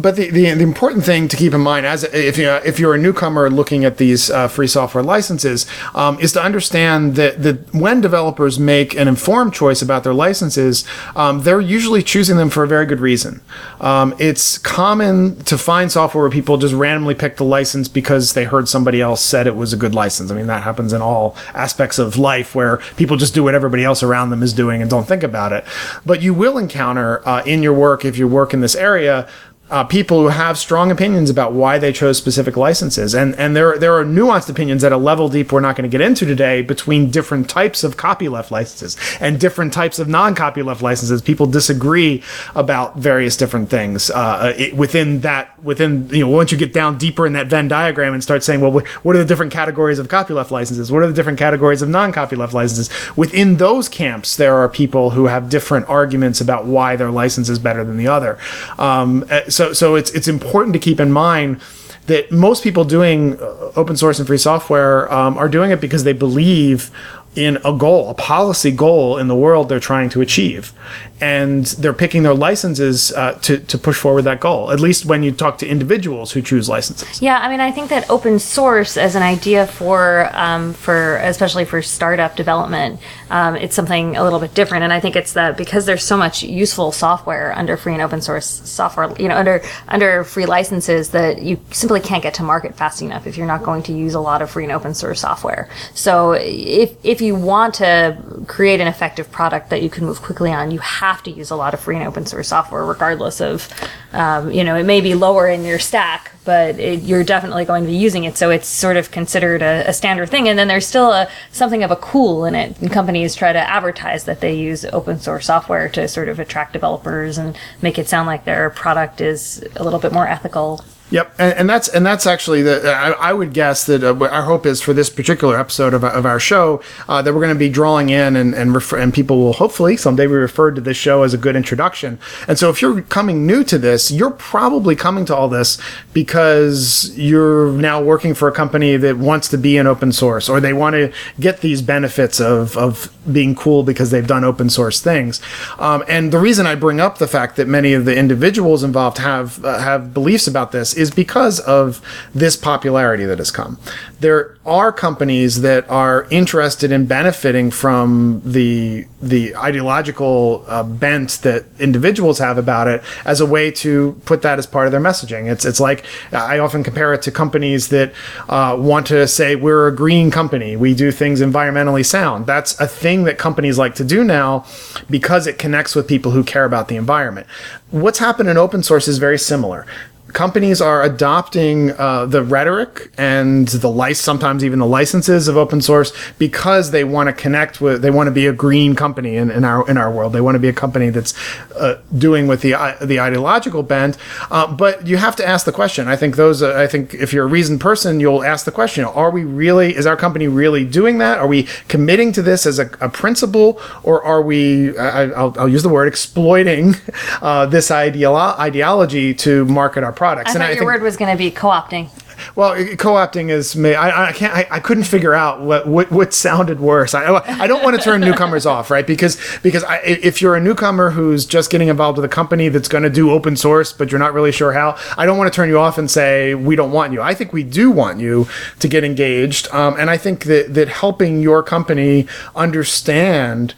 But 0.00 0.16
the, 0.16 0.30
the, 0.30 0.54
the 0.54 0.62
important 0.62 1.04
thing 1.04 1.28
to 1.28 1.36
keep 1.36 1.54
in 1.54 1.60
mind, 1.60 1.86
as 1.86 2.04
if 2.04 2.38
you 2.38 2.48
if 2.48 2.78
you're 2.78 2.94
a 2.94 2.98
newcomer 2.98 3.50
looking 3.50 3.84
at 3.84 3.98
these 3.98 4.30
uh, 4.30 4.48
free 4.48 4.66
software 4.66 5.04
licenses, 5.04 5.66
um, 5.94 6.18
is 6.20 6.32
to 6.32 6.42
understand 6.42 7.16
that 7.16 7.42
that 7.42 7.74
when 7.74 8.00
developers 8.00 8.58
make 8.58 8.94
an 8.94 9.08
informed 9.08 9.54
choice 9.54 9.82
about 9.82 10.04
their 10.04 10.14
licenses, 10.14 10.84
um, 11.16 11.42
they're 11.42 11.60
usually 11.60 12.02
choosing 12.02 12.36
them 12.36 12.50
for 12.50 12.62
a 12.64 12.68
very 12.68 12.86
good 12.86 13.00
reason. 13.00 13.40
Um, 13.80 14.14
it's 14.18 14.58
common 14.58 15.42
to 15.44 15.58
find 15.58 15.90
software 15.90 16.24
where 16.24 16.30
people 16.30 16.56
just 16.56 16.74
randomly 16.74 17.14
pick 17.14 17.36
the 17.36 17.44
license 17.44 17.88
because 17.88 18.32
they 18.34 18.44
heard 18.44 18.68
somebody 18.68 19.00
else 19.00 19.20
said 19.20 19.46
it 19.46 19.56
was 19.56 19.72
a 19.72 19.76
good 19.76 19.94
license. 19.98 20.30
I 20.30 20.34
mean, 20.34 20.46
that 20.46 20.62
happens 20.62 20.92
in 20.92 21.02
all 21.02 21.36
aspects 21.54 21.98
of 21.98 22.16
life 22.16 22.54
where 22.54 22.78
people 22.96 23.16
just 23.16 23.34
do 23.34 23.42
what 23.44 23.54
everybody 23.54 23.84
else 23.84 24.02
around 24.02 24.30
them 24.30 24.42
is 24.42 24.52
doing 24.52 24.80
and 24.80 24.90
don't 24.90 25.06
think 25.06 25.22
about 25.22 25.52
it. 25.52 25.64
But 26.06 26.22
you 26.22 26.32
will 26.32 26.56
encounter 26.56 27.26
uh, 27.28 27.42
in 27.44 27.62
your 27.62 27.74
work, 27.74 28.04
if 28.04 28.16
you 28.16 28.26
work 28.26 28.54
in 28.54 28.60
this 28.60 28.74
area, 28.74 29.28
uh, 29.70 29.84
people 29.84 30.22
who 30.22 30.28
have 30.28 30.56
strong 30.56 30.90
opinions 30.90 31.28
about 31.28 31.52
why 31.52 31.78
they 31.78 31.92
chose 31.92 32.16
specific 32.16 32.56
licenses, 32.56 33.14
and 33.14 33.34
and 33.36 33.54
there 33.54 33.78
there 33.78 33.94
are 33.98 34.04
nuanced 34.04 34.48
opinions 34.48 34.82
at 34.82 34.92
a 34.92 34.96
level 34.96 35.28
deep 35.28 35.52
we're 35.52 35.60
not 35.60 35.76
going 35.76 35.88
to 35.88 35.94
get 35.94 36.00
into 36.00 36.24
today 36.24 36.62
between 36.62 37.10
different 37.10 37.48
types 37.50 37.84
of 37.84 37.96
copyleft 37.96 38.50
licenses 38.50 38.96
and 39.20 39.38
different 39.38 39.72
types 39.72 39.98
of 39.98 40.08
non-copyleft 40.08 40.80
licenses. 40.80 41.20
People 41.20 41.46
disagree 41.46 42.22
about 42.54 42.96
various 42.96 43.36
different 43.36 43.68
things 43.68 44.10
uh, 44.10 44.54
it, 44.56 44.74
within 44.74 45.20
that 45.20 45.62
within 45.62 46.08
you 46.10 46.20
know 46.20 46.28
once 46.28 46.50
you 46.50 46.58
get 46.58 46.72
down 46.72 46.96
deeper 46.96 47.26
in 47.26 47.34
that 47.34 47.48
Venn 47.48 47.68
diagram 47.68 48.14
and 48.14 48.22
start 48.22 48.42
saying, 48.42 48.60
well, 48.60 48.72
wh- 48.72 49.04
what 49.04 49.16
are 49.16 49.18
the 49.18 49.24
different 49.24 49.52
categories 49.52 49.98
of 49.98 50.08
copyleft 50.08 50.50
licenses? 50.50 50.90
What 50.90 51.02
are 51.02 51.06
the 51.06 51.12
different 51.12 51.38
categories 51.38 51.82
of 51.82 51.88
non-copyleft 51.88 52.52
licenses? 52.52 52.88
Within 53.16 53.56
those 53.56 53.88
camps, 53.88 54.36
there 54.36 54.56
are 54.56 54.68
people 54.68 55.10
who 55.10 55.26
have 55.26 55.50
different 55.50 55.88
arguments 55.88 56.40
about 56.40 56.64
why 56.64 56.96
their 56.96 57.10
license 57.10 57.48
is 57.48 57.58
better 57.58 57.84
than 57.84 57.96
the 57.96 58.08
other. 58.08 58.38
Um, 58.78 59.26
uh, 59.30 59.48
so 59.58 59.72
so 59.72 59.96
it's 59.96 60.10
it's 60.12 60.28
important 60.28 60.72
to 60.72 60.78
keep 60.78 61.00
in 61.00 61.10
mind 61.12 61.60
that 62.06 62.32
most 62.32 62.62
people 62.62 62.84
doing 62.84 63.38
uh, 63.38 63.72
open 63.76 63.96
source 63.96 64.18
and 64.18 64.26
free 64.26 64.38
software 64.38 65.12
um, 65.12 65.36
are 65.36 65.48
doing 65.48 65.70
it 65.70 65.80
because 65.80 66.04
they 66.04 66.14
believe 66.14 66.90
in 67.36 67.58
a 67.64 67.72
goal, 67.72 68.08
a 68.08 68.14
policy 68.14 68.70
goal 68.70 69.18
in 69.18 69.28
the 69.28 69.34
world 69.34 69.68
they're 69.68 69.78
trying 69.78 70.08
to 70.08 70.20
achieve. 70.20 70.72
And 71.20 71.64
they're 71.66 71.92
picking 71.92 72.22
their 72.22 72.34
licenses 72.34 73.12
uh, 73.12 73.32
to, 73.42 73.58
to 73.58 73.78
push 73.78 73.98
forward 73.98 74.22
that 74.22 74.40
goal, 74.40 74.70
at 74.70 74.80
least 74.80 75.04
when 75.04 75.22
you 75.22 75.32
talk 75.32 75.58
to 75.58 75.66
individuals 75.66 76.32
who 76.32 76.42
choose 76.42 76.68
licenses. 76.68 77.20
Yeah, 77.20 77.38
I 77.38 77.48
mean, 77.48 77.60
I 77.60 77.72
think 77.72 77.90
that 77.90 78.08
open 78.08 78.38
source 78.38 78.96
as 78.96 79.14
an 79.14 79.22
idea 79.22 79.66
for 79.66 80.30
um, 80.32 80.74
for 80.74 81.16
especially 81.18 81.64
for 81.64 81.82
startup 81.82 82.36
development, 82.36 83.00
um, 83.30 83.56
it's 83.56 83.74
something 83.74 84.16
a 84.16 84.22
little 84.22 84.38
bit 84.38 84.54
different. 84.54 84.84
And 84.84 84.92
I 84.92 85.00
think 85.00 85.16
it's 85.16 85.32
that 85.32 85.56
because 85.56 85.86
there's 85.86 86.04
so 86.04 86.16
much 86.16 86.42
useful 86.42 86.92
software 86.92 87.52
under 87.56 87.76
free 87.76 87.94
and 87.94 88.02
open 88.02 88.20
source 88.20 88.46
software, 88.46 89.12
you 89.18 89.28
know, 89.28 89.36
under 89.36 89.62
under 89.88 90.24
free 90.24 90.46
licenses 90.46 91.10
that 91.10 91.42
you 91.42 91.58
simply 91.70 92.00
can't 92.00 92.22
get 92.22 92.34
to 92.34 92.42
market 92.42 92.76
fast 92.76 93.02
enough 93.02 93.26
if 93.26 93.36
you're 93.36 93.46
not 93.46 93.62
going 93.62 93.82
to 93.84 93.92
use 93.92 94.14
a 94.14 94.20
lot 94.20 94.42
of 94.42 94.50
free 94.50 94.64
and 94.64 94.72
open 94.72 94.94
source 94.94 95.20
software. 95.20 95.68
So 95.94 96.32
if 96.32 96.96
if 97.02 97.20
you 97.20 97.34
want 97.34 97.74
to 97.74 98.16
create 98.46 98.80
an 98.80 98.88
effective 98.88 99.30
product 99.32 99.70
that 99.70 99.82
you 99.82 99.90
can 99.90 100.04
move 100.04 100.22
quickly 100.22 100.52
on, 100.52 100.70
you 100.70 100.78
have 100.78 101.07
to 101.16 101.30
use 101.30 101.50
a 101.50 101.56
lot 101.56 101.74
of 101.74 101.80
free 101.80 101.96
and 101.96 102.06
open 102.06 102.26
source 102.26 102.48
software, 102.48 102.84
regardless 102.84 103.40
of, 103.40 103.68
um, 104.12 104.50
you 104.50 104.64
know, 104.64 104.76
it 104.76 104.84
may 104.84 105.00
be 105.00 105.14
lower 105.14 105.48
in 105.48 105.64
your 105.64 105.78
stack, 105.78 106.32
but 106.44 106.78
it, 106.78 107.02
you're 107.02 107.24
definitely 107.24 107.64
going 107.64 107.84
to 107.84 107.88
be 107.88 107.96
using 107.96 108.24
it. 108.24 108.36
So 108.36 108.50
it's 108.50 108.68
sort 108.68 108.96
of 108.96 109.10
considered 109.10 109.62
a, 109.62 109.88
a 109.88 109.92
standard 109.92 110.28
thing. 110.28 110.48
And 110.48 110.58
then 110.58 110.68
there's 110.68 110.86
still 110.86 111.10
a, 111.10 111.28
something 111.50 111.82
of 111.82 111.90
a 111.90 111.96
cool 111.96 112.44
in 112.44 112.54
it. 112.54 112.78
And 112.80 112.90
companies 112.90 113.34
try 113.34 113.52
to 113.52 113.58
advertise 113.58 114.24
that 114.24 114.40
they 114.40 114.54
use 114.54 114.84
open 114.86 115.18
source 115.18 115.46
software 115.46 115.88
to 115.90 116.06
sort 116.08 116.28
of 116.28 116.38
attract 116.38 116.72
developers 116.72 117.38
and 117.38 117.56
make 117.82 117.98
it 117.98 118.08
sound 118.08 118.26
like 118.26 118.44
their 118.44 118.70
product 118.70 119.20
is 119.20 119.64
a 119.76 119.84
little 119.84 119.98
bit 119.98 120.12
more 120.12 120.28
ethical 120.28 120.84
Yep, 121.10 121.34
and, 121.38 121.54
and 121.54 121.70
that's 121.70 121.88
and 121.88 122.04
that's 122.04 122.26
actually 122.26 122.60
the. 122.62 122.92
I, 122.92 123.30
I 123.30 123.32
would 123.32 123.54
guess 123.54 123.86
that 123.86 124.04
uh, 124.04 124.14
our 124.26 124.42
hope 124.42 124.66
is 124.66 124.82
for 124.82 124.92
this 124.92 125.08
particular 125.08 125.58
episode 125.58 125.94
of, 125.94 126.04
of 126.04 126.26
our 126.26 126.38
show 126.38 126.82
uh, 127.08 127.22
that 127.22 127.32
we're 127.32 127.40
going 127.40 127.54
to 127.54 127.58
be 127.58 127.70
drawing 127.70 128.10
in 128.10 128.36
and 128.36 128.54
and, 128.54 128.74
refer, 128.74 128.98
and 128.98 129.14
people 129.14 129.38
will 129.38 129.54
hopefully 129.54 129.96
someday 129.96 130.26
be 130.26 130.32
referred 130.32 130.74
to 130.74 130.82
this 130.82 130.98
show 130.98 131.22
as 131.22 131.32
a 131.32 131.38
good 131.38 131.56
introduction. 131.56 132.18
And 132.46 132.58
so 132.58 132.68
if 132.68 132.82
you're 132.82 133.00
coming 133.00 133.46
new 133.46 133.64
to 133.64 133.78
this, 133.78 134.10
you're 134.10 134.32
probably 134.32 134.94
coming 134.94 135.24
to 135.26 135.36
all 135.36 135.48
this 135.48 135.78
because 136.12 137.16
you're 137.16 137.72
now 137.72 138.02
working 138.02 138.34
for 138.34 138.46
a 138.46 138.52
company 138.52 138.98
that 138.98 139.16
wants 139.16 139.48
to 139.48 139.56
be 139.56 139.78
in 139.78 139.86
open 139.86 140.12
source 140.12 140.46
or 140.46 140.60
they 140.60 140.74
want 140.74 140.92
to 140.92 141.10
get 141.40 141.62
these 141.62 141.80
benefits 141.80 142.38
of 142.38 142.76
of 142.76 143.10
being 143.32 143.54
cool 143.54 143.82
because 143.82 144.10
they've 144.10 144.26
done 144.26 144.44
open 144.44 144.68
source 144.68 145.00
things. 145.00 145.40
Um, 145.78 146.04
and 146.06 146.32
the 146.32 146.38
reason 146.38 146.66
I 146.66 146.74
bring 146.74 147.00
up 147.00 147.16
the 147.16 147.28
fact 147.28 147.56
that 147.56 147.66
many 147.66 147.94
of 147.94 148.04
the 148.04 148.14
individuals 148.14 148.84
involved 148.84 149.16
have 149.18 149.64
uh, 149.64 149.78
have 149.78 150.12
beliefs 150.12 150.46
about 150.46 150.72
this 150.72 150.97
is 150.98 151.10
because 151.10 151.60
of 151.60 152.02
this 152.34 152.56
popularity 152.56 153.24
that 153.24 153.38
has 153.38 153.50
come. 153.50 153.78
There 154.20 154.56
are 154.66 154.92
companies 154.92 155.62
that 155.62 155.88
are 155.88 156.26
interested 156.30 156.92
in 156.92 157.06
benefiting 157.06 157.70
from 157.70 158.42
the 158.44 159.06
the 159.20 159.56
ideological 159.56 160.64
uh, 160.68 160.82
bent 160.82 161.30
that 161.42 161.64
individuals 161.80 162.38
have 162.38 162.58
about 162.58 162.86
it 162.86 163.02
as 163.24 163.40
a 163.40 163.46
way 163.46 163.70
to 163.70 164.20
put 164.24 164.42
that 164.42 164.58
as 164.58 164.66
part 164.66 164.86
of 164.86 164.92
their 164.92 165.00
messaging. 165.00 165.50
It's 165.50 165.64
it's 165.64 165.80
like 165.80 166.04
I 166.32 166.58
often 166.58 166.82
compare 166.84 167.14
it 167.14 167.22
to 167.22 167.30
companies 167.30 167.88
that 167.88 168.12
uh, 168.48 168.76
want 168.78 169.06
to 169.08 169.26
say 169.26 169.56
we're 169.56 169.88
a 169.88 169.94
green 169.94 170.30
company, 170.30 170.76
we 170.76 170.94
do 170.94 171.10
things 171.12 171.40
environmentally 171.40 172.04
sound. 172.04 172.46
That's 172.46 172.78
a 172.80 172.86
thing 172.86 173.24
that 173.24 173.38
companies 173.38 173.78
like 173.78 173.94
to 173.96 174.04
do 174.04 174.24
now 174.24 174.66
because 175.08 175.46
it 175.46 175.58
connects 175.58 175.94
with 175.94 176.06
people 176.08 176.32
who 176.32 176.42
care 176.44 176.64
about 176.64 176.88
the 176.88 176.96
environment. 176.96 177.46
What's 177.90 178.18
happened 178.18 178.48
in 178.48 178.56
open 178.56 178.82
source 178.82 179.08
is 179.08 179.18
very 179.18 179.38
similar 179.38 179.86
companies 180.32 180.80
are 180.80 181.02
adopting 181.02 181.92
uh, 181.92 182.26
the 182.26 182.42
rhetoric 182.42 183.10
and 183.16 183.68
the 183.68 183.88
license, 183.88 184.24
sometimes 184.24 184.64
even 184.64 184.78
the 184.78 184.86
licenses 184.86 185.48
of 185.48 185.56
open 185.56 185.80
source 185.80 186.12
because 186.38 186.90
they 186.90 187.04
want 187.04 187.28
to 187.28 187.32
connect 187.32 187.80
with, 187.80 188.02
they 188.02 188.10
want 188.10 188.26
to 188.26 188.30
be 188.30 188.46
a 188.46 188.52
green 188.52 188.94
company 188.94 189.36
in, 189.36 189.50
in 189.50 189.64
our 189.64 189.88
in 189.88 189.96
our 189.96 190.10
world. 190.10 190.32
They 190.32 190.40
want 190.40 190.54
to 190.54 190.60
be 190.60 190.68
a 190.68 190.72
company 190.72 191.10
that's 191.10 191.34
uh, 191.72 192.00
doing 192.16 192.46
with 192.46 192.60
the 192.60 192.74
uh, 192.74 193.04
the 193.04 193.20
ideological 193.20 193.82
bent. 193.82 194.18
Uh, 194.50 194.70
but 194.72 195.06
you 195.06 195.16
have 195.16 195.36
to 195.36 195.46
ask 195.46 195.64
the 195.64 195.72
question. 195.72 196.08
I 196.08 196.16
think 196.16 196.36
those. 196.36 196.62
I 196.62 196.86
think 196.86 197.14
if 197.14 197.32
you're 197.32 197.44
a 197.44 197.48
reasoned 197.48 197.80
person, 197.80 198.20
you'll 198.20 198.44
ask 198.44 198.64
the 198.64 198.72
question: 198.72 199.04
Are 199.04 199.30
we 199.30 199.44
really? 199.44 199.96
Is 199.96 200.06
our 200.06 200.16
company 200.16 200.48
really 200.48 200.84
doing 200.84 201.18
that? 201.18 201.38
Are 201.38 201.46
we 201.46 201.68
committing 201.88 202.32
to 202.32 202.42
this 202.42 202.66
as 202.66 202.78
a, 202.78 202.90
a 203.00 203.08
principle, 203.08 203.80
or 204.02 204.22
are 204.22 204.42
we? 204.42 204.96
I, 204.98 205.26
will 205.44 205.68
use 205.68 205.82
the 205.82 205.88
word 205.88 206.08
exploiting 206.08 206.94
uh, 207.42 207.66
this 207.66 207.90
ideolo- 207.90 208.58
ideology 208.58 209.34
to 209.34 209.64
market 209.64 210.04
our 210.04 210.12
products. 210.18 210.50
I 210.50 210.54
and 210.54 210.58
thought 210.58 210.66
I 210.66 210.70
your 210.70 210.80
think, 210.80 210.86
word 210.86 211.02
was 211.02 211.16
going 211.16 211.30
to 211.30 211.38
be 211.38 211.50
co-opting. 211.50 212.10
Well, 212.56 212.74
co-opting 212.96 213.50
is 213.50 213.76
me. 213.76 213.94
I, 213.94 214.28
I 214.28 214.32
can't. 214.32 214.52
I, 214.52 214.66
I, 214.70 214.80
couldn't 214.80 215.04
figure 215.04 215.32
out 215.32 215.60
what, 215.60 215.86
what, 215.86 216.10
what 216.10 216.34
sounded 216.34 216.80
worse. 216.80 217.14
I, 217.14 217.36
I 217.46 217.66
don't 217.66 217.82
want 217.82 217.96
to 217.96 218.02
turn 218.02 218.20
newcomers 218.20 218.66
off, 218.66 218.90
right? 218.90 219.06
Because 219.06 219.38
because 219.62 219.84
I, 219.84 219.98
if 219.98 220.42
you're 220.42 220.56
a 220.56 220.60
newcomer 220.60 221.10
who's 221.10 221.46
just 221.46 221.70
getting 221.70 221.88
involved 221.88 222.16
with 222.18 222.24
a 222.24 222.28
company 222.28 222.68
that's 222.68 222.88
going 222.88 223.04
to 223.04 223.10
do 223.10 223.30
open 223.30 223.56
source, 223.56 223.92
but 223.92 224.10
you're 224.10 224.18
not 224.18 224.34
really 224.34 224.52
sure 224.52 224.72
how, 224.72 224.96
I 225.16 225.26
don't 225.26 225.38
want 225.38 225.52
to 225.52 225.56
turn 225.56 225.68
you 225.68 225.78
off 225.78 225.98
and 225.98 226.10
say 226.10 226.54
we 226.54 226.76
don't 226.76 226.92
want 226.92 227.12
you. 227.12 227.22
I 227.22 227.34
think 227.34 227.52
we 227.52 227.62
do 227.62 227.90
want 227.90 228.20
you 228.20 228.48
to 228.80 228.88
get 228.88 229.04
engaged, 229.04 229.68
um, 229.72 229.96
and 229.98 230.10
I 230.10 230.16
think 230.16 230.44
that 230.44 230.74
that 230.74 230.88
helping 230.88 231.40
your 231.42 231.62
company 231.62 232.26
understand 232.54 233.74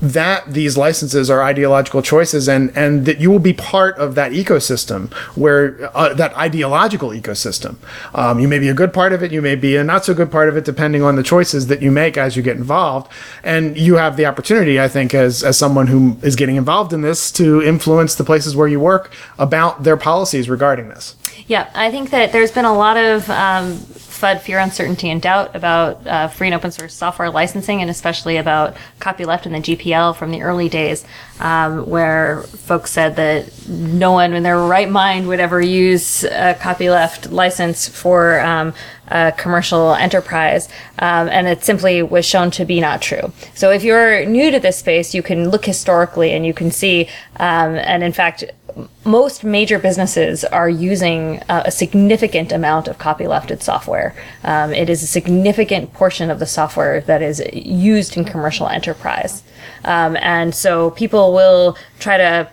that 0.00 0.52
these 0.52 0.76
licenses 0.76 1.30
are 1.30 1.42
ideological 1.42 2.02
choices 2.02 2.48
and 2.48 2.76
and 2.76 3.06
that 3.06 3.18
you 3.18 3.30
will 3.30 3.38
be 3.38 3.52
part 3.52 3.96
of 3.98 4.14
that 4.14 4.32
ecosystem 4.32 5.12
where 5.36 5.90
uh, 5.96 6.14
that 6.14 6.34
ideological 6.36 7.10
ecosystem. 7.10 7.76
Um, 8.14 8.38
you 8.38 8.48
may 8.48 8.58
be 8.58 8.68
a 8.68 8.74
good 8.74 8.92
part 8.92 9.12
of 9.12 9.22
it 9.22 9.32
you 9.32 9.42
may 9.42 9.54
be 9.54 9.76
a 9.76 9.84
not 9.84 10.04
so 10.04 10.14
good 10.14 10.30
part 10.30 10.48
of 10.48 10.56
it 10.56 10.64
depending 10.64 11.02
on 11.02 11.16
the 11.16 11.22
choices 11.22 11.66
that 11.68 11.82
you 11.82 11.90
make 11.90 12.16
as 12.16 12.36
you 12.36 12.42
get 12.42 12.56
involved. 12.56 13.10
And 13.42 13.76
you 13.76 13.96
have 13.96 14.16
the 14.16 14.26
opportunity 14.26 14.80
i 14.80 14.88
think 14.88 15.14
as 15.14 15.42
as 15.42 15.58
someone 15.58 15.86
who 15.86 16.16
is 16.22 16.36
getting 16.36 16.56
involved 16.56 16.92
in 16.92 17.02
this 17.02 17.30
to 17.32 17.62
influence 17.62 18.14
the 18.14 18.24
places 18.24 18.54
where 18.54 18.68
you 18.68 18.80
work 18.80 19.12
about 19.38 19.82
their 19.82 19.96
policies 19.96 20.48
regarding 20.48 20.88
this. 20.88 21.16
Yeah 21.46 21.70
i 21.74 21.90
think 21.90 22.10
that 22.10 22.32
there's 22.32 22.52
been 22.52 22.64
a 22.64 22.74
lot 22.74 22.96
of 22.96 23.28
um, 23.30 23.78
FUD 24.22 24.40
fear, 24.40 24.58
uncertainty, 24.60 25.10
and 25.10 25.20
doubt 25.20 25.54
about 25.56 26.06
uh, 26.06 26.28
free 26.28 26.46
and 26.46 26.54
open 26.54 26.70
source 26.70 26.94
software 26.94 27.28
licensing, 27.28 27.80
and 27.80 27.90
especially 27.90 28.36
about 28.36 28.76
copyleft 29.00 29.46
and 29.46 29.54
the 29.54 29.58
GPL 29.58 30.14
from 30.16 30.30
the 30.30 30.42
early 30.42 30.68
days, 30.68 31.04
um, 31.40 31.84
where 31.86 32.42
folks 32.42 32.92
said 32.92 33.16
that 33.16 33.68
no 33.68 34.12
one 34.12 34.32
in 34.32 34.44
their 34.44 34.58
right 34.58 34.88
mind 34.88 35.26
would 35.26 35.40
ever 35.40 35.60
use 35.60 36.22
a 36.22 36.54
copyleft 36.54 37.32
license 37.32 37.88
for 37.88 38.38
um, 38.40 38.72
a 39.08 39.32
commercial 39.32 39.94
enterprise, 39.94 40.68
um, 41.00 41.28
and 41.28 41.48
it 41.48 41.64
simply 41.64 42.02
was 42.02 42.24
shown 42.24 42.52
to 42.52 42.64
be 42.64 42.80
not 42.80 43.02
true. 43.02 43.32
So 43.54 43.72
if 43.72 43.82
you're 43.82 44.24
new 44.24 44.52
to 44.52 44.60
this 44.60 44.78
space, 44.78 45.14
you 45.14 45.22
can 45.22 45.50
look 45.50 45.64
historically 45.64 46.32
and 46.32 46.46
you 46.46 46.54
can 46.54 46.70
see, 46.70 47.08
um, 47.40 47.74
and 47.74 48.04
in 48.04 48.12
fact, 48.12 48.44
most 49.04 49.44
major 49.44 49.78
businesses 49.78 50.44
are 50.44 50.68
using 50.68 51.42
uh, 51.48 51.62
a 51.66 51.70
significant 51.70 52.52
amount 52.52 52.88
of 52.88 52.98
copylefted 52.98 53.62
software. 53.62 54.14
Um, 54.44 54.72
it 54.72 54.88
is 54.88 55.02
a 55.02 55.06
significant 55.06 55.92
portion 55.92 56.30
of 56.30 56.38
the 56.38 56.46
software 56.46 57.00
that 57.02 57.22
is 57.22 57.42
used 57.52 58.16
in 58.16 58.24
commercial 58.24 58.68
enterprise. 58.68 59.42
Um, 59.84 60.16
and 60.16 60.54
so 60.54 60.90
people 60.90 61.32
will 61.32 61.76
try 61.98 62.16
to 62.16 62.48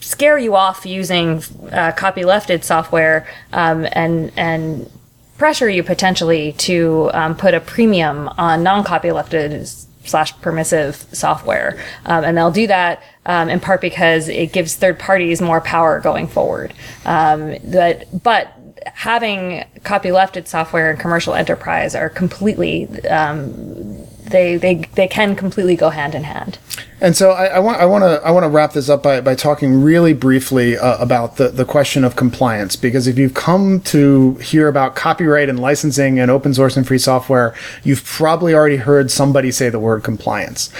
scare 0.00 0.38
you 0.38 0.54
off 0.54 0.86
using 0.86 1.38
uh, 1.72 1.92
copylefted 1.96 2.64
software 2.64 3.26
um, 3.52 3.86
and, 3.92 4.32
and 4.36 4.90
pressure 5.38 5.68
you 5.68 5.82
potentially 5.82 6.52
to 6.52 7.10
um, 7.12 7.36
put 7.36 7.54
a 7.54 7.60
premium 7.60 8.28
on 8.38 8.62
non-copylefted 8.62 9.85
slash 10.08 10.38
permissive 10.40 10.96
software. 11.12 11.78
Um, 12.04 12.24
and 12.24 12.36
they'll 12.36 12.50
do 12.50 12.66
that 12.66 13.02
um, 13.26 13.48
in 13.48 13.60
part 13.60 13.80
because 13.80 14.28
it 14.28 14.52
gives 14.52 14.74
third 14.74 14.98
parties 14.98 15.40
more 15.40 15.60
power 15.60 16.00
going 16.00 16.28
forward. 16.28 16.72
Um, 17.04 17.56
that, 17.64 18.22
but 18.22 18.52
having 18.94 19.64
copylefted 19.80 20.46
software 20.46 20.90
and 20.90 20.98
commercial 20.98 21.34
enterprise 21.34 21.94
are 21.94 22.08
completely 22.08 22.86
um, 23.08 24.06
they, 24.24 24.56
they 24.56 24.76
they 24.94 25.08
can 25.08 25.36
completely 25.36 25.76
go 25.76 25.90
hand 25.90 26.14
in 26.14 26.24
hand. 26.24 26.58
And 27.00 27.14
so 27.14 27.32
I, 27.32 27.46
I 27.46 27.58
want 27.58 27.78
I 27.78 27.84
want 27.84 28.04
to 28.04 28.26
I 28.26 28.30
want 28.30 28.44
to 28.44 28.48
wrap 28.48 28.72
this 28.72 28.88
up 28.88 29.02
by, 29.02 29.20
by 29.20 29.34
talking 29.34 29.82
really 29.82 30.14
briefly 30.14 30.78
uh, 30.78 30.96
about 30.96 31.36
the, 31.36 31.48
the 31.48 31.66
question 31.66 32.04
of 32.04 32.16
compliance 32.16 32.74
because 32.74 33.06
if 33.06 33.18
you've 33.18 33.34
come 33.34 33.80
to 33.82 34.34
hear 34.36 34.66
about 34.66 34.96
copyright 34.96 35.50
and 35.50 35.60
licensing 35.60 36.18
and 36.18 36.30
open 36.30 36.54
source 36.54 36.74
and 36.74 36.86
free 36.86 36.98
software, 36.98 37.54
you've 37.84 38.02
probably 38.04 38.54
already 38.54 38.76
heard 38.76 39.10
somebody 39.10 39.52
say 39.52 39.68
the 39.68 39.78
word 39.78 40.04
compliance. 40.04 40.70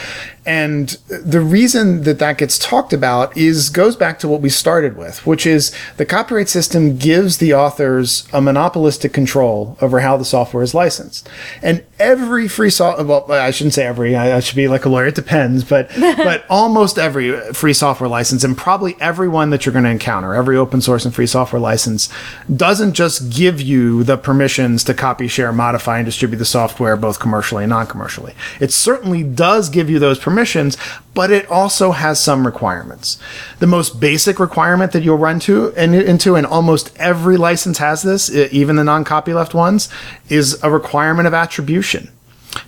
And 0.47 0.91
the 1.09 1.41
reason 1.41 2.05
that 2.05 2.21
that 2.21 2.39
gets 2.39 2.57
talked 2.57 2.93
about 2.93 3.37
is 3.37 3.69
goes 3.69 3.97
back 3.97 4.21
to 4.21 4.29
what 4.29 4.41
we 4.41 4.49
started 4.49 4.97
with, 4.97 5.27
which 5.27 5.45
is 5.45 5.75
the 5.97 6.07
copyright 6.07 6.49
system 6.49 6.97
gives 6.97 7.39
the 7.39 7.53
authors 7.53 8.29
a 8.33 8.41
monopolistic 8.41 9.13
control 9.13 9.77
over 9.81 9.99
how 10.01 10.17
the 10.17 10.25
software 10.25 10.63
is 10.63 10.73
licensed. 10.73 11.29
And 11.63 11.85
every 11.99 12.47
free 12.47 12.71
software, 12.71 13.05
well, 13.05 13.33
I 13.33 13.51
shouldn't 13.51 13.75
say 13.75 13.85
every, 13.85 14.15
I, 14.15 14.37
I 14.37 14.41
should 14.41 14.55
be 14.55 14.69
like 14.69 14.85
a 14.85 14.89
lawyer, 14.89 15.07
it 15.07 15.17
depends, 15.17 15.65
but, 15.65 15.91
but 15.99 16.45
almost 16.49 16.97
every 16.97 17.37
free 17.53 17.73
software 17.73 18.09
license 18.09 18.45
and 18.45 18.57
probably 18.57 18.97
every 19.01 19.29
one 19.29 19.51
that 19.51 19.67
you're 19.67 19.73
going 19.73 19.85
to 19.85 19.91
encounter, 19.91 20.33
every 20.33 20.57
open 20.57 20.81
source 20.81 21.05
and 21.05 21.13
free 21.13 21.27
software 21.27 21.61
license 21.61 22.09
doesn't 22.55 22.93
just 22.93 23.33
give 23.33 23.61
you 23.61 24.05
the 24.05 24.17
permissions 24.17 24.85
to 24.85 24.95
copy, 24.95 25.27
share, 25.27 25.53
modify, 25.53 25.99
and 25.99 26.07
distribute 26.07 26.39
the 26.39 26.45
software 26.45 26.97
both 26.97 27.19
commercially 27.19 27.65
and 27.65 27.71
non-commercially. 27.71 28.33
It 28.61 28.73
certainly 28.73 29.25
does 29.25 29.69
give 29.71 29.91
you 29.91 29.99
those 29.99 30.21
permissions 30.21 30.36
permissions, 30.37 30.77
but 31.15 31.31
it 31.31 31.51
also 31.51 31.93
has 31.93 32.23
some 32.23 32.45
requirements. 32.45 33.19
The 33.59 33.67
most 33.67 33.99
basic 34.01 34.39
requirement 34.39 34.93
that 34.93 35.03
you'll 35.03 35.17
run 35.17 35.41
to 35.41 35.73
and 35.77 35.95
into, 35.95 36.37
and 36.37 36.47
almost 36.47 36.95
every 36.99 37.39
license 37.39 37.79
has 37.79 38.03
this, 38.03 38.31
even 38.31 38.77
the 38.77 38.85
non-copyleft 38.85 39.55
ones, 39.55 39.89
is 40.29 40.63
a 40.63 40.71
requirement 40.71 41.27
of 41.27 41.33
attribution. 41.33 42.11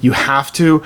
You 0.00 0.12
have 0.12 0.50
to 0.54 0.82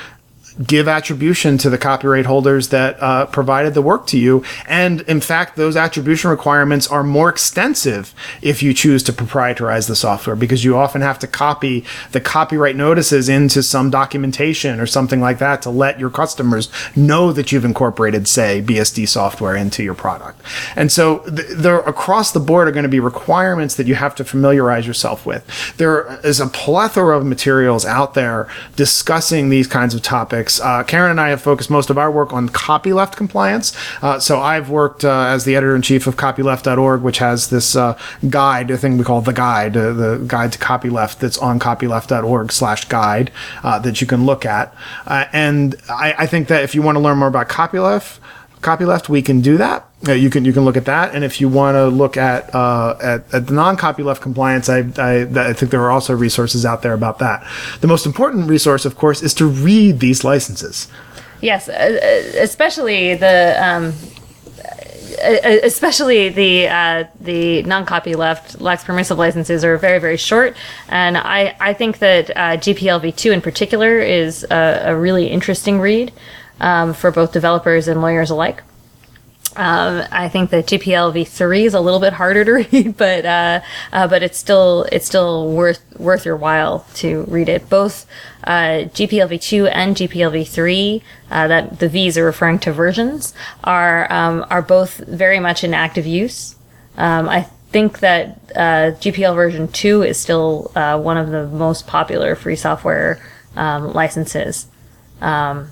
give 0.64 0.88
attribution 0.88 1.58
to 1.58 1.70
the 1.70 1.78
copyright 1.78 2.26
holders 2.26 2.68
that 2.68 3.00
uh, 3.02 3.26
provided 3.26 3.74
the 3.74 3.82
work 3.82 4.06
to 4.08 4.18
you. 4.18 4.44
And 4.66 5.00
in 5.02 5.20
fact, 5.20 5.56
those 5.56 5.76
attribution 5.76 6.30
requirements 6.30 6.86
are 6.88 7.02
more 7.02 7.28
extensive 7.28 8.14
if 8.42 8.62
you 8.62 8.74
choose 8.74 9.02
to 9.04 9.12
proprietarize 9.12 9.88
the 9.88 9.96
software 9.96 10.36
because 10.36 10.64
you 10.64 10.76
often 10.76 11.00
have 11.00 11.18
to 11.20 11.26
copy 11.26 11.84
the 12.12 12.20
copyright 12.20 12.76
notices 12.76 13.28
into 13.28 13.62
some 13.62 13.90
documentation 13.90 14.80
or 14.80 14.86
something 14.86 15.20
like 15.20 15.38
that 15.38 15.62
to 15.62 15.70
let 15.70 15.98
your 15.98 16.10
customers 16.10 16.70
know 16.94 17.32
that 17.32 17.52
you've 17.52 17.64
incorporated, 17.64 18.28
say, 18.28 18.62
BSD 18.62 19.08
software 19.08 19.56
into 19.56 19.82
your 19.82 19.94
product. 19.94 20.40
And 20.76 20.92
so 20.92 21.20
th- 21.20 21.48
there 21.50 21.80
across 21.80 22.32
the 22.32 22.40
board 22.40 22.68
are 22.68 22.72
going 22.72 22.82
to 22.82 22.88
be 22.88 23.00
requirements 23.00 23.76
that 23.76 23.86
you 23.86 23.94
have 23.94 24.14
to 24.16 24.24
familiarize 24.24 24.86
yourself 24.86 25.24
with. 25.24 25.46
There 25.76 26.20
is 26.24 26.40
a 26.40 26.46
plethora 26.46 27.16
of 27.16 27.24
materials 27.24 27.84
out 27.84 28.14
there 28.14 28.48
discussing 28.76 29.48
these 29.48 29.66
kinds 29.66 29.94
of 29.94 30.02
topics 30.02 30.51
topics. 30.58 30.60
Uh, 30.60 30.82
Karen 30.84 31.10
and 31.10 31.20
I 31.20 31.30
have 31.30 31.40
focused 31.40 31.70
most 31.70 31.90
of 31.90 31.98
our 31.98 32.10
work 32.10 32.32
on 32.32 32.48
copyleft 32.48 33.16
compliance. 33.16 33.72
Uh, 34.02 34.18
so 34.18 34.40
I've 34.40 34.70
worked 34.70 35.04
uh, 35.04 35.24
as 35.26 35.44
the 35.44 35.56
editor 35.56 35.74
in 35.74 35.82
chief 35.82 36.06
of 36.06 36.16
copyleft.org, 36.16 37.02
which 37.02 37.18
has 37.18 37.50
this 37.50 37.76
uh, 37.76 37.98
guide, 38.28 38.70
a 38.70 38.76
thing 38.76 38.98
we 38.98 39.04
call 39.04 39.20
the 39.20 39.32
guide, 39.32 39.76
uh, 39.76 39.92
the 39.92 40.24
guide 40.26 40.52
to 40.52 40.58
copyleft 40.58 41.18
that's 41.18 41.38
on 41.38 41.58
copyleft.org 41.58 42.52
slash 42.52 42.86
guide 42.86 43.30
that 43.62 44.00
you 44.00 44.06
can 44.06 44.24
look 44.26 44.44
at. 44.44 44.74
And 45.06 45.76
I, 45.88 46.14
I 46.18 46.26
think 46.26 46.48
that 46.48 46.62
if 46.62 46.74
you 46.74 46.82
want 46.82 46.96
to 46.96 47.00
learn 47.00 47.18
more 47.18 47.28
about 47.28 47.48
copyleft, 47.48 48.18
copyleft, 48.60 49.08
we 49.08 49.22
can 49.22 49.40
do 49.40 49.56
that. 49.56 49.86
You 50.04 50.30
can 50.30 50.44
you 50.44 50.52
can 50.52 50.64
look 50.64 50.76
at 50.76 50.86
that, 50.86 51.14
and 51.14 51.22
if 51.22 51.40
you 51.40 51.48
want 51.48 51.76
to 51.76 51.86
look 51.86 52.16
at 52.16 52.52
uh, 52.52 52.96
at, 53.00 53.32
at 53.32 53.46
the 53.46 53.52
non-copyleft 53.52 54.20
compliance, 54.20 54.68
I, 54.68 54.78
I 54.98 55.28
I 55.50 55.52
think 55.52 55.70
there 55.70 55.82
are 55.82 55.92
also 55.92 56.12
resources 56.12 56.66
out 56.66 56.82
there 56.82 56.92
about 56.92 57.20
that. 57.20 57.46
The 57.80 57.86
most 57.86 58.04
important 58.04 58.48
resource, 58.48 58.84
of 58.84 58.96
course, 58.96 59.22
is 59.22 59.32
to 59.34 59.46
read 59.46 60.00
these 60.00 60.24
licenses. 60.24 60.88
Yes, 61.40 61.68
uh, 61.68 61.72
uh, 61.72 62.38
especially 62.40 63.14
the 63.14 63.56
um, 63.62 63.94
uh, 65.22 65.60
especially 65.62 66.30
the 66.30 66.66
uh, 66.66 67.04
the 67.20 67.62
non-copyleft 67.62 68.60
lax 68.60 68.82
permissive 68.82 69.18
licenses 69.18 69.64
are 69.64 69.76
very 69.76 70.00
very 70.00 70.16
short, 70.16 70.56
and 70.88 71.16
I 71.16 71.54
I 71.60 71.74
think 71.74 71.98
that 71.98 72.30
uh, 72.30 72.56
GPLv 72.56 73.14
two 73.14 73.30
in 73.30 73.40
particular 73.40 74.00
is 74.00 74.44
a, 74.50 74.82
a 74.86 74.96
really 74.96 75.28
interesting 75.28 75.80
read 75.80 76.12
um, 76.60 76.92
for 76.92 77.12
both 77.12 77.32
developers 77.32 77.86
and 77.86 78.02
lawyers 78.02 78.30
alike. 78.30 78.62
Um, 79.54 80.04
I 80.10 80.28
think 80.28 80.50
the 80.50 80.62
GPL 80.62 81.12
v3 81.12 81.64
is 81.64 81.74
a 81.74 81.80
little 81.80 82.00
bit 82.00 82.14
harder 82.14 82.44
to 82.44 82.52
read, 82.72 82.96
but 82.96 83.24
uh, 83.26 83.60
uh, 83.92 84.08
but 84.08 84.22
it's 84.22 84.38
still 84.38 84.84
it's 84.92 85.06
still 85.06 85.52
worth 85.52 85.82
worth 85.98 86.24
your 86.24 86.36
while 86.36 86.86
to 86.94 87.24
read 87.24 87.48
it. 87.48 87.68
Both 87.68 88.06
uh, 88.44 88.88
GPL 88.94 89.28
v2 89.28 89.70
and 89.72 89.94
GPL 89.96 90.32
v3, 90.32 91.02
uh, 91.30 91.48
that 91.48 91.78
the 91.78 91.88
V's 91.88 92.16
are 92.16 92.24
referring 92.24 92.58
to 92.60 92.72
versions, 92.72 93.34
are 93.62 94.10
um, 94.10 94.46
are 94.48 94.62
both 94.62 94.98
very 94.98 95.38
much 95.38 95.64
in 95.64 95.74
active 95.74 96.06
use. 96.06 96.56
Um, 96.96 97.28
I 97.28 97.42
think 97.72 98.00
that 98.00 98.38
uh, 98.54 98.92
GPL 99.00 99.34
version 99.34 99.68
2 99.68 100.02
is 100.02 100.18
still 100.18 100.70
uh, 100.74 101.00
one 101.00 101.16
of 101.16 101.30
the 101.30 101.46
most 101.46 101.86
popular 101.86 102.34
free 102.34 102.56
software 102.56 103.20
um, 103.56 103.92
licenses. 103.92 104.66
Um, 105.20 105.70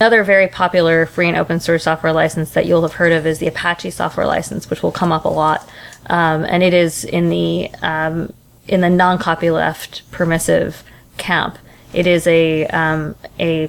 Another 0.00 0.24
very 0.24 0.48
popular 0.48 1.04
free 1.04 1.28
and 1.28 1.36
open 1.36 1.60
source 1.60 1.82
software 1.82 2.14
license 2.14 2.52
that 2.52 2.64
you'll 2.64 2.80
have 2.80 2.94
heard 2.94 3.12
of 3.12 3.26
is 3.26 3.38
the 3.38 3.46
Apache 3.46 3.90
software 3.90 4.26
license, 4.26 4.70
which 4.70 4.82
will 4.82 4.92
come 4.92 5.12
up 5.12 5.26
a 5.26 5.28
lot, 5.28 5.68
um, 6.06 6.46
and 6.46 6.62
it 6.62 6.72
is 6.72 7.04
in 7.04 7.28
the 7.28 7.70
um, 7.82 8.32
in 8.66 8.80
the 8.80 8.88
non-copyleft 8.88 10.00
permissive 10.10 10.84
camp. 11.18 11.58
It 11.92 12.06
is 12.06 12.26
a 12.26 12.66
um, 12.68 13.14
a 13.38 13.68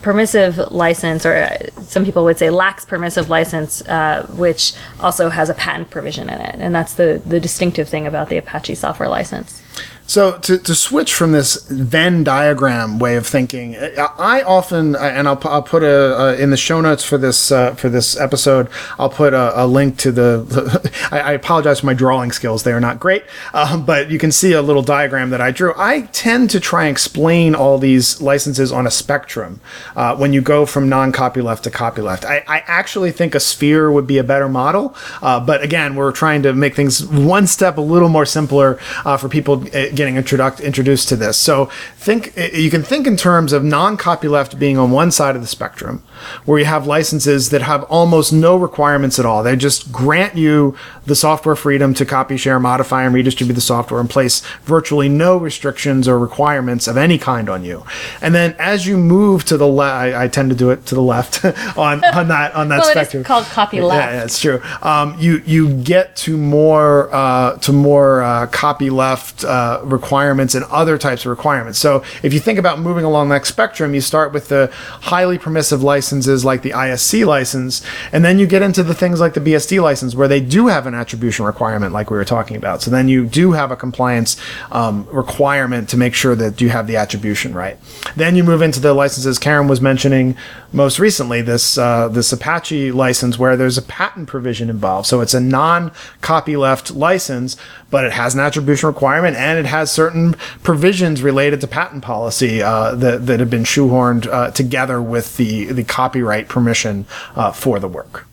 permissive 0.00 0.58
license, 0.70 1.26
or 1.26 1.34
uh, 1.34 1.58
some 1.82 2.04
people 2.04 2.22
would 2.22 2.38
say 2.38 2.50
lax 2.50 2.84
permissive 2.84 3.28
license, 3.28 3.82
uh, 3.88 4.28
which 4.36 4.74
also 5.00 5.28
has 5.28 5.50
a 5.50 5.54
patent 5.54 5.90
provision 5.90 6.30
in 6.30 6.40
it, 6.40 6.54
and 6.60 6.72
that's 6.72 6.94
the 6.94 7.20
the 7.26 7.40
distinctive 7.40 7.88
thing 7.88 8.06
about 8.06 8.28
the 8.28 8.36
Apache 8.36 8.76
software 8.76 9.08
license. 9.08 9.60
So 10.06 10.38
to, 10.38 10.58
to 10.58 10.74
switch 10.74 11.14
from 11.14 11.32
this 11.32 11.66
Venn 11.68 12.24
diagram 12.24 12.98
way 12.98 13.16
of 13.16 13.26
thinking, 13.26 13.74
I 13.76 14.42
often 14.42 14.94
and 14.96 15.26
I'll, 15.26 15.40
I'll 15.44 15.62
put 15.62 15.82
a, 15.82 16.20
a 16.20 16.34
in 16.36 16.50
the 16.50 16.58
show 16.58 16.80
notes 16.82 17.02
for 17.02 17.16
this 17.16 17.50
uh, 17.50 17.74
for 17.74 17.88
this 17.88 18.18
episode. 18.20 18.68
I'll 18.98 19.08
put 19.08 19.32
a, 19.32 19.64
a 19.64 19.66
link 19.66 19.96
to 19.98 20.12
the. 20.12 20.92
I, 21.10 21.20
I, 21.20 21.32
apologize 21.32 21.80
for 21.80 21.86
my 21.86 21.94
drawing 21.94 22.32
skills; 22.32 22.64
they 22.64 22.72
are 22.72 22.80
not 22.80 23.00
great, 23.00 23.24
um, 23.54 23.86
but 23.86 24.10
you 24.10 24.18
can 24.18 24.30
see 24.30 24.52
a 24.52 24.60
little 24.60 24.82
diagram 24.82 25.30
that 25.30 25.40
I 25.40 25.50
drew. 25.50 25.72
I 25.76 26.02
tend 26.12 26.50
to 26.50 26.60
try 26.60 26.84
and 26.84 26.92
explain 26.92 27.54
all 27.54 27.78
these 27.78 28.20
licenses 28.20 28.70
on 28.70 28.86
a 28.86 28.90
spectrum 28.90 29.60
uh, 29.96 30.14
when 30.16 30.34
you 30.34 30.42
go 30.42 30.66
from 30.66 30.88
non-copyleft 30.88 31.62
to 31.62 31.70
copyleft. 31.70 32.26
I, 32.26 32.44
I 32.46 32.62
actually 32.66 33.10
think 33.10 33.34
a 33.34 33.40
sphere 33.40 33.90
would 33.90 34.06
be 34.06 34.18
a 34.18 34.24
better 34.24 34.50
model, 34.50 34.94
uh, 35.22 35.40
but 35.40 35.62
again, 35.62 35.96
we're 35.96 36.12
trying 36.12 36.42
to 36.42 36.52
make 36.52 36.76
things 36.76 37.04
one 37.06 37.46
step 37.46 37.78
a 37.78 37.80
little 37.80 38.10
more 38.10 38.26
simpler 38.26 38.78
uh, 39.06 39.16
for 39.16 39.30
people 39.30 39.64
uh, 39.74 39.93
getting 39.94 40.16
introduced 40.16 40.60
introduced 40.60 41.08
to 41.08 41.16
this. 41.16 41.36
So 41.36 41.66
think 41.96 42.36
you 42.36 42.70
can 42.70 42.82
think 42.82 43.06
in 43.06 43.16
terms 43.16 43.52
of 43.52 43.64
non-copyleft 43.64 44.58
being 44.58 44.78
on 44.78 44.90
one 44.90 45.10
side 45.10 45.36
of 45.36 45.42
the 45.42 45.48
spectrum, 45.48 46.02
where 46.44 46.58
you 46.58 46.64
have 46.64 46.86
licenses 46.86 47.50
that 47.50 47.62
have 47.62 47.84
almost 47.84 48.32
no 48.32 48.56
requirements 48.56 49.18
at 49.18 49.26
all. 49.26 49.42
They 49.42 49.56
just 49.56 49.92
grant 49.92 50.36
you 50.36 50.76
the 51.06 51.14
software 51.14 51.56
freedom 51.56 51.94
to 51.94 52.04
copy, 52.04 52.36
share, 52.36 52.58
modify, 52.58 53.04
and 53.04 53.14
redistribute 53.14 53.54
the 53.54 53.60
software 53.60 54.00
and 54.00 54.08
place 54.08 54.40
virtually 54.62 55.08
no 55.08 55.36
restrictions 55.36 56.08
or 56.08 56.18
requirements 56.18 56.86
of 56.86 56.96
any 56.96 57.18
kind 57.18 57.48
on 57.48 57.64
you. 57.64 57.84
And 58.20 58.34
then 58.34 58.54
as 58.58 58.86
you 58.86 58.96
move 58.96 59.44
to 59.44 59.56
the 59.56 59.66
left, 59.66 59.94
I, 59.94 60.24
I, 60.24 60.28
tend 60.28 60.50
to 60.50 60.56
do 60.56 60.70
it 60.70 60.86
to 60.86 60.94
the 60.94 61.02
left 61.02 61.44
on, 61.76 62.04
on 62.04 62.28
that 62.28 62.54
on 62.54 62.68
that 62.68 62.80
well, 62.80 62.90
spectrum. 62.90 63.20
It's 63.20 63.28
called 63.28 63.44
copy 63.46 63.80
left. 63.80 64.12
Yeah, 64.12 64.18
yeah 64.18 64.24
it's 64.24 64.40
true. 64.40 64.62
Um, 64.82 65.16
you 65.18 65.42
you 65.46 65.74
get 65.82 66.16
to 66.16 66.36
more 66.36 67.14
uh, 67.14 67.58
to 67.58 67.72
more 67.72 68.22
uh, 68.22 68.46
copy 68.46 68.90
left 68.90 69.44
uh, 69.44 69.80
requirements 69.86 70.54
and 70.54 70.64
other 70.66 70.98
types 70.98 71.24
of 71.24 71.30
requirements. 71.30 71.78
So 71.78 72.02
if 72.22 72.32
you 72.32 72.40
think 72.40 72.58
about 72.58 72.80
moving 72.80 73.04
along 73.04 73.28
that 73.28 73.46
spectrum, 73.46 73.94
you 73.94 74.00
start 74.00 74.32
with 74.32 74.48
the 74.48 74.70
highly 74.72 75.38
permissive 75.38 75.82
licenses 75.82 76.44
like 76.44 76.62
the 76.62 76.70
ISC 76.70 77.26
license, 77.26 77.84
and 78.12 78.24
then 78.24 78.38
you 78.38 78.46
get 78.46 78.62
into 78.62 78.82
the 78.82 78.94
things 78.94 79.20
like 79.20 79.34
the 79.34 79.40
BSD 79.40 79.82
license 79.82 80.14
where 80.14 80.28
they 80.28 80.40
do 80.40 80.66
have 80.66 80.86
an 80.86 80.94
attribution 80.94 81.44
requirement, 81.44 81.92
like 81.92 82.10
we 82.10 82.16
were 82.16 82.24
talking 82.24 82.56
about. 82.56 82.82
So 82.82 82.90
then 82.90 83.08
you 83.08 83.26
do 83.26 83.52
have 83.52 83.70
a 83.70 83.76
compliance 83.76 84.36
um, 84.72 85.06
requirement 85.10 85.88
to 85.90 85.96
make 85.96 86.14
sure 86.14 86.34
that 86.34 86.60
you 86.60 86.70
have 86.70 86.86
the 86.86 86.96
attribution 86.96 87.54
right. 87.54 87.78
Then 88.16 88.36
you 88.36 88.44
move 88.44 88.62
into 88.62 88.80
the 88.80 88.94
licenses 88.94 89.38
Karen 89.38 89.68
was 89.68 89.80
mentioning 89.80 90.36
most 90.74 90.98
recently, 90.98 91.40
this 91.40 91.78
uh, 91.78 92.08
this 92.08 92.32
Apache 92.32 92.90
license 92.90 93.38
where 93.38 93.56
there's 93.56 93.78
a 93.78 93.82
patent 93.82 94.28
provision 94.28 94.68
involved. 94.68 95.06
So 95.06 95.20
it's 95.20 95.32
a 95.32 95.40
non-copyleft 95.40 96.96
license, 96.96 97.56
but 97.90 98.04
it 98.04 98.12
has 98.12 98.34
an 98.34 98.40
attribution 98.40 98.88
requirement 98.88 99.36
and 99.36 99.58
it 99.58 99.66
has 99.66 99.92
certain 99.92 100.34
provisions 100.64 101.22
related 101.22 101.60
to 101.60 101.68
patent 101.68 102.02
policy 102.02 102.60
uh, 102.60 102.96
that, 102.96 103.26
that 103.26 103.38
have 103.38 103.50
been 103.50 103.62
shoehorned 103.62 104.26
uh, 104.26 104.50
together 104.50 105.00
with 105.00 105.36
the, 105.36 105.66
the 105.66 105.84
copyright 105.84 106.48
permission 106.48 107.06
uh, 107.36 107.52
for 107.52 107.78
the 107.78 107.88
work. 107.88 108.26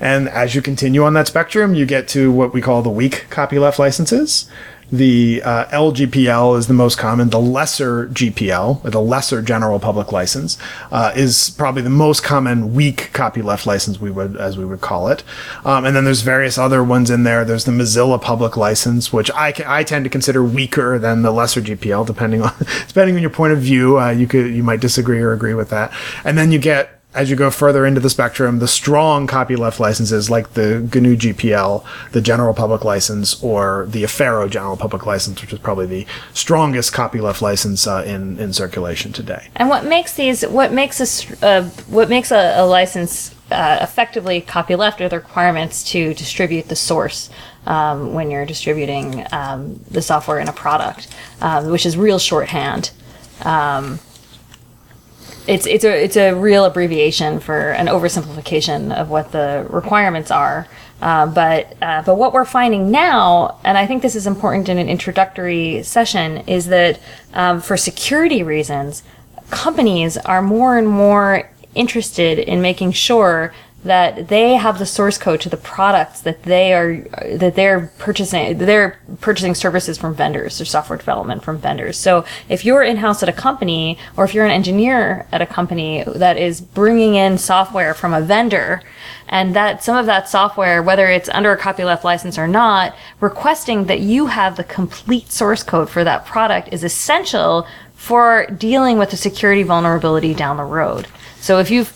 And 0.00 0.28
as 0.28 0.54
you 0.54 0.62
continue 0.62 1.04
on 1.04 1.14
that 1.14 1.26
spectrum, 1.26 1.74
you 1.74 1.86
get 1.86 2.08
to 2.08 2.30
what 2.30 2.52
we 2.52 2.60
call 2.60 2.82
the 2.82 2.90
weak 2.90 3.26
copyleft 3.30 3.78
licenses. 3.78 4.50
The 4.90 5.42
uh, 5.44 5.66
LGPL 5.66 6.58
is 6.58 6.66
the 6.66 6.74
most 6.74 6.98
common. 6.98 7.30
The 7.30 7.40
lesser 7.40 8.08
GPL, 8.08 8.84
or 8.84 8.90
the 8.90 9.00
lesser 9.00 9.42
general 9.42 9.80
public 9.80 10.12
license, 10.12 10.58
uh, 10.92 11.12
is 11.16 11.50
probably 11.50 11.82
the 11.82 11.90
most 11.90 12.22
common 12.22 12.74
weak 12.74 13.10
copyleft 13.12 13.66
license 13.66 14.00
we 14.00 14.10
would, 14.10 14.36
as 14.36 14.56
we 14.58 14.64
would 14.64 14.80
call 14.80 15.08
it. 15.08 15.22
Um, 15.64 15.84
and 15.84 15.96
then 15.96 16.04
there's 16.04 16.22
various 16.22 16.58
other 16.58 16.84
ones 16.84 17.10
in 17.10 17.24
there. 17.24 17.44
There's 17.44 17.64
the 17.64 17.72
Mozilla 17.72 18.20
public 18.20 18.56
license, 18.56 19.12
which 19.12 19.30
I, 19.32 19.54
I 19.66 19.84
tend 19.84 20.04
to 20.04 20.10
consider 20.10 20.42
weaker 20.44 20.98
than 20.98 21.22
the 21.22 21.30
lesser 21.30 21.60
GPL, 21.60 22.06
depending 22.06 22.42
on 22.42 22.52
depending 22.88 23.16
on 23.16 23.22
your 23.22 23.30
point 23.30 23.52
of 23.52 23.60
view. 23.60 23.98
Uh, 23.98 24.10
you 24.10 24.26
could 24.26 24.52
you 24.54 24.62
might 24.62 24.80
disagree 24.80 25.20
or 25.20 25.32
agree 25.32 25.54
with 25.54 25.70
that. 25.70 25.92
And 26.24 26.36
then 26.36 26.52
you 26.52 26.58
get 26.58 27.00
as 27.14 27.30
you 27.30 27.36
go 27.36 27.50
further 27.50 27.86
into 27.86 28.00
the 28.00 28.10
spectrum, 28.10 28.58
the 28.58 28.68
strong 28.68 29.26
copyleft 29.26 29.78
licenses 29.78 30.28
like 30.28 30.54
the 30.54 30.80
GNU 30.80 31.16
GPL, 31.16 31.84
the 32.10 32.20
General 32.20 32.52
Public 32.52 32.84
License, 32.84 33.40
or 33.42 33.86
the 33.88 34.02
Affero 34.02 34.50
General 34.50 34.76
Public 34.76 35.06
License, 35.06 35.40
which 35.40 35.52
is 35.52 35.60
probably 35.60 35.86
the 35.86 36.06
strongest 36.32 36.92
copyleft 36.92 37.40
license 37.40 37.86
uh, 37.86 38.02
in 38.04 38.38
in 38.38 38.52
circulation 38.52 39.12
today. 39.12 39.48
And 39.54 39.68
what 39.68 39.84
makes 39.84 40.14
these, 40.14 40.42
what 40.42 40.72
makes 40.72 41.00
a, 41.00 41.46
uh, 41.46 41.62
what 41.86 42.08
makes 42.08 42.32
a, 42.32 42.54
a 42.56 42.66
license 42.66 43.34
uh, 43.50 43.78
effectively 43.80 44.40
copyleft 44.40 45.00
are 45.00 45.08
the 45.08 45.18
requirements 45.18 45.84
to 45.84 46.14
distribute 46.14 46.68
the 46.68 46.76
source. 46.76 47.30
Um, 47.66 48.12
when 48.12 48.30
you're 48.30 48.44
distributing 48.44 49.24
um, 49.32 49.80
the 49.90 50.02
software 50.02 50.38
in 50.38 50.48
a 50.48 50.52
product, 50.52 51.08
um, 51.40 51.70
which 51.70 51.86
is 51.86 51.96
real 51.96 52.18
shorthand. 52.18 52.90
Um, 53.40 54.00
it's 55.46 55.66
it's 55.66 55.84
a 55.84 56.04
it's 56.04 56.16
a 56.16 56.32
real 56.32 56.64
abbreviation 56.64 57.38
for 57.38 57.70
an 57.72 57.86
oversimplification 57.86 58.94
of 58.94 59.10
what 59.10 59.32
the 59.32 59.66
requirements 59.70 60.30
are. 60.30 60.66
Uh, 61.02 61.26
but 61.26 61.76
uh, 61.82 62.02
but 62.02 62.14
what 62.16 62.32
we're 62.32 62.44
finding 62.44 62.90
now, 62.90 63.58
and 63.64 63.76
I 63.76 63.86
think 63.86 64.00
this 64.00 64.16
is 64.16 64.26
important 64.26 64.68
in 64.68 64.78
an 64.78 64.88
introductory 64.88 65.82
session, 65.82 66.38
is 66.48 66.66
that 66.66 66.98
um, 67.34 67.60
for 67.60 67.76
security 67.76 68.42
reasons, 68.42 69.02
companies 69.50 70.16
are 70.16 70.40
more 70.40 70.78
and 70.78 70.88
more 70.88 71.50
interested 71.74 72.38
in 72.38 72.62
making 72.62 72.92
sure 72.92 73.52
that 73.84 74.28
they 74.28 74.54
have 74.54 74.78
the 74.78 74.86
source 74.86 75.18
code 75.18 75.40
to 75.42 75.48
the 75.48 75.56
products 75.56 76.20
that 76.22 76.42
they 76.42 76.72
are 76.72 76.96
that 77.36 77.54
they're 77.54 77.92
purchasing 77.98 78.58
they're 78.58 78.98
purchasing 79.20 79.54
services 79.54 79.98
from 79.98 80.14
vendors 80.14 80.60
or 80.60 80.64
software 80.64 80.98
development 80.98 81.42
from 81.44 81.58
vendors 81.58 81.96
so 81.96 82.24
if 82.48 82.64
you're 82.64 82.82
in-house 82.82 83.22
at 83.22 83.28
a 83.28 83.32
company 83.32 83.98
or 84.16 84.24
if 84.24 84.34
you're 84.34 84.44
an 84.44 84.50
engineer 84.50 85.26
at 85.30 85.42
a 85.42 85.46
company 85.46 86.02
that 86.06 86.36
is 86.36 86.60
bringing 86.60 87.14
in 87.14 87.38
software 87.38 87.94
from 87.94 88.12
a 88.12 88.20
vendor 88.20 88.82
and 89.28 89.54
that 89.54 89.84
some 89.84 89.96
of 89.96 90.06
that 90.06 90.28
software 90.28 90.82
whether 90.82 91.06
it's 91.06 91.28
under 91.28 91.52
a 91.52 91.58
copyleft 91.58 92.04
license 92.04 92.38
or 92.38 92.48
not 92.48 92.94
requesting 93.20 93.84
that 93.84 94.00
you 94.00 94.26
have 94.26 94.56
the 94.56 94.64
complete 94.64 95.30
source 95.30 95.62
code 95.62 95.90
for 95.90 96.04
that 96.04 96.24
product 96.24 96.68
is 96.72 96.82
essential 96.82 97.66
for 98.04 98.46
dealing 98.58 98.98
with 98.98 99.12
a 99.14 99.16
security 99.16 99.62
vulnerability 99.62 100.34
down 100.34 100.58
the 100.58 100.62
road. 100.62 101.06
So 101.40 101.58
if 101.58 101.70
you've 101.70 101.88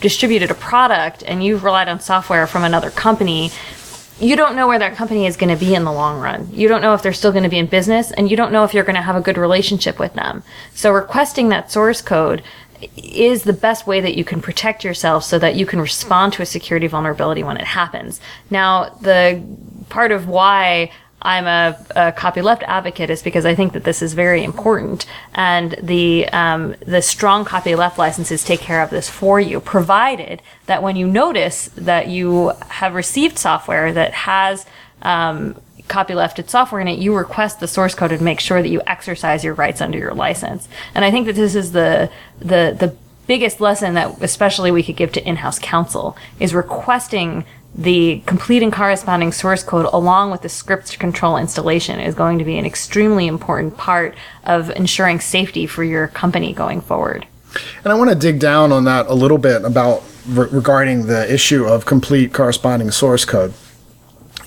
distributed 0.00 0.50
a 0.50 0.54
product 0.54 1.22
and 1.26 1.44
you've 1.44 1.64
relied 1.64 1.88
on 1.88 2.00
software 2.00 2.46
from 2.46 2.64
another 2.64 2.90
company, 2.90 3.50
you 4.18 4.36
don't 4.36 4.54
know 4.54 4.68
where 4.68 4.78
that 4.78 4.96
company 4.96 5.26
is 5.26 5.36
going 5.36 5.56
to 5.56 5.62
be 5.62 5.74
in 5.74 5.84
the 5.84 5.92
long 5.92 6.20
run. 6.20 6.48
You 6.52 6.68
don't 6.68 6.82
know 6.82 6.94
if 6.94 7.02
they're 7.02 7.12
still 7.12 7.32
going 7.32 7.44
to 7.44 7.48
be 7.48 7.58
in 7.58 7.66
business 7.66 8.10
and 8.10 8.30
you 8.30 8.36
don't 8.36 8.52
know 8.52 8.64
if 8.64 8.74
you're 8.74 8.84
going 8.84 8.96
to 8.96 9.02
have 9.02 9.16
a 9.16 9.20
good 9.20 9.38
relationship 9.38 9.98
with 9.98 10.14
them. 10.14 10.42
So 10.74 10.92
requesting 10.92 11.48
that 11.48 11.72
source 11.72 12.02
code 12.02 12.42
is 12.96 13.42
the 13.42 13.52
best 13.52 13.86
way 13.86 14.00
that 14.00 14.16
you 14.16 14.24
can 14.24 14.40
protect 14.40 14.84
yourself 14.84 15.24
so 15.24 15.38
that 15.38 15.54
you 15.54 15.66
can 15.66 15.80
respond 15.80 16.32
to 16.34 16.42
a 16.42 16.46
security 16.46 16.86
vulnerability 16.86 17.42
when 17.42 17.56
it 17.56 17.66
happens. 17.66 18.20
Now, 18.50 18.90
the 19.00 19.42
part 19.88 20.12
of 20.12 20.28
why 20.28 20.90
I'm 21.22 21.46
a, 21.46 21.78
a 21.90 22.12
copyleft 22.12 22.62
advocate 22.62 23.10
is 23.10 23.22
because 23.22 23.44
I 23.44 23.54
think 23.54 23.72
that 23.74 23.84
this 23.84 24.00
is 24.00 24.14
very 24.14 24.42
important, 24.42 25.06
and 25.34 25.76
the 25.82 26.28
um, 26.28 26.74
the 26.86 27.02
strong 27.02 27.44
copyleft 27.44 27.98
licenses 27.98 28.42
take 28.42 28.60
care 28.60 28.82
of 28.82 28.90
this 28.90 29.08
for 29.08 29.38
you, 29.38 29.60
provided 29.60 30.40
that 30.66 30.82
when 30.82 30.96
you 30.96 31.06
notice 31.06 31.68
that 31.76 32.08
you 32.08 32.52
have 32.68 32.94
received 32.94 33.38
software 33.38 33.92
that 33.92 34.12
has 34.14 34.64
um, 35.02 35.60
copylefted 35.88 36.48
software 36.48 36.80
in 36.80 36.88
it, 36.88 36.98
you 36.98 37.14
request 37.14 37.60
the 37.60 37.68
source 37.68 37.94
code 37.94 38.12
and 38.12 38.22
make 38.22 38.40
sure 38.40 38.62
that 38.62 38.68
you 38.68 38.80
exercise 38.86 39.44
your 39.44 39.54
rights 39.54 39.80
under 39.80 39.98
your 39.98 40.14
license. 40.14 40.68
And 40.94 41.04
I 41.04 41.10
think 41.10 41.26
that 41.26 41.36
this 41.36 41.54
is 41.54 41.72
the 41.72 42.10
the 42.38 42.74
the 42.78 42.96
biggest 43.26 43.60
lesson 43.60 43.94
that 43.94 44.20
especially 44.22 44.72
we 44.72 44.82
could 44.82 44.96
give 44.96 45.12
to 45.12 45.28
in-house 45.28 45.58
counsel 45.60 46.16
is 46.40 46.52
requesting 46.52 47.44
the 47.74 48.22
complete 48.26 48.62
and 48.62 48.72
corresponding 48.72 49.32
source 49.32 49.62
code 49.62 49.86
along 49.92 50.30
with 50.30 50.42
the 50.42 50.48
script 50.48 50.98
control 50.98 51.36
installation 51.36 52.00
is 52.00 52.14
going 52.14 52.38
to 52.38 52.44
be 52.44 52.58
an 52.58 52.66
extremely 52.66 53.26
important 53.26 53.76
part 53.76 54.14
of 54.44 54.70
ensuring 54.70 55.20
safety 55.20 55.66
for 55.66 55.84
your 55.84 56.08
company 56.08 56.52
going 56.52 56.80
forward. 56.80 57.26
And 57.84 57.92
I 57.92 57.96
want 57.96 58.10
to 58.10 58.16
dig 58.16 58.38
down 58.38 58.72
on 58.72 58.84
that 58.84 59.06
a 59.06 59.14
little 59.14 59.38
bit 59.38 59.64
about 59.64 60.02
re- 60.28 60.48
regarding 60.50 61.06
the 61.06 61.32
issue 61.32 61.64
of 61.64 61.86
complete 61.86 62.32
corresponding 62.32 62.90
source 62.90 63.24
code 63.24 63.54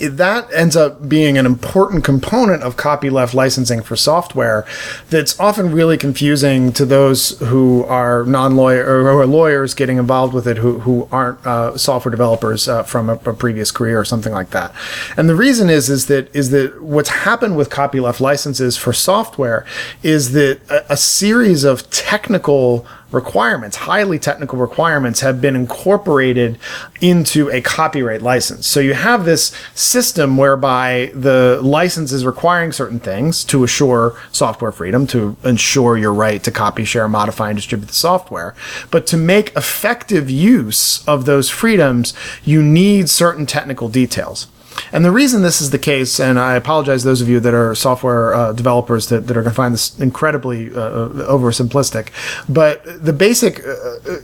that 0.07 0.51
ends 0.53 0.75
up 0.75 1.07
being 1.07 1.37
an 1.37 1.45
important 1.45 2.03
component 2.03 2.63
of 2.63 2.75
copyleft 2.75 3.33
licensing 3.33 3.81
for 3.81 3.95
software 3.95 4.65
that's 5.09 5.39
often 5.39 5.71
really 5.71 5.97
confusing 5.97 6.71
to 6.73 6.85
those 6.85 7.37
who 7.39 7.83
are 7.85 8.23
non-lawyer 8.25 8.83
or 8.85 9.21
are 9.21 9.25
lawyers 9.25 9.73
getting 9.73 9.97
involved 9.97 10.33
with 10.33 10.47
it 10.47 10.57
who, 10.57 10.79
who 10.79 11.07
aren't 11.11 11.45
uh, 11.45 11.77
software 11.77 12.11
developers 12.11 12.67
uh, 12.67 12.83
from 12.83 13.09
a, 13.09 13.13
a, 13.25 13.33
previous 13.33 13.71
career 13.71 13.99
or 13.99 14.05
something 14.05 14.33
like 14.33 14.51
that. 14.51 14.73
And 15.17 15.29
the 15.29 15.35
reason 15.35 15.69
is 15.69 15.89
is 15.89 16.07
that 16.07 16.33
is 16.35 16.51
that 16.51 16.81
what's 16.81 17.09
happened 17.09 17.57
with 17.57 17.69
copyleft 17.69 18.19
licenses 18.19 18.77
for 18.77 18.93
software 18.93 19.65
is 20.01 20.31
that 20.33 20.59
a, 20.69 20.93
a 20.93 20.97
series 20.97 21.63
of 21.63 21.89
technical 21.89 22.85
requirements, 23.14 23.78
highly 23.78 24.20
technical 24.20 24.59
requirements, 24.59 25.22
have 25.22 25.39
been 25.39 25.55
incorporated 25.55 26.57
into 26.99 27.49
a 27.51 27.61
copyright 27.61 28.22
license. 28.22 28.68
So 28.68 28.80
you 28.80 28.93
have 28.93 29.24
this 29.24 29.55
system 29.74 30.36
whereby 30.36 31.11
the 31.14 31.59
license 31.61 32.11
is 32.11 32.26
requiring 32.26 32.72
certain 32.72 32.99
things 32.99 33.43
to 33.45 33.64
assure 33.64 34.20
software 34.32 34.72
freedom, 34.72 35.07
to 35.07 35.38
ensure 35.43 35.97
your 35.97 36.14
right 36.14 36.43
to 36.43 36.51
copy, 36.51 36.84
share, 36.84 37.07
modify, 37.07 37.49
and 37.49 37.57
distribute 37.57 37.88
the 37.88 37.93
software. 37.93 38.55
But 38.91 39.05
to 39.07 39.18
make 39.18 39.55
effective 39.55 40.30
use 40.30 41.07
of 41.07 41.26
those 41.26 41.49
freedoms, 41.49 42.14
you 42.43 42.61
need 42.64 43.09
certain 43.09 43.45
technical 43.45 43.89
details. 43.89 44.47
And 44.91 45.03
the 45.03 45.11
reason 45.11 45.41
this 45.41 45.61
is 45.61 45.71
the 45.71 45.80
case, 45.80 46.19
and 46.19 46.39
I 46.39 46.55
apologize 46.55 47.01
to 47.01 47.07
those 47.07 47.21
of 47.21 47.30
you 47.30 47.39
that 47.39 47.53
are 47.53 47.76
software 47.76 48.34
uh, 48.34 48.53
developers 48.53 49.09
that, 49.09 49.28
that 49.28 49.38
are 49.38 49.41
going 49.41 49.51
to 49.51 49.55
find 49.55 49.74
this 49.74 49.99
incredibly 49.99 50.74
uh, 50.74 50.80
uh, 50.80 51.09
oversimplistic, 51.32 52.09
but 52.47 52.84
the 53.03 53.13
basic 53.13 53.65
uh, 53.65 53.71
uh, 53.71 54.17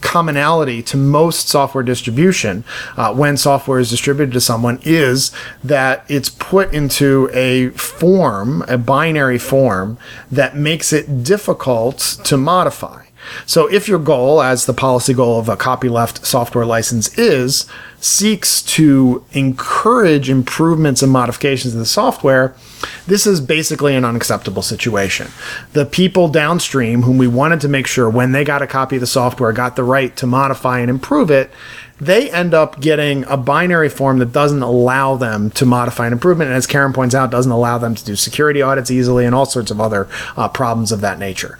commonality 0.00 0.82
to 0.82 0.96
most 0.96 1.48
software 1.48 1.84
distribution 1.84 2.64
uh, 2.96 3.12
when 3.14 3.36
software 3.36 3.78
is 3.78 3.90
distributed 3.90 4.32
to 4.32 4.40
someone 4.40 4.80
is 4.82 5.30
that 5.62 6.04
it's 6.08 6.30
put 6.30 6.72
into 6.72 7.28
a 7.32 7.68
form, 7.70 8.62
a 8.62 8.78
binary 8.78 9.38
form 9.38 9.98
that 10.30 10.56
makes 10.56 10.92
it 10.92 11.22
difficult 11.22 11.98
to 12.24 12.36
modify. 12.36 13.04
So 13.46 13.66
if 13.70 13.86
your 13.86 13.98
goal, 13.98 14.42
as 14.42 14.66
the 14.66 14.72
policy 14.72 15.12
goal 15.12 15.38
of 15.38 15.48
a 15.48 15.56
copyleft 15.56 16.24
software 16.24 16.64
license 16.64 17.16
is, 17.18 17.66
seeks 18.00 18.62
to 18.62 19.24
encourage 19.32 20.30
improvements 20.30 21.02
and 21.02 21.12
modifications 21.12 21.74
in 21.74 21.80
the 21.80 21.86
software, 21.86 22.54
this 23.06 23.26
is 23.26 23.40
basically 23.40 23.94
an 23.94 24.04
unacceptable 24.04 24.62
situation. 24.62 25.28
The 25.74 25.84
people 25.84 26.28
downstream 26.28 27.02
whom 27.02 27.18
we 27.18 27.28
wanted 27.28 27.60
to 27.60 27.68
make 27.68 27.86
sure 27.86 28.08
when 28.08 28.32
they 28.32 28.42
got 28.42 28.62
a 28.62 28.66
copy 28.66 28.96
of 28.96 29.00
the 29.00 29.06
software 29.06 29.52
got 29.52 29.76
the 29.76 29.84
right 29.84 30.16
to 30.16 30.26
modify 30.26 30.80
and 30.80 30.88
improve 30.88 31.30
it, 31.30 31.50
they 32.00 32.30
end 32.30 32.54
up 32.54 32.80
getting 32.80 33.24
a 33.24 33.36
binary 33.36 33.90
form 33.90 34.18
that 34.20 34.32
doesn't 34.32 34.62
allow 34.62 35.16
them 35.16 35.50
to 35.50 35.66
modify 35.66 36.06
an 36.06 36.14
improvement. 36.14 36.48
And 36.48 36.56
as 36.56 36.66
Karen 36.66 36.94
points 36.94 37.14
out, 37.14 37.30
doesn't 37.30 37.52
allow 37.52 37.76
them 37.76 37.94
to 37.94 38.02
do 38.02 38.16
security 38.16 38.62
audits 38.62 38.90
easily 38.90 39.26
and 39.26 39.34
all 39.34 39.44
sorts 39.44 39.70
of 39.70 39.80
other 39.80 40.08
uh, 40.38 40.48
problems 40.48 40.92
of 40.92 41.02
that 41.02 41.18
nature 41.18 41.58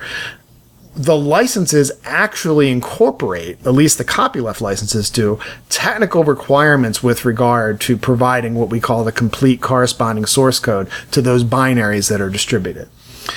the 1.00 1.16
licenses 1.16 1.90
actually 2.04 2.70
incorporate, 2.70 3.58
at 3.66 3.72
least 3.72 3.96
the 3.96 4.04
copyleft 4.04 4.60
licenses 4.60 5.08
do, 5.08 5.40
technical 5.70 6.24
requirements 6.24 7.02
with 7.02 7.24
regard 7.24 7.80
to 7.80 7.96
providing 7.96 8.54
what 8.54 8.68
we 8.68 8.80
call 8.80 9.02
the 9.02 9.12
complete 9.12 9.62
corresponding 9.62 10.26
source 10.26 10.58
code 10.58 10.90
to 11.10 11.22
those 11.22 11.42
binaries 11.42 12.10
that 12.10 12.20
are 12.20 12.28
distributed. 12.28 12.86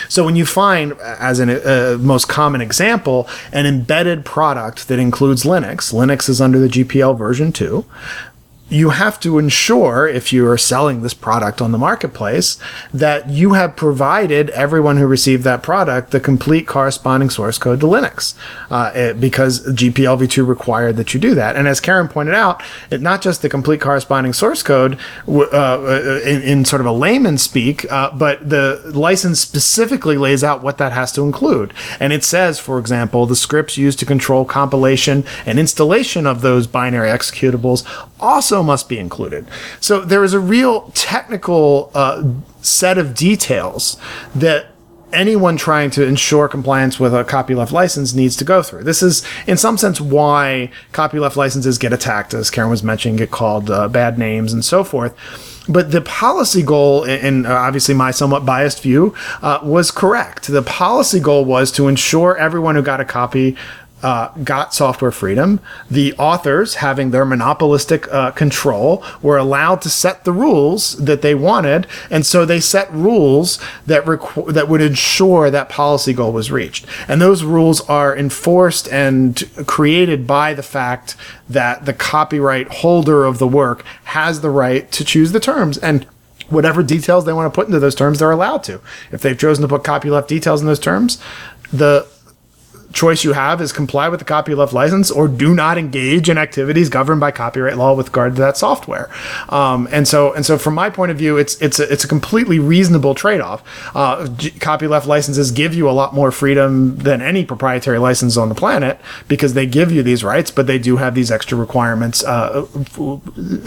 So 0.09 0.25
when 0.25 0.35
you 0.35 0.45
find, 0.45 0.93
as 0.99 1.39
a 1.39 1.93
uh, 1.93 1.97
most 1.97 2.27
common 2.27 2.59
example, 2.59 3.29
an 3.53 3.65
embedded 3.65 4.25
product 4.25 4.89
that 4.89 4.99
includes 4.99 5.43
Linux, 5.43 5.93
Linux 5.93 6.27
is 6.27 6.41
under 6.41 6.59
the 6.59 6.67
GPL 6.67 7.17
version 7.17 7.53
2, 7.53 7.85
you 8.69 8.89
have 8.89 9.19
to 9.19 9.37
ensure 9.37 10.07
if 10.07 10.31
you 10.31 10.47
are 10.47 10.57
selling 10.57 11.01
this 11.01 11.13
product 11.13 11.61
on 11.61 11.71
the 11.71 11.77
marketplace 11.77 12.57
that 12.93 13.29
you 13.29 13.53
have 13.53 13.75
provided 13.75 14.49
everyone 14.51 14.97
who 14.97 15.05
received 15.05 15.43
that 15.43 15.61
product 15.61 16.11
the 16.11 16.19
complete 16.19 16.65
corresponding 16.65 17.29
source 17.29 17.57
code 17.57 17.79
to 17.81 17.85
Linux 17.85 18.35
uh, 18.71 18.91
it, 18.95 19.19
because 19.19 19.67
GPLv2 19.67 20.47
required 20.47 20.95
that 20.95 21.13
you 21.13 21.19
do 21.19 21.35
that. 21.35 21.55
And 21.55 21.67
as 21.67 21.79
Karen 21.79 22.07
pointed 22.07 22.35
out, 22.35 22.63
it, 22.89 23.01
not 23.01 23.21
just 23.21 23.41
the 23.41 23.49
complete 23.49 23.81
corresponding 23.81 24.33
source 24.33 24.63
code 24.63 24.97
uh, 25.27 25.41
uh, 25.41 26.21
in, 26.25 26.41
in, 26.41 26.65
sort 26.65 26.79
of 26.79 26.85
a 26.85 26.91
layman 26.91 27.37
speak, 27.37 27.89
uh, 27.91 28.11
but 28.11 28.49
the 28.49 28.81
license 28.95 29.39
specifically 29.39 30.17
lays 30.17 30.43
out 30.43 30.63
what 30.63 30.77
that 30.77 30.93
has 30.93 31.11
to 31.11 31.21
include. 31.21 31.73
And 31.99 32.13
it 32.13 32.23
says, 32.23 32.59
for 32.59 32.79
example, 32.79 33.25
the 33.25 33.35
scripts 33.35 33.77
used 33.77 33.99
to 33.99 34.05
control 34.05 34.45
compilation 34.45 35.25
and 35.45 35.59
installation 35.59 36.25
of 36.25 36.41
those 36.41 36.65
binary 36.65 37.09
executables 37.09 37.85
also 38.23 38.52
must 38.61 38.89
be 38.89 38.99
included. 38.99 39.47
So 39.79 40.01
there 40.01 40.23
is 40.23 40.33
a 40.33 40.39
real 40.39 40.91
technical 40.93 41.89
uh, 41.95 42.23
set 42.61 42.97
of 42.97 43.15
details 43.15 43.97
that 44.35 44.67
anyone 45.13 45.55
trying 45.57 45.91
to 45.91 46.05
ensure 46.05 46.47
compliance 46.47 46.99
with 46.99 47.13
a 47.13 47.23
copyleft 47.23 47.71
license 47.71 48.13
needs 48.13 48.35
to 48.35 48.43
go 48.43 48.61
through. 48.61 48.83
This 48.83 49.01
is, 49.01 49.23
in 49.47 49.57
some 49.57 49.77
sense, 49.77 50.01
why 50.01 50.71
copyleft 50.91 51.35
licenses 51.35 51.77
get 51.77 51.93
attacked, 51.93 52.33
as 52.33 52.49
Karen 52.49 52.69
was 52.69 52.83
mentioning, 52.83 53.17
get 53.17 53.31
called 53.31 53.69
uh, 53.69 53.87
bad 53.87 54.17
names 54.17 54.51
and 54.51 54.65
so 54.65 54.83
forth. 54.83 55.15
But 55.69 55.91
the 55.91 56.01
policy 56.01 56.61
goal, 56.61 57.05
and 57.05 57.47
uh, 57.47 57.53
obviously 57.53 57.95
my 57.95 58.11
somewhat 58.11 58.45
biased 58.45 58.83
view, 58.83 59.15
uh, 59.41 59.59
was 59.63 59.91
correct. 59.91 60.47
The 60.47 60.61
policy 60.61 61.21
goal 61.21 61.45
was 61.45 61.71
to 61.73 61.87
ensure 61.87 62.35
everyone 62.35 62.75
who 62.75 62.81
got 62.81 62.99
a 62.99 63.05
copy 63.05 63.55
uh, 64.03 64.27
got 64.43 64.73
software 64.73 65.11
freedom. 65.11 65.59
The 65.89 66.13
authors, 66.19 66.75
having 66.75 67.11
their 67.11 67.25
monopolistic 67.25 68.11
uh, 68.13 68.31
control, 68.31 69.03
were 69.21 69.37
allowed 69.37 69.81
to 69.83 69.89
set 69.89 70.25
the 70.25 70.33
rules 70.33 70.97
that 70.97 71.21
they 71.21 71.33
wanted, 71.33 71.87
and 72.11 72.25
so 72.25 72.45
they 72.45 72.59
set 72.59 72.91
rules 72.91 73.59
that 73.87 74.03
requ- 74.03 74.53
that 74.53 74.67
would 74.67 74.81
ensure 74.81 75.49
that 75.49 75.69
policy 75.69 76.13
goal 76.13 76.33
was 76.33 76.51
reached. 76.51 76.85
And 77.07 77.21
those 77.21 77.43
rules 77.43 77.81
are 77.89 78.15
enforced 78.15 78.87
and 78.89 79.41
created 79.65 80.27
by 80.27 80.53
the 80.53 80.63
fact 80.63 81.15
that 81.49 81.85
the 81.85 81.93
copyright 81.93 82.67
holder 82.67 83.25
of 83.25 83.39
the 83.39 83.47
work 83.47 83.83
has 84.05 84.41
the 84.41 84.49
right 84.49 84.91
to 84.91 85.05
choose 85.05 85.31
the 85.31 85.39
terms 85.39 85.77
and 85.77 86.05
whatever 86.49 86.83
details 86.83 87.25
they 87.25 87.33
want 87.33 87.51
to 87.51 87.55
put 87.55 87.67
into 87.67 87.79
those 87.79 87.95
terms, 87.95 88.19
they're 88.19 88.31
allowed 88.31 88.63
to. 88.63 88.79
If 89.11 89.21
they've 89.21 89.37
chosen 89.37 89.61
to 89.61 89.67
put 89.67 89.83
copyleft 89.83 90.27
details 90.27 90.61
in 90.61 90.67
those 90.67 90.79
terms, 90.79 91.21
the 91.71 92.07
choice 92.93 93.23
you 93.23 93.33
have 93.33 93.59
is 93.59 93.71
comply 93.71 94.07
with 94.07 94.19
the 94.19 94.25
copyleft 94.25 94.71
license 94.71 95.11
or 95.11 95.27
do 95.27 95.53
not 95.53 95.77
engage 95.77 96.29
in 96.29 96.37
activities 96.37 96.89
governed 96.89 97.19
by 97.19 97.31
copyright 97.31 97.77
law 97.77 97.93
with 97.93 98.07
regard 98.07 98.35
to 98.35 98.41
that 98.41 98.55
software. 98.55 99.09
Um, 99.49 99.87
and 99.91 100.07
so, 100.07 100.31
and 100.33 100.45
so, 100.45 100.57
from 100.57 100.75
my 100.75 100.89
point 100.89 101.11
of 101.11 101.17
view, 101.17 101.37
it's 101.37 101.59
it's 101.61 101.79
a, 101.79 101.91
it's 101.91 102.03
a 102.03 102.07
completely 102.07 102.59
reasonable 102.59 103.15
trade-off. 103.15 103.63
Uh, 103.95 104.25
copyleft 104.59 105.07
licenses 105.07 105.51
give 105.51 105.73
you 105.73 105.89
a 105.89 105.91
lot 105.91 106.13
more 106.13 106.31
freedom 106.31 106.95
than 106.97 107.21
any 107.21 107.43
proprietary 107.43 107.97
license 107.97 108.37
on 108.37 108.49
the 108.49 108.55
planet 108.55 108.99
because 109.27 109.53
they 109.53 109.65
give 109.65 109.91
you 109.91 110.03
these 110.03 110.23
rights, 110.23 110.51
but 110.51 110.67
they 110.67 110.77
do 110.77 110.97
have 110.97 111.15
these 111.15 111.31
extra 111.31 111.57
requirements 111.57 112.23
uh, 112.23 112.65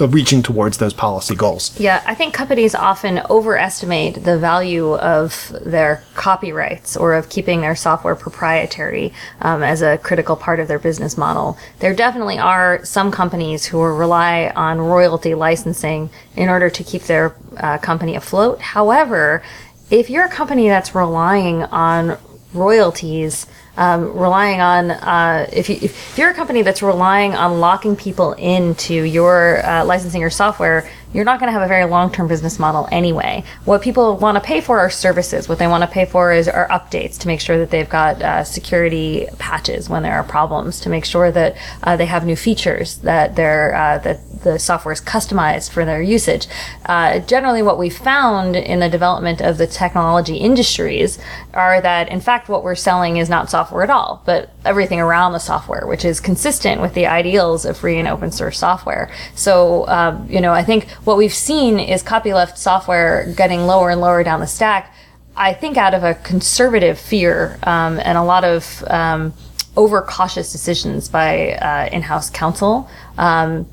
reaching 0.09 0.43
towards 0.43 0.79
those 0.79 0.95
policy 0.95 1.35
goals. 1.35 1.79
Yeah, 1.81 2.03
I 2.07 2.15
think 2.15 2.33
companies 2.33 2.75
often 2.75 3.21
overestimate 3.29 4.25
the 4.25 4.39
value 4.39 4.95
of 4.97 5.55
their 5.65 6.05
copyrights 6.15 6.97
or 6.97 7.15
of 7.15 7.29
keeping 7.29 7.61
their 7.61 7.75
software 7.75 8.15
proprietary 8.15 9.13
um, 9.41 9.63
as 9.63 9.83
a 9.83 9.99
critical 9.99 10.37
part 10.37 10.61
of 10.61 10.69
their 10.69 10.79
business 10.79 11.17
model. 11.17 11.59
There 11.81 11.95
definitely 11.95 12.39
are 12.39 12.85
some 12.85 13.11
companies 13.11 13.67
who 13.67 13.83
rely 13.83 14.53
on 14.55 14.81
royalty 14.81 15.35
licensing 15.35 16.11
in 16.35 16.49
order 16.49 16.71
to 16.71 16.85
keep 16.85 17.03
their 17.03 17.35
uh, 17.57 17.79
company 17.79 18.15
afloat. 18.15 18.61
However, 18.61 19.43
if 19.91 20.11
you're 20.11 20.25
a 20.25 20.31
company 20.31 20.69
that's 20.69 20.95
relying 20.95 21.63
on 21.65 22.19
royalties, 22.57 23.47
um, 23.77 24.17
relying 24.17 24.61
on 24.61 24.91
uh, 24.91 25.49
if, 25.53 25.69
you, 25.69 25.79
if 25.83 26.19
you're 26.19 26.31
a 26.31 26.35
company 26.35 26.63
that's 26.63 26.83
relying 26.83 27.35
on 27.35 27.61
locking 27.61 27.95
people 27.95 28.33
into 28.33 28.95
your 28.95 29.65
uh, 29.65 29.85
licensing 29.85 30.23
or 30.23 30.31
software 30.31 30.89
you're 31.17 31.25
not 31.25 31.41
going 31.41 31.49
to 31.49 31.53
have 31.53 31.63
a 31.63 31.67
very 31.69 31.87
long-term 31.87 32.29
business 32.29 32.59
model 32.59 32.87
anyway. 32.93 33.43
What 33.65 33.81
people 33.81 34.19
want 34.19 34.37
to 34.37 34.41
pay 34.41 34.61
for 34.61 34.79
are 34.79 34.91
services. 34.91 35.49
What 35.49 35.59
they 35.59 35.67
want 35.67 35.83
to 35.83 35.87
pay 35.87 36.05
for 36.05 36.31
is 36.31 36.47
are 36.47 36.69
updates 36.69 37.19
to 37.21 37.27
make 37.27 37.41
sure 37.41 37.57
that 37.57 37.71
they've 37.71 37.89
got 37.89 38.21
uh, 38.21 38.45
security 38.45 39.27
patches 39.39 39.89
when 39.89 40.03
there 40.03 40.13
are 40.13 40.25
problems, 40.25 40.79
to 40.81 40.91
make 40.91 41.07
sure 41.07 41.31
that 41.31 41.57
uh, 41.83 41.97
they 41.97 42.05
have 42.05 42.27
new 42.27 42.37
features, 42.37 42.99
that 42.99 43.35
they're 43.35 43.75
uh, 43.75 43.99
that 43.99 44.21
the 44.47 44.59
software 44.59 44.93
is 44.93 45.01
customized 45.01 45.71
for 45.71 45.85
their 45.85 46.01
usage. 46.01 46.47
Uh, 46.87 47.19
generally, 47.19 47.63
what 47.63 47.79
we 47.79 47.91
found 47.91 48.55
in 48.55 48.79
the 48.79 48.89
development 48.89 49.41
of 49.41 49.59
the 49.59 49.67
technology 49.67 50.37
industries 50.37 51.19
are 51.53 51.81
that, 51.81 52.09
in 52.09 52.21
fact, 52.21 52.49
what 52.49 52.63
we're 52.63 52.77
selling 52.77 53.17
is 53.17 53.29
not 53.29 53.51
software 53.51 53.83
at 53.83 53.91
all, 53.91 54.23
but 54.25 54.51
everything 54.65 55.01
around 55.01 55.33
the 55.33 55.39
software, 55.39 55.85
which 55.87 56.05
is 56.05 56.21
consistent 56.21 56.81
with 56.81 56.95
the 56.95 57.07
ideals 57.07 57.65
of 57.65 57.77
free 57.77 57.99
and 57.99 58.09
open 58.09 58.31
source 58.31 58.59
software. 58.59 59.11
So, 59.35 59.87
um, 59.89 60.27
you 60.31 60.41
know, 60.41 60.53
I 60.53 60.63
think 60.63 60.89
what 61.05 61.17
we've 61.17 61.35
seen 61.35 61.81
is 61.81 62.03
copyleft 62.03 62.57
software 62.57 63.35
getting 63.37 63.67
lower 63.67 63.91
and 63.91 64.01
lower 64.01 64.23
down 64.23 64.41
the 64.41 64.47
stack. 64.47 64.95
I 65.35 65.53
think 65.53 65.77
out 65.77 65.93
of 65.93 66.05
a 66.05 66.15
conservative 66.15 66.99
fear 66.99 67.59
um, 67.65 67.99
and 67.99 68.17
a 68.17 68.23
lot 68.23 68.45
of 68.45 68.85
um, 68.87 69.35
overcautious 69.77 70.53
decisions 70.53 71.09
by 71.09 71.53
uh, 71.53 71.89
in-house 71.93 72.31
counsel 72.31 72.89
um, 73.19 73.67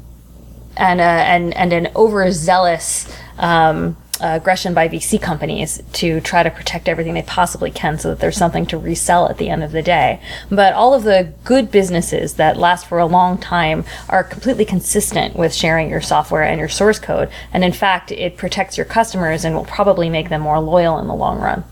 and 0.78 1.00
uh, 1.00 1.04
and 1.04 1.54
and 1.56 1.74
an 1.74 1.90
overzealous 1.96 3.14
um, 3.38 3.98
aggression 4.22 4.74
by 4.74 4.88
VC 4.88 5.22
companies 5.22 5.82
to 5.94 6.22
try 6.22 6.44
to 6.44 6.50
protect 6.50 6.88
everything 6.88 7.14
they 7.14 7.24
possibly 7.24 7.72
can 7.72 7.98
so 7.98 8.10
that 8.10 8.20
there's 8.20 8.38
something 8.38 8.66
to 8.68 8.78
resell 8.78 9.28
at 9.28 9.38
the 9.38 9.50
end 9.50 9.64
of 9.64 9.72
the 9.72 9.82
day. 9.82 10.22
But 10.50 10.74
all 10.74 10.94
of 10.94 11.04
the 11.04 11.34
good 11.44 11.72
businesses 11.72 12.36
that 12.36 12.58
last 12.58 12.86
for 12.86 13.00
a 13.00 13.06
long 13.06 13.38
time 13.38 13.84
are 14.10 14.24
completely 14.24 14.66
consistent 14.66 15.36
with 15.36 15.54
sharing 15.54 15.90
your 15.90 16.02
software 16.02 16.44
and 16.44 16.60
your 16.60 16.70
source 16.70 17.00
code. 17.00 17.30
And 17.52 17.64
in 17.64 17.74
fact, 17.74 18.12
it 18.12 18.38
protects 18.38 18.78
your 18.78 18.86
customers 18.86 19.44
and 19.44 19.56
will 19.56 19.66
probably 19.66 20.10
make 20.10 20.30
them 20.30 20.42
more 20.42 20.60
loyal 20.60 21.00
in 21.00 21.08
the 21.08 21.16
long 21.16 21.40
run. 21.40 21.64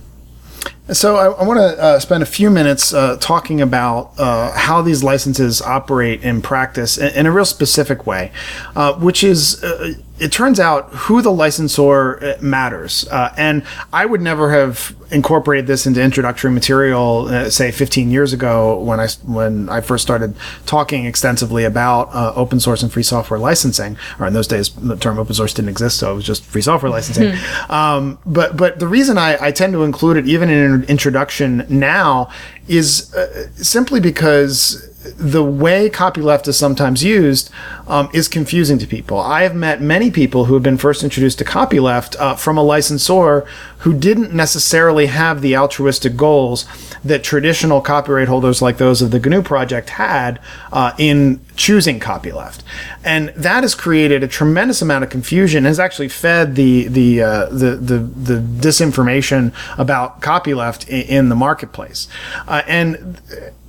So 0.92 1.16
I, 1.16 1.32
I 1.32 1.44
want 1.44 1.58
to 1.58 1.82
uh, 1.82 2.00
spend 2.00 2.22
a 2.22 2.26
few 2.26 2.50
minutes 2.50 2.94
uh, 2.94 3.18
talking 3.22 3.62
about 3.62 4.12
uh, 4.18 4.52
how 4.52 4.82
these 4.82 5.04
licenses 5.04 5.62
operate 5.62 6.22
in 6.24 6.42
practice 6.42 6.98
in, 6.98 7.14
in 7.14 7.26
a 7.26 7.32
real 7.32 7.46
specific 7.46 8.06
way, 8.06 8.32
uh, 8.76 8.94
which 8.96 9.24
is 9.24 9.64
uh, 9.64 9.94
it 10.22 10.32
turns 10.32 10.60
out 10.60 10.90
who 10.90 11.24
the 11.24 11.32
licensor 11.32 12.24
uh, 12.24 12.38
matters. 12.42 13.08
Uh, 13.08 13.34
and 13.38 13.64
I 13.92 14.06
would 14.06 14.22
never 14.22 14.52
have 14.52 14.96
incorporated 15.10 15.66
this 15.66 15.88
into 15.88 16.00
introductory 16.02 16.52
material, 16.52 17.28
uh, 17.28 17.50
say 17.50 17.72
15 17.72 18.12
years 18.12 18.32
ago 18.32 18.80
when 18.80 19.00
I 19.00 19.08
when 19.26 19.68
I 19.68 19.82
first 19.82 20.04
started 20.04 20.36
talking 20.68 21.06
extensively 21.06 21.64
about 21.64 22.14
uh, 22.14 22.34
open 22.36 22.60
source 22.60 22.84
and 22.84 22.94
free 22.94 23.02
software 23.02 23.40
licensing. 23.40 23.98
Or 24.20 24.28
in 24.28 24.34
those 24.34 24.46
days, 24.46 24.70
the 24.70 24.96
term 24.96 25.18
open 25.18 25.34
source 25.34 25.56
didn't 25.56 25.70
exist, 25.70 25.98
so 25.98 26.12
it 26.12 26.16
was 26.16 26.26
just 26.26 26.44
free 26.44 26.62
software 26.62 26.92
licensing. 26.92 27.34
Hmm. 27.36 27.72
um, 27.72 28.20
but 28.24 28.56
but 28.56 28.78
the 28.78 28.88
reason 28.88 29.18
I, 29.18 29.44
I, 29.44 29.52
tend 29.52 29.74
to 29.74 29.84
include 29.84 30.18
it 30.18 30.28
even 30.28 30.50
in 30.50 30.81
an 30.82 30.90
introduction 30.90 31.66
now 31.70 32.30
is 32.68 33.14
uh, 33.14 33.48
simply 33.56 34.00
because 34.00 34.88
the 35.18 35.44
way 35.44 35.90
copyleft 35.90 36.48
is 36.48 36.58
sometimes 36.58 37.04
used 37.04 37.50
um, 37.88 38.10
is 38.14 38.28
confusing 38.28 38.78
to 38.78 38.88
people. 38.88 39.20
I 39.20 39.44
have 39.44 39.56
met 39.56 39.82
many 39.82 40.12
people 40.12 40.46
who 40.46 40.54
have 40.54 40.64
been 40.64 40.78
first 40.78 41.04
introduced 41.04 41.40
to 41.40 41.46
copyleft 41.46 42.16
uh, 42.20 42.36
from 42.36 42.58
a 42.58 42.64
licensor 42.64 43.46
who 43.80 43.94
didn't 43.94 44.34
necessarily 44.34 45.08
have 45.08 45.42
the 45.42 45.56
altruistic 45.56 46.16
goals 46.16 46.66
that 47.04 47.24
traditional 47.24 47.82
copyright 47.82 48.28
holders 48.28 48.62
like 48.62 48.78
those 48.78 49.02
of 49.02 49.12
the 49.12 49.20
GNU 49.20 49.42
project 49.42 49.92
had 49.92 50.40
uh, 50.72 50.94
in 50.98 51.42
choosing 51.56 52.00
copyleft, 52.00 52.62
and 53.04 53.30
that 53.30 53.64
has 53.64 53.76
created 53.76 54.24
a 54.24 54.28
tremendous 54.28 54.82
amount 54.82 55.04
of 55.04 55.10
confusion. 55.10 55.66
Has 55.66 55.80
actually 55.80 56.10
fed 56.10 56.56
the 56.56 56.88
the 56.88 57.22
uh, 57.22 57.46
the, 57.48 57.76
the, 57.76 57.98
the 57.98 58.40
disinformation 58.40 59.54
about 59.78 60.22
copyleft 60.22 60.88
in, 60.88 61.02
in 61.08 61.30
the 61.30 61.36
marketplace, 61.36 62.08
uh, 62.48 62.62
and 62.68 63.20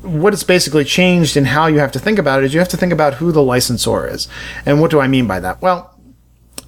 what 0.03 0.33
it's 0.33 0.43
basically 0.43 0.85
changed 0.85 1.37
in 1.37 1.47
how 1.47 1.67
you 1.67 1.79
have 1.79 1.93
to 1.93 1.99
think 1.99 2.19
about 2.19 2.43
it 2.43 2.47
is 2.47 2.55
you 2.55 2.61
have 2.61 2.69
to 2.69 2.77
think 2.77 2.93
about 2.93 3.15
who 3.15 3.31
the 3.33 3.43
licensor 3.43 4.07
is. 4.07 4.29
And 4.67 4.81
what 4.81 4.91
do 4.91 5.01
I 5.01 5.07
mean 5.07 5.27
by 5.27 5.41
that? 5.41 5.63
Well, 5.63 5.92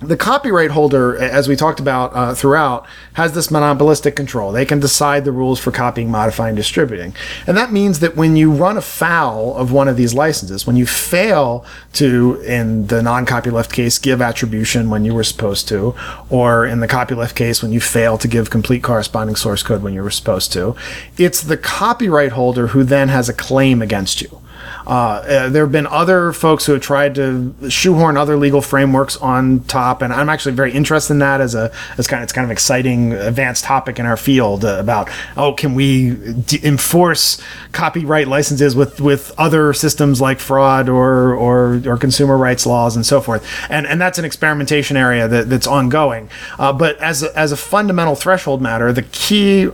the 0.09 0.17
copyright 0.17 0.71
holder, 0.71 1.17
as 1.17 1.49
we 1.49 1.57
talked 1.57 1.81
about 1.81 2.15
uh, 2.15 2.35
throughout, 2.35 2.87
has 3.15 3.33
this 3.33 3.51
monopolistic 3.51 4.15
control. 4.15 4.53
They 4.53 4.65
can 4.65 4.81
decide 4.81 5.25
the 5.25 5.33
rules 5.33 5.59
for 5.59 5.71
copying, 5.71 6.11
modifying, 6.11 6.55
distributing. 6.55 7.15
And 7.47 7.57
that 7.57 7.73
means 7.73 8.01
that 8.01 8.17
when 8.17 8.37
you 8.37 8.53
run 8.53 8.77
afoul 8.77 9.57
of 9.57 9.73
one 9.73 9.89
of 9.89 9.97
these 9.97 10.15
licenses, 10.15 10.67
when 10.67 10.77
you 10.77 10.87
fail 10.87 11.65
to, 11.95 12.41
in 12.43 12.87
the 12.87 13.03
non 13.03 13.27
copyleft 13.27 13.73
case, 13.73 13.99
give 13.99 14.21
attribution 14.23 14.91
when 14.91 15.05
you 15.05 15.15
were 15.15 15.25
supposed 15.25 15.69
to, 15.69 15.95
or 16.31 16.67
in 16.67 16.81
the 16.81 16.89
copyleft 16.89 17.35
case, 17.35 17.63
when 17.63 17.73
you 17.73 17.81
fail 17.81 18.19
to 18.19 18.29
give 18.29 18.51
complete 18.51 18.83
corresponding 18.83 19.37
source 19.37 19.63
code 19.63 19.83
when 19.83 19.95
you 19.95 20.03
were 20.03 20.11
supposed 20.11 20.53
to, 20.53 20.77
it's 21.19 21.43
the 21.43 21.57
copyright 21.57 22.33
holder 22.33 22.69
who 22.69 22.85
then 22.85 23.09
has 23.09 23.29
a 23.29 23.35
claim 23.35 23.83
against 23.83 24.21
you. 24.21 24.41
Uh, 24.87 24.91
uh, 24.91 25.49
there 25.49 25.65
have 25.65 25.73
been 25.73 25.87
other 25.87 26.33
folks 26.33 26.67
who 26.67 26.73
have 26.73 26.83
tried 26.83 27.15
to 27.15 27.55
shoehorn 27.69 28.17
other 28.17 28.37
legal 28.37 28.61
frameworks 28.61 29.17
on 29.17 29.61
top, 29.65 30.03
and 30.03 30.13
I'm 30.13 30.29
actually 30.29 30.55
very 30.55 30.73
interested 30.73 31.15
in 31.15 31.19
that 31.21 31.41
as 31.41 31.55
a 31.55 31.73
as 31.99 32.07
kind 32.07 32.21
of 32.21 32.25
it's 32.25 32.33
kind 32.33 32.45
of 32.45 32.51
exciting 32.51 33.13
advanced 33.13 33.65
topic 33.65 33.99
in 33.99 34.07
our 34.07 34.17
field 34.17 34.65
uh, 34.65 34.79
about 34.79 35.11
oh 35.37 35.53
can 35.53 35.75
we 35.75 36.15
d- 36.15 36.61
enforce 36.63 37.41
copyright 37.73 38.29
licenses 38.29 38.77
with 38.77 39.01
with 39.01 39.33
other 39.39 39.73
systems 39.73 40.21
like 40.21 40.41
fraud 40.41 40.89
or 40.89 41.35
or 41.35 41.81
or 41.87 41.97
consumer 41.97 42.37
rights 42.37 42.67
laws 42.67 42.97
and 42.97 43.07
so 43.07 43.21
forth, 43.21 43.47
and 43.71 43.87
and 43.87 44.01
that's 44.01 44.19
an 44.19 44.25
experimentation 44.25 44.97
area 44.97 45.29
that, 45.29 45.49
that's 45.49 45.67
ongoing. 45.67 46.29
Uh, 46.59 46.73
but 46.73 46.99
as 46.99 47.23
a, 47.23 47.39
as 47.39 47.53
a 47.53 47.57
fundamental 47.57 48.15
threshold 48.15 48.61
matter, 48.61 48.93
the 48.93 49.03
key 49.03 49.71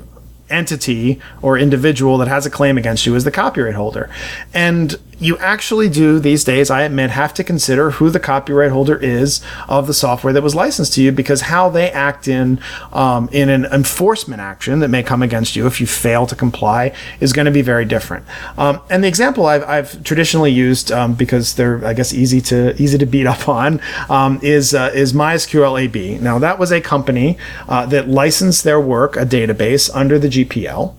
entity 0.50 1.20
or 1.42 1.58
individual 1.58 2.18
that 2.18 2.28
has 2.28 2.46
a 2.46 2.50
claim 2.50 2.76
against 2.76 3.06
you 3.06 3.14
is 3.14 3.24
the 3.24 3.30
copyright 3.30 3.74
holder. 3.74 4.10
And 4.52 4.98
you 5.20 5.36
actually 5.38 5.88
do 5.88 6.18
these 6.18 6.44
days, 6.44 6.70
I 6.70 6.82
admit, 6.82 7.10
have 7.10 7.34
to 7.34 7.44
consider 7.44 7.92
who 7.92 8.10
the 8.10 8.18
copyright 8.18 8.72
holder 8.72 8.96
is 8.96 9.42
of 9.68 9.86
the 9.86 9.94
software 9.94 10.32
that 10.32 10.42
was 10.42 10.54
licensed 10.54 10.94
to 10.94 11.02
you 11.02 11.12
because 11.12 11.42
how 11.42 11.68
they 11.68 11.90
act 11.90 12.26
in 12.26 12.58
um, 12.92 13.28
in 13.30 13.50
an 13.50 13.66
enforcement 13.66 14.40
action 14.40 14.80
that 14.80 14.88
may 14.88 15.02
come 15.02 15.22
against 15.22 15.54
you 15.54 15.66
if 15.66 15.80
you 15.80 15.86
fail 15.86 16.26
to 16.26 16.34
comply 16.34 16.94
is 17.20 17.32
going 17.32 17.44
to 17.44 17.52
be 17.52 17.62
very 17.62 17.84
different. 17.84 18.24
Um, 18.56 18.80
and 18.88 19.04
the 19.04 19.08
example 19.08 19.46
I've, 19.46 19.64
I've 19.64 20.02
traditionally 20.04 20.52
used 20.52 20.90
um, 20.90 21.14
because 21.14 21.54
they're 21.54 21.84
I 21.84 21.92
guess 21.92 22.14
easy 22.14 22.40
to 22.42 22.80
easy 22.80 22.96
to 22.96 23.06
beat 23.06 23.26
up 23.26 23.48
on 23.48 23.80
um, 24.08 24.40
is 24.42 24.74
uh, 24.74 24.90
is 24.94 25.12
MySQL 25.12 25.80
AB. 25.82 26.18
Now 26.18 26.38
that 26.38 26.58
was 26.58 26.72
a 26.72 26.80
company 26.80 27.36
uh, 27.68 27.84
that 27.86 28.08
licensed 28.08 28.64
their 28.64 28.80
work, 28.80 29.16
a 29.16 29.26
database, 29.26 29.90
under 29.94 30.18
the 30.18 30.28
GPL 30.28 30.94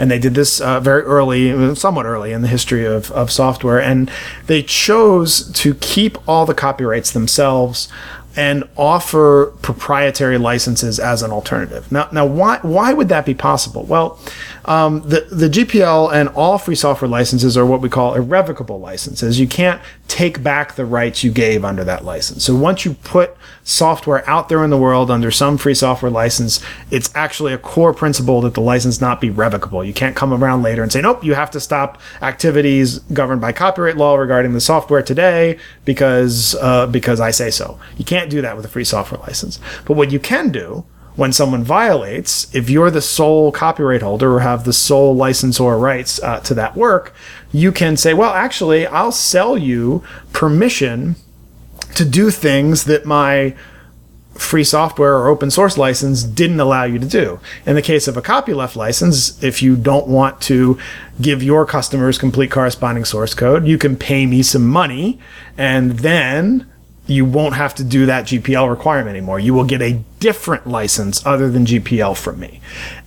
and 0.00 0.10
they 0.10 0.18
did 0.18 0.34
this 0.34 0.62
uh, 0.62 0.80
very 0.80 1.02
early, 1.02 1.74
somewhat 1.74 2.06
early 2.06 2.32
in 2.32 2.40
the 2.40 2.48
history 2.48 2.86
of, 2.86 3.10
of 3.12 3.30
software, 3.30 3.80
and 3.80 4.10
they 4.46 4.62
chose 4.62 5.52
to 5.52 5.74
keep 5.74 6.16
all 6.26 6.46
the 6.46 6.54
copyrights 6.54 7.12
themselves 7.12 7.86
and 8.34 8.64
offer 8.78 9.52
proprietary 9.60 10.38
licenses 10.38 10.98
as 10.98 11.22
an 11.22 11.30
alternative. 11.30 11.92
Now, 11.92 12.08
now 12.12 12.24
why 12.24 12.60
why 12.62 12.94
would 12.94 13.10
that 13.10 13.26
be 13.26 13.34
possible? 13.34 13.82
Well, 13.82 14.18
um, 14.64 15.02
the 15.02 15.26
the 15.30 15.48
GPL 15.48 16.12
and 16.12 16.28
all 16.30 16.58
free 16.58 16.74
software 16.74 17.08
licenses 17.08 17.56
are 17.56 17.64
what 17.64 17.80
we 17.80 17.88
call 17.88 18.14
irrevocable 18.14 18.78
licenses. 18.78 19.40
You 19.40 19.48
can't 19.48 19.80
take 20.08 20.42
back 20.42 20.74
the 20.74 20.84
rights 20.84 21.22
you 21.24 21.30
gave 21.30 21.64
under 21.64 21.84
that 21.84 22.04
license. 22.04 22.44
So 22.44 22.54
once 22.54 22.84
you 22.84 22.94
put 22.94 23.36
software 23.62 24.28
out 24.28 24.48
there 24.48 24.64
in 24.64 24.70
the 24.70 24.76
world 24.76 25.10
under 25.10 25.30
some 25.30 25.56
free 25.56 25.74
software 25.74 26.10
license, 26.10 26.60
it's 26.90 27.10
actually 27.14 27.52
a 27.52 27.58
core 27.58 27.94
principle 27.94 28.40
that 28.42 28.54
the 28.54 28.60
license 28.60 29.00
not 29.00 29.20
be 29.20 29.30
revocable. 29.30 29.84
You 29.84 29.94
can't 29.94 30.16
come 30.16 30.32
around 30.32 30.62
later 30.62 30.82
and 30.82 30.92
say, 30.92 31.00
nope, 31.00 31.22
you 31.24 31.34
have 31.34 31.50
to 31.52 31.60
stop 31.60 32.00
activities 32.20 32.98
governed 33.12 33.40
by 33.40 33.52
copyright 33.52 33.96
law 33.96 34.16
regarding 34.16 34.52
the 34.52 34.60
software 34.60 35.02
today 35.02 35.58
because 35.84 36.54
uh, 36.56 36.86
because 36.86 37.20
I 37.20 37.30
say 37.30 37.50
so. 37.50 37.78
You 37.96 38.04
can't 38.04 38.30
do 38.30 38.42
that 38.42 38.56
with 38.56 38.64
a 38.64 38.68
free 38.68 38.84
software 38.84 39.20
license. 39.20 39.60
But 39.84 39.96
what 39.96 40.10
you 40.10 40.18
can 40.18 40.50
do 40.50 40.84
when 41.20 41.34
someone 41.34 41.62
violates, 41.62 42.52
if 42.54 42.70
you're 42.70 42.90
the 42.90 43.02
sole 43.02 43.52
copyright 43.52 44.00
holder 44.00 44.36
or 44.36 44.40
have 44.40 44.64
the 44.64 44.72
sole 44.72 45.14
license 45.14 45.60
or 45.60 45.78
rights 45.78 46.18
uh, 46.22 46.40
to 46.40 46.54
that 46.54 46.74
work, 46.74 47.12
you 47.52 47.70
can 47.70 47.94
say, 47.94 48.14
well, 48.14 48.32
actually, 48.32 48.86
I'll 48.86 49.12
sell 49.12 49.58
you 49.58 50.02
permission 50.32 51.16
to 51.94 52.06
do 52.06 52.30
things 52.30 52.84
that 52.84 53.04
my 53.04 53.54
free 54.32 54.64
software 54.64 55.12
or 55.18 55.28
open 55.28 55.50
source 55.50 55.76
license 55.76 56.22
didn't 56.22 56.58
allow 56.58 56.84
you 56.84 56.98
to 56.98 57.06
do. 57.06 57.38
In 57.66 57.74
the 57.74 57.82
case 57.82 58.08
of 58.08 58.16
a 58.16 58.22
copyleft 58.22 58.74
license, 58.74 59.44
if 59.44 59.60
you 59.60 59.76
don't 59.76 60.08
want 60.08 60.40
to 60.42 60.78
give 61.20 61.42
your 61.42 61.66
customers 61.66 62.16
complete 62.16 62.50
corresponding 62.50 63.04
source 63.04 63.34
code, 63.34 63.66
you 63.66 63.76
can 63.76 63.94
pay 63.94 64.24
me 64.24 64.42
some 64.42 64.66
money 64.66 65.18
and 65.58 65.98
then 65.98 66.66
you 67.06 67.24
won't 67.24 67.54
have 67.54 67.74
to 67.76 67.84
do 67.84 68.06
that 68.06 68.26
GPL 68.26 68.68
requirement 68.70 69.16
anymore. 69.16 69.40
You 69.40 69.54
will 69.54 69.64
get 69.64 69.82
a 69.82 70.00
different 70.20 70.66
license 70.66 71.24
other 71.26 71.50
than 71.50 71.66
GPL 71.66 72.16
from 72.16 72.38
me. 72.38 72.60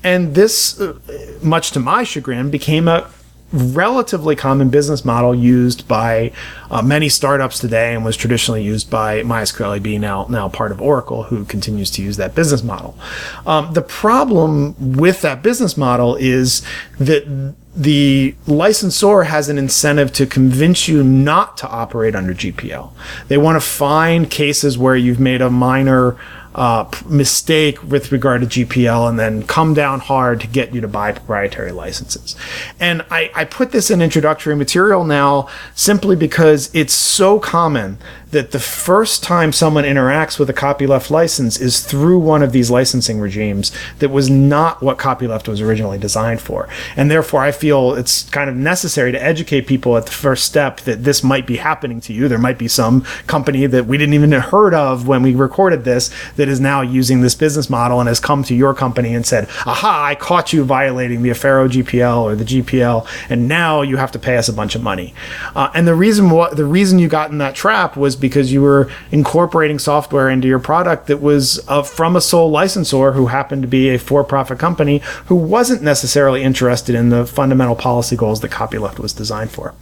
And 0.03 0.35
this, 0.35 0.79
uh, 0.79 0.97
much 1.41 1.71
to 1.71 1.79
my 1.79 2.03
chagrin, 2.03 2.49
became 2.49 2.87
a 2.87 3.09
relatively 3.53 4.35
common 4.35 4.69
business 4.69 5.05
model 5.05 5.33
used 5.35 5.87
by 5.87 6.31
uh, 6.71 6.81
many 6.81 7.07
startups 7.07 7.59
today 7.59 7.93
and 7.93 8.03
was 8.03 8.17
traditionally 8.17 8.63
used 8.63 8.89
by 8.89 9.21
MySQL 9.21 9.77
AB, 9.77 9.99
now, 9.99 10.25
now 10.29 10.49
part 10.49 10.71
of 10.71 10.81
Oracle, 10.81 11.23
who 11.23 11.45
continues 11.45 11.91
to 11.91 12.01
use 12.01 12.17
that 12.17 12.33
business 12.33 12.63
model. 12.63 12.97
Um, 13.45 13.73
the 13.73 13.81
problem 13.81 14.97
with 14.97 15.21
that 15.21 15.43
business 15.43 15.77
model 15.77 16.15
is 16.15 16.63
that 16.99 17.53
the 17.75 18.35
licensor 18.45 19.23
has 19.23 19.49
an 19.49 19.57
incentive 19.57 20.11
to 20.13 20.25
convince 20.25 20.87
you 20.87 21.03
not 21.03 21.57
to 21.57 21.67
operate 21.67 22.15
under 22.15 22.33
GPL. 22.33 22.91
They 23.27 23.37
want 23.37 23.55
to 23.55 23.67
find 23.67 24.29
cases 24.29 24.77
where 24.77 24.95
you've 24.95 25.19
made 25.19 25.41
a 25.41 25.49
minor 25.49 26.17
uh, 26.55 26.89
mistake 27.05 27.81
with 27.83 28.11
regard 28.11 28.41
to 28.41 28.65
GPL 28.65 29.09
and 29.09 29.19
then 29.19 29.43
come 29.43 29.73
down 29.73 29.99
hard 29.99 30.41
to 30.41 30.47
get 30.47 30.73
you 30.73 30.81
to 30.81 30.87
buy 30.87 31.11
proprietary 31.11 31.71
licenses. 31.71 32.35
And 32.79 33.03
I, 33.09 33.31
I 33.35 33.45
put 33.45 33.71
this 33.71 33.89
in 33.89 34.01
introductory 34.01 34.55
material 34.55 35.03
now 35.03 35.47
simply 35.75 36.15
because 36.15 36.73
it's 36.73 36.93
so 36.93 37.39
common 37.39 37.97
that 38.33 38.51
the 38.51 38.59
first 38.59 39.23
time 39.23 39.53
someone 39.53 39.83
interacts 39.83 40.39
with 40.39 40.49
a 40.49 40.53
copyleft 40.53 41.09
license 41.11 41.61
is 41.61 41.85
through 41.85 42.17
one 42.17 42.41
of 42.41 42.51
these 42.51 42.69
licensing 42.69 43.19
regimes 43.19 43.71
that 43.99 44.09
was 44.09 44.29
not 44.29 44.81
what 44.81 44.97
copyleft 44.97 45.47
was 45.47 45.61
originally 45.61 45.99
designed 45.99 46.41
for. 46.41 46.67
And 46.97 47.09
therefore, 47.09 47.41
I 47.41 47.51
feel 47.51 47.93
it's 47.93 48.23
kind 48.31 48.49
of 48.49 48.55
necessary 48.55 49.11
to 49.11 49.23
educate 49.23 49.67
people 49.67 49.95
at 49.97 50.07
the 50.07 50.11
first 50.11 50.45
step 50.45 50.81
that 50.81 51.03
this 51.03 51.23
might 51.23 51.45
be 51.45 51.57
happening 51.57 52.01
to 52.01 52.13
you. 52.13 52.27
There 52.27 52.39
might 52.39 52.57
be 52.57 52.67
some 52.67 53.01
company 53.27 53.67
that 53.67 53.85
we 53.85 53.97
didn't 53.99 54.15
even 54.15 54.31
heard 54.31 54.73
of 54.73 55.07
when 55.07 55.21
we 55.21 55.35
recorded 55.35 55.83
this 55.83 56.11
that 56.35 56.42
is 56.49 56.59
now 56.59 56.81
using 56.81 57.21
this 57.21 57.35
business 57.35 57.69
model 57.69 57.99
and 57.99 58.07
has 58.07 58.19
come 58.19 58.43
to 58.43 58.55
your 58.55 58.73
company 58.73 59.13
and 59.13 59.25
said, 59.25 59.47
aha, 59.65 60.05
I 60.05 60.15
caught 60.15 60.53
you 60.53 60.63
violating 60.63 61.21
the 61.21 61.29
Affero 61.29 61.69
GPL 61.69 62.23
or 62.23 62.35
the 62.35 62.43
GPL, 62.43 63.07
and 63.29 63.47
now 63.47 63.81
you 63.81 63.97
have 63.97 64.11
to 64.11 64.19
pay 64.19 64.37
us 64.37 64.49
a 64.49 64.53
bunch 64.53 64.75
of 64.75 64.83
money. 64.83 65.13
Uh, 65.55 65.71
and 65.73 65.87
the 65.87 65.95
reason 65.95 66.29
what 66.29 66.57
the 66.57 66.65
reason 66.65 66.99
you 66.99 67.07
got 67.07 67.31
in 67.31 67.37
that 67.39 67.55
trap 67.55 67.95
was 67.95 68.15
because 68.15 68.51
you 68.51 68.61
were 68.61 68.89
incorporating 69.11 69.79
software 69.79 70.29
into 70.29 70.47
your 70.47 70.59
product 70.59 71.07
that 71.07 71.21
was 71.21 71.59
uh, 71.67 71.83
from 71.83 72.15
a 72.15 72.21
sole 72.21 72.49
licensor 72.49 73.13
who 73.13 73.27
happened 73.27 73.61
to 73.61 73.67
be 73.67 73.89
a 73.89 73.97
for-profit 73.97 74.59
company 74.59 74.99
who 75.25 75.35
wasn't 75.35 75.81
necessarily 75.81 76.43
interested 76.43 76.95
in 76.95 77.09
the 77.09 77.25
fundamental 77.25 77.75
policy 77.75 78.15
goals 78.15 78.41
that 78.41 78.51
copyleft 78.51 78.99
was 78.99 79.13
designed 79.13 79.51
for. 79.51 79.73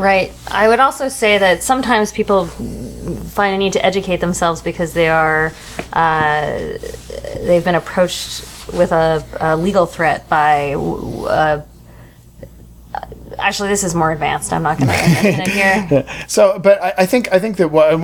Right. 0.00 0.32
I 0.48 0.66
would 0.66 0.80
also 0.80 1.08
say 1.10 1.36
that 1.36 1.62
sometimes 1.62 2.10
people 2.10 2.46
find 2.46 3.54
a 3.54 3.58
need 3.58 3.74
to 3.74 3.84
educate 3.84 4.16
themselves 4.16 4.62
because 4.62 4.94
they 4.94 5.10
are 5.10 5.52
uh, 5.92 6.78
they've 7.44 7.62
been 7.62 7.74
approached 7.74 8.46
with 8.72 8.92
a, 8.92 9.22
a 9.40 9.58
legal 9.58 9.84
threat 9.84 10.26
by 10.30 10.72
uh, 10.72 11.60
actually 13.38 13.68
this 13.68 13.84
is 13.84 13.94
more 13.94 14.12
advanced. 14.12 14.52
I'm 14.52 14.62
not 14.62 14.78
going 14.78 14.88
to 14.90 14.96
mention 14.96 15.40
it 15.40 15.48
here. 15.48 16.06
So 16.26 16.58
but 16.58 16.82
I, 16.82 16.94
I, 16.98 17.06
think 17.06 17.32
i 17.32 17.38
think 17.38 17.56
that 17.56 17.68
one, 17.68 18.00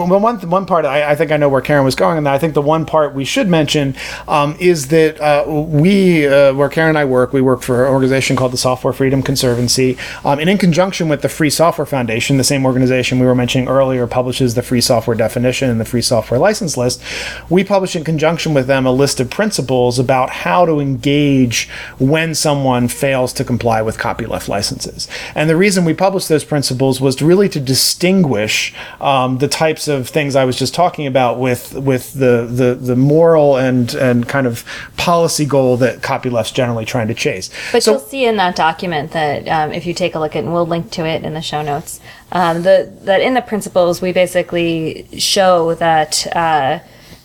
one 0.50 0.66
part 0.66 0.84
I, 0.84 1.10
I, 1.10 1.14
think 1.14 1.30
i 1.30 1.36
know 1.36 1.48
where 1.48 1.60
karen 1.60 1.84
was 1.84 1.94
going 1.94 2.18
and 2.18 2.28
i 2.28 2.38
think 2.38 2.54
the 2.54 2.62
one 2.62 2.84
part 2.84 3.14
we 3.14 3.24
should 3.24 3.48
mention 3.48 3.94
um, 4.26 4.56
is 4.58 4.88
that 4.88 5.20
uh, 5.20 5.44
we 5.46 6.26
uh, 6.26 6.54
where 6.54 6.68
karen 6.68 6.90
and 6.90 6.98
i 6.98 7.04
work 7.04 7.32
we 7.32 7.40
work 7.40 7.62
for 7.62 7.86
an 7.86 7.92
organization 7.92 8.36
called 8.36 8.52
the 8.52 8.58
software 8.58 8.92
freedom 8.92 9.22
conservancy. 9.22 9.96
Um, 10.24 10.38
and 10.38 10.50
in 10.50 10.58
conjunction 10.58 11.08
with 11.08 11.22
the 11.22 11.28
free 11.28 11.50
software 11.50 11.86
foundation 11.86 12.36
the 12.36 12.44
same 12.44 12.64
organization 12.64 13.18
we 13.18 13.26
were 13.26 13.34
mentioning 13.34 13.68
earlier 13.68 14.06
publishes 14.06 14.54
the 14.54 14.62
free 14.62 14.80
software 14.80 15.16
definition 15.16 15.70
and 15.70 15.80
the 15.80 15.84
free 15.84 16.02
software 16.02 16.40
license 16.40 16.76
list. 16.76 17.02
We 17.48 17.64
publish 17.64 17.96
in 17.96 18.04
conjunction 18.04 18.54
with 18.54 18.66
them 18.66 18.86
a 18.86 18.92
list 18.92 19.20
of 19.20 19.30
principles 19.30 19.98
about 19.98 20.30
how 20.30 20.66
to 20.66 20.80
engage 20.80 21.68
when 21.98 22.34
someone 22.34 22.88
fails 22.88 23.32
to 23.34 23.44
comply 23.44 23.82
with 23.82 23.98
copyleft 23.98 24.48
licenses 24.48 25.08
and 25.34 25.48
the 25.48 25.56
reason 25.56 25.84
we 25.84 25.94
published 25.94 26.28
those 26.28 26.44
principles 26.44 27.00
was 27.00 27.20
really 27.22 27.48
to 27.50 27.60
distinguish 27.60 28.74
um, 29.00 29.38
the 29.38 29.48
types 29.48 29.88
of 29.88 30.08
things 30.08 30.36
I 30.36 30.44
was 30.44 30.58
just 30.58 30.74
talking 30.74 31.06
about 31.06 31.38
with 31.38 31.74
with 31.74 32.14
the, 32.14 32.46
the, 32.50 32.74
the 32.74 32.96
moral 32.96 33.56
and, 33.56 33.94
and 33.94 34.28
kind 34.28 34.46
of 34.46 34.64
policy 34.96 35.44
goal 35.44 35.76
that 35.78 36.02
copyleft's 36.02 36.52
generally 36.52 36.84
trying 36.84 37.08
to 37.08 37.14
chase. 37.14 37.50
But 37.72 37.82
so, 37.82 37.92
you'll 37.92 38.00
see 38.00 38.24
in 38.24 38.36
that 38.36 38.56
document 38.56 39.12
that 39.12 39.48
um, 39.48 39.72
if 39.72 39.86
you 39.86 39.94
take 39.94 40.14
a 40.14 40.18
look 40.18 40.36
at, 40.36 40.44
and 40.44 40.52
we'll 40.52 40.66
link 40.66 40.90
to 40.92 41.06
it 41.06 41.24
in 41.24 41.34
the 41.34 41.42
show 41.42 41.62
notes, 41.62 42.00
um, 42.32 42.62
the, 42.62 42.92
that 43.02 43.20
in 43.20 43.34
the 43.34 43.42
principles 43.42 44.00
we 44.00 44.12
basically 44.12 45.06
show 45.18 45.74
that 45.74 46.26
uh, 46.34 46.80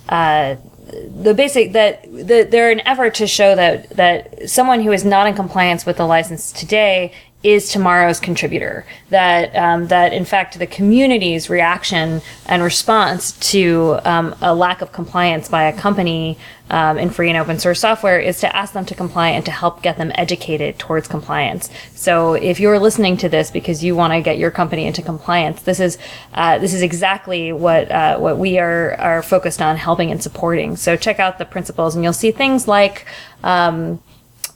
uh, 0.10 0.56
the 0.92 1.34
basic 1.34 1.72
that 1.74 2.04
the, 2.04 2.48
they're 2.50 2.72
an 2.72 2.82
effort 2.82 3.14
to 3.16 3.28
show 3.28 3.56
that 3.56 3.90
that 3.92 4.50
someone 4.50 4.82
who 4.82 4.92
is 4.92 5.06
not 5.06 5.28
in 5.28 5.34
compliance 5.34 5.86
with 5.86 5.98
the 5.98 6.06
license 6.06 6.52
today 6.52 7.14
is 7.44 7.72
tomorrow's 7.72 8.20
contributor. 8.20 8.86
That 9.10 9.56
um, 9.56 9.88
that 9.88 10.14
in 10.14 10.26
fact 10.26 10.60
the 10.60 10.68
community's 10.68 11.50
reaction 11.50 12.22
and 12.46 12.62
response 12.62 13.32
to 13.52 14.00
um, 14.06 14.36
a 14.42 14.54
lack 14.54 14.82
of 14.82 14.92
compliance 14.92 15.50
by 15.50 15.64
a 15.64 15.74
company 15.74 16.38
um, 16.70 16.98
in 16.98 17.10
free 17.10 17.30
and 17.30 17.38
open 17.38 17.60
source 17.60 17.80
software 17.80 18.20
is 18.20 18.40
to 18.40 18.56
ask 18.56 18.74
them 18.74 18.86
to 18.86 18.96
comply 18.96 19.30
and 19.30 19.44
to 19.46 19.52
help 19.52 19.82
get 19.82 19.98
them 19.98 20.12
educated 20.16 20.80
towards 20.80 21.08
compliance. 21.08 21.70
So 21.94 22.34
if 22.34 22.60
you're 22.60 22.80
listening 22.80 23.18
to 23.18 23.30
this 23.30 23.52
because 23.52 23.84
you 23.84 23.96
want 23.96 24.14
to 24.14 24.22
get 24.22 24.38
your 24.38 24.52
company 24.52 24.86
into 24.86 25.02
compliance, 25.02 25.64
this 25.64 25.80
is 25.80 25.98
uh, 26.34 26.60
this 26.60 26.74
is 26.74 26.82
exactly 26.82 27.52
what 27.52 27.92
uh, 27.92 28.18
what 28.20 28.38
we 28.38 28.60
are 28.60 28.94
are 28.96 29.24
focused 29.24 29.62
on 29.62 29.78
helping 29.78 30.12
and 30.12 30.22
supporting. 30.22 30.76
So 30.76 30.96
check 30.96 31.20
out 31.20 31.40
the 31.40 31.46
principles, 31.46 31.96
and 31.96 32.04
you'll 32.04 32.14
see 32.14 32.32
things 32.32 32.68
like. 32.68 33.06
Um, 33.44 34.02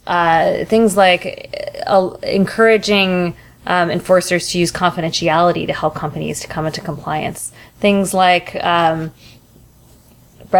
uh, 0.06 0.64
things 0.64 0.96
like 0.96 1.82
uh, 1.86 2.10
encouraging 2.22 3.36
um, 3.66 3.90
enforcers 3.90 4.50
to 4.50 4.58
use 4.58 4.70
confidentiality 4.70 5.66
to 5.66 5.72
help 5.72 5.94
companies 5.94 6.40
to 6.40 6.48
come 6.48 6.66
into 6.66 6.80
compliance. 6.80 7.52
Things 7.80 8.14
like 8.14 8.54
um, 8.64 9.12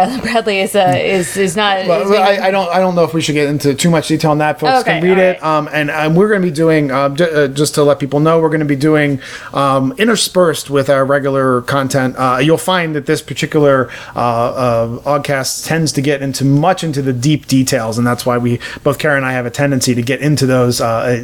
Bradley 0.21 0.59
is 0.59 0.75
uh, 0.75 0.93
is 0.95 1.37
is 1.37 1.55
not. 1.55 1.87
Well, 1.87 2.01
is 2.01 2.11
I, 2.11 2.47
I, 2.47 2.51
don't 2.51 2.69
I 2.69 2.79
don't 2.79 2.95
know 2.95 3.03
if 3.03 3.13
we 3.13 3.21
should 3.21 3.33
get 3.33 3.47
into 3.49 3.73
too 3.73 3.89
much 3.89 4.07
detail 4.07 4.31
on 4.31 4.37
that. 4.39 4.59
Folks 4.59 4.81
okay, 4.81 4.99
can 4.99 5.03
read 5.03 5.17
it. 5.17 5.41
Right. 5.41 5.57
Um, 5.57 5.69
and 5.71 5.89
um, 5.89 6.15
we're 6.15 6.29
going 6.29 6.41
to 6.41 6.47
be 6.47 6.53
doing 6.53 6.91
uh, 6.91 7.09
j- 7.09 7.45
uh, 7.45 7.47
just 7.47 7.75
to 7.75 7.83
let 7.83 7.99
people 7.99 8.19
know 8.19 8.39
we're 8.39 8.49
going 8.49 8.59
to 8.59 8.65
be 8.65 8.75
doing 8.75 9.19
um, 9.53 9.93
interspersed 9.97 10.69
with 10.69 10.89
our 10.89 11.05
regular 11.05 11.61
content. 11.61 12.15
Uh, 12.17 12.39
you'll 12.41 12.57
find 12.57 12.95
that 12.95 13.05
this 13.05 13.21
particular 13.21 13.89
uh, 14.15 14.99
uh, 15.05 15.23
tends 15.23 15.91
to 15.91 16.01
get 16.01 16.21
into 16.21 16.45
much 16.45 16.83
into 16.83 17.01
the 17.01 17.13
deep 17.13 17.47
details, 17.47 17.97
and 17.97 18.05
that's 18.05 18.25
why 18.25 18.37
we 18.37 18.59
both 18.83 18.99
Karen 18.99 19.17
and 19.17 19.25
I 19.25 19.33
have 19.33 19.45
a 19.45 19.51
tendency 19.51 19.95
to 19.95 20.01
get 20.01 20.21
into 20.21 20.45
those 20.45 20.79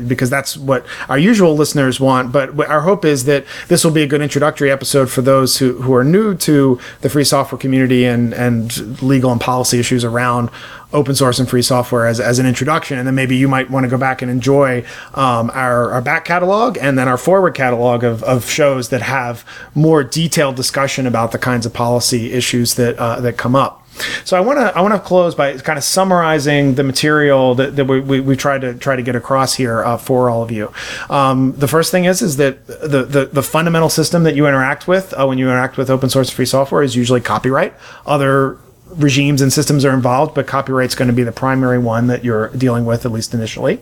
because 0.07 0.30
that's 0.30 0.57
what 0.57 0.86
our 1.09 1.17
usual 1.17 1.55
listeners 1.55 1.99
want. 1.99 2.32
But 2.32 2.59
our 2.67 2.82
hope 2.82 3.05
is 3.05 3.26
that 3.26 3.45
this 3.67 3.84
will 3.84 3.91
be 3.91 4.03
a 4.03 4.07
good 4.07 4.21
introductory 4.21 4.71
episode 4.71 5.09
for 5.09 5.21
those 5.21 5.57
who, 5.57 5.82
who 5.82 5.93
are 5.93 6.03
new 6.03 6.36
to 6.36 6.80
the 7.01 7.09
free 7.09 7.24
software 7.24 7.59
community 7.59 8.05
and 8.05 8.34
and 8.34 8.62
legal 9.01 9.32
and 9.32 9.41
policy 9.41 9.80
issues 9.80 10.03
around 10.03 10.49
open 10.91 11.16
source 11.16 11.39
and 11.39 11.49
free 11.49 11.61
software 11.61 12.05
as, 12.05 12.20
as 12.20 12.39
an 12.39 12.45
introduction. 12.45 12.97
And 12.97 13.07
then 13.07 13.16
maybe 13.16 13.36
you 13.36 13.47
might 13.47 13.70
want 13.70 13.84
to 13.84 13.89
go 13.89 13.97
back 13.97 14.22
and 14.22 14.30
enjoy 14.30 14.86
um, 15.16 15.49
our, 15.53 15.91
our 15.91 16.01
back 16.01 16.26
catalog 16.26 16.78
and 16.78 16.97
then 16.97 17.07
our 17.07 17.18
forward 17.18 17.55
catalog 17.55 18.03
of, 18.03 18.24
of 18.24 18.49
shows 18.49 18.89
that 18.89 19.01
have 19.01 19.43
more 19.74 20.03
detailed 20.03 20.55
discussion 20.55 21.07
about 21.07 21.32
the 21.32 21.39
kinds 21.39 21.66
of 21.66 21.74
policy 21.74 22.32
issues 22.32 22.76
that, 22.76 22.97
uh, 22.97 23.20
that 23.22 23.38
come 23.38 23.55
up. 23.55 23.82
So 24.26 24.38
I 24.38 24.39
want 24.39 24.60
to 24.60 24.76
I 24.76 24.82
want 24.82 24.94
to 24.94 25.00
close 25.00 25.36
by 25.36 25.58
kind 25.58 25.78
of 25.78 25.84
summarizing 25.84 26.76
the 26.76 26.84
material 26.84 27.56
that, 27.56 27.76
that 27.76 27.86
we, 27.86 28.00
we, 28.00 28.20
we 28.20 28.36
tried 28.36 28.62
to 28.62 28.74
try 28.74 28.96
to 28.96 29.02
get 29.02 29.16
across 29.16 29.56
here 29.56 29.84
uh, 29.84 29.98
for 29.98 30.30
all 30.30 30.41
of 30.41 30.52
you. 30.52 30.74
Um, 31.10 31.54
the 31.58 31.68
first 31.68 31.91
thing 31.91 32.06
is 32.06 32.22
is 32.22 32.38
that 32.38 32.66
the, 32.68 33.04
the, 33.04 33.26
the 33.32 33.44
fundamental 33.44 33.89
system 33.89 34.24
that 34.24 34.36
you 34.36 34.48
interact 34.48 34.88
with 34.88 35.14
uh, 35.14 35.26
when 35.26 35.38
you 35.38 35.48
interact 35.48 35.78
with 35.78 35.89
open 35.89 36.10
source 36.10 36.30
free 36.30 36.46
software 36.46 36.82
is 36.82 36.96
usually 36.96 37.22
copyright. 37.22 37.74
Other 38.06 38.58
regimes 38.96 39.41
and 39.41 39.52
systems 39.52 39.86
are 39.86 39.94
involved, 39.94 40.36
but 40.36 40.48
copyright's 40.48 40.96
going 40.96 41.08
to 41.08 41.14
be 41.14 41.24
the 41.24 41.32
primary 41.32 41.80
one 41.80 42.08
that 42.08 42.24
you're 42.24 42.50
dealing 42.50 42.86
with 42.86 43.06
at 43.06 43.12
least 43.12 43.34
initially. 43.34 43.82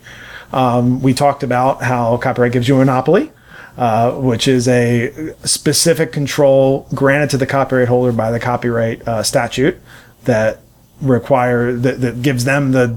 Um, 0.54 1.02
we 1.02 1.14
talked 1.14 1.44
about 1.44 1.84
how 1.84 2.18
copyright 2.18 2.52
gives 2.52 2.68
you 2.68 2.76
a 2.76 2.80
monopoly. 2.80 3.32
Uh, 3.78 4.12
which 4.16 4.50
is 4.50 4.68
a 4.68 5.34
specific 5.46 6.12
control 6.12 6.86
granted 6.94 7.30
to 7.30 7.38
the 7.38 7.48
copyright 7.48 7.88
holder 7.88 8.12
by 8.12 8.30
the 8.30 8.40
copyright 8.40 9.02
uh, 9.08 9.24
statute 9.24 9.80
that 10.26 10.60
require 11.02 11.72
that, 11.72 12.02
that 12.02 12.22
gives 12.22 12.44
them 12.44 12.74
the 12.74 12.94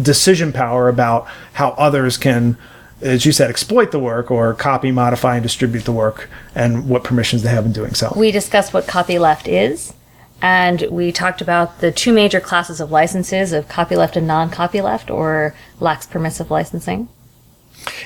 decision 0.00 0.52
power 0.52 0.90
about 0.90 1.26
how 1.54 1.70
others 1.70 2.18
can 2.18 2.58
as 3.00 3.24
you 3.24 3.32
said 3.32 3.48
exploit 3.48 3.92
the 3.92 3.98
work 3.98 4.30
or 4.30 4.52
copy 4.52 4.92
modify 4.92 5.36
and 5.36 5.42
distribute 5.42 5.84
the 5.84 5.92
work 5.92 6.28
and 6.54 6.86
what 6.86 7.02
permissions 7.02 7.42
they 7.42 7.48
have 7.48 7.64
in 7.64 7.72
doing 7.72 7.94
so 7.94 8.12
We 8.14 8.30
discussed 8.30 8.74
what 8.74 8.86
copyleft 8.86 9.48
is, 9.48 9.94
and 10.42 10.82
we 10.90 11.12
talked 11.12 11.40
about 11.40 11.80
the 11.80 11.90
two 11.90 12.12
major 12.12 12.40
classes 12.40 12.78
of 12.78 12.90
licenses 12.90 13.52
of 13.54 13.68
copyleft 13.68 14.16
and 14.16 14.26
non-copyleft, 14.26 15.10
or 15.10 15.54
lax 15.80 16.06
permissive 16.06 16.50
licensing. 16.50 17.08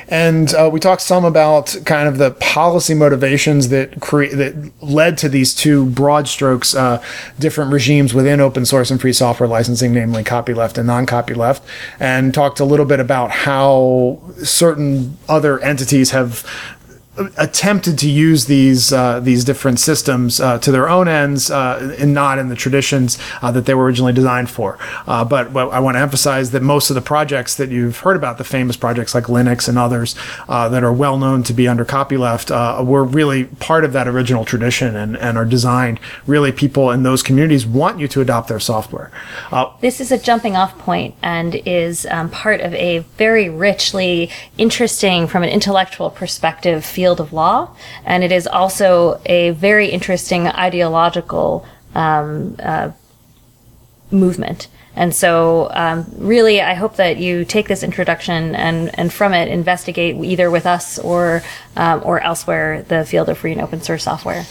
And 0.09 0.55
uh, 0.55 0.71
we 0.73 0.81
talked 0.81 1.03
some 1.03 1.25
about 1.25 1.77
kind 1.85 2.09
of 2.09 2.19
the 2.19 2.33
policy 2.33 2.95
motivations 2.95 3.69
that 3.69 4.01
cre- 4.01 4.35
that 4.35 4.73
led 4.81 5.19
to 5.19 5.29
these 5.29 5.55
two 5.55 5.87
broad 5.87 6.29
strokes, 6.29 6.75
uh, 6.75 7.03
different 7.39 7.73
regimes 7.73 8.15
within 8.15 8.41
open 8.41 8.65
source 8.67 8.91
and 8.91 9.01
free 9.01 9.13
software 9.13 9.49
licensing, 9.49 9.93
namely 9.93 10.23
copyleft 10.23 10.79
and 10.79 10.87
non-copyleft, 10.87 11.61
and 11.99 12.35
talked 12.35 12.61
a 12.61 12.65
little 12.65 12.87
bit 12.87 13.01
about 13.01 13.31
how 13.31 14.21
certain 14.43 15.17
other 15.29 15.59
entities 15.61 16.11
have 16.11 16.47
attempted 17.37 17.97
to 17.99 18.11
use 18.11 18.47
these 18.47 18.93
uh, 18.93 19.21
these 19.21 19.45
different 19.45 19.79
systems 19.79 20.41
uh, 20.41 20.59
to 20.59 20.73
their 20.73 20.89
own 20.89 21.07
ends 21.07 21.51
uh, 21.51 21.97
and 21.99 22.13
not 22.13 22.39
in 22.39 22.49
the 22.49 22.57
traditions 22.57 23.19
uh, 23.41 23.53
that 23.53 23.67
they 23.67 23.75
were 23.75 23.85
originally 23.85 24.13
designed 24.13 24.51
for. 24.51 24.79
Uh, 25.07 25.25
but, 25.25 25.55
I 25.55 25.79
want 25.81 25.97
to 25.97 26.01
emphasize 26.01 26.51
that 26.51 26.63
most 26.63 26.91
of 26.91 26.95
the 26.95 27.01
projects 27.01 27.55
that 27.57 27.71
you've 27.71 27.99
heard 27.99 28.17
about, 28.17 28.39
the 28.39 28.45
famous 28.45 28.77
projects 28.77 29.15
like 29.15 29.25
Linux 29.25 29.69
and 29.69 29.79
others 29.79 30.15
that 30.49 30.83
are 30.83 30.93
well 30.93 31.17
known 31.17 31.43
to 31.45 31.53
be 31.53 31.69
under 31.69 31.85
copyleft, 31.85 32.51
were 32.85 33.05
really 33.05 33.45
part 33.45 33.85
of 33.85 33.93
that 33.93 34.09
original 34.09 34.45
tradition 34.45 34.97
and, 34.97 35.17
and 35.17 35.39
are 35.39 35.45
designed. 35.45 36.01
Really, 36.27 36.53
people 36.53 36.91
in 36.91 37.03
those 37.03 37.23
communities 37.23 37.67
want 37.67 37.99
you 37.99 38.09
to 38.09 38.21
adopt 38.21 38.49
their 38.49 38.61
software. 38.61 39.11
This 39.81 40.01
is 40.01 40.11
a 40.11 40.19
jumping 40.19 40.57
off 40.57 40.77
point 40.79 41.15
and 41.23 41.55
is 41.67 42.07
um, 42.11 42.31
part 42.31 42.61
of 42.61 42.75
a 42.75 42.99
very 43.17 43.49
richly 43.49 44.31
interesting, 44.59 45.27
from 45.27 45.43
an 45.43 45.51
intellectual 45.51 46.11
perspective, 46.11 46.85
field 46.85 47.04
of 47.13 47.33
law. 47.33 47.75
And 48.05 48.25
it 48.25 48.33
is 48.33 48.47
also 48.47 49.21
a 49.27 49.51
very 49.51 49.89
interesting 49.89 50.49
ideological 50.49 51.67
um, 51.95 52.57
uh, 52.59 52.91
movement. 54.11 54.69
And 54.97 55.15
so, 55.15 55.69
um, 55.73 56.07
really, 56.19 56.61
I 56.61 56.75
hope 56.75 56.97
that 56.97 57.17
you 57.17 57.45
take 57.45 57.67
this 57.67 57.83
introduction 57.83 58.55
and, 58.55 58.97
and 58.97 59.13
from 59.13 59.35
it 59.35 59.49
investigate 59.49 60.17
either 60.17 60.51
with 60.51 60.67
us 60.67 61.01
or 61.01 61.43
um, 61.77 62.01
or 62.05 62.21
elsewhere 62.21 62.85
the 62.89 63.05
field 63.05 63.29
of 63.29 63.39
free 63.39 63.53
and 63.53 63.61
open 63.61 63.81
source 63.81 64.05
software. 64.05 64.47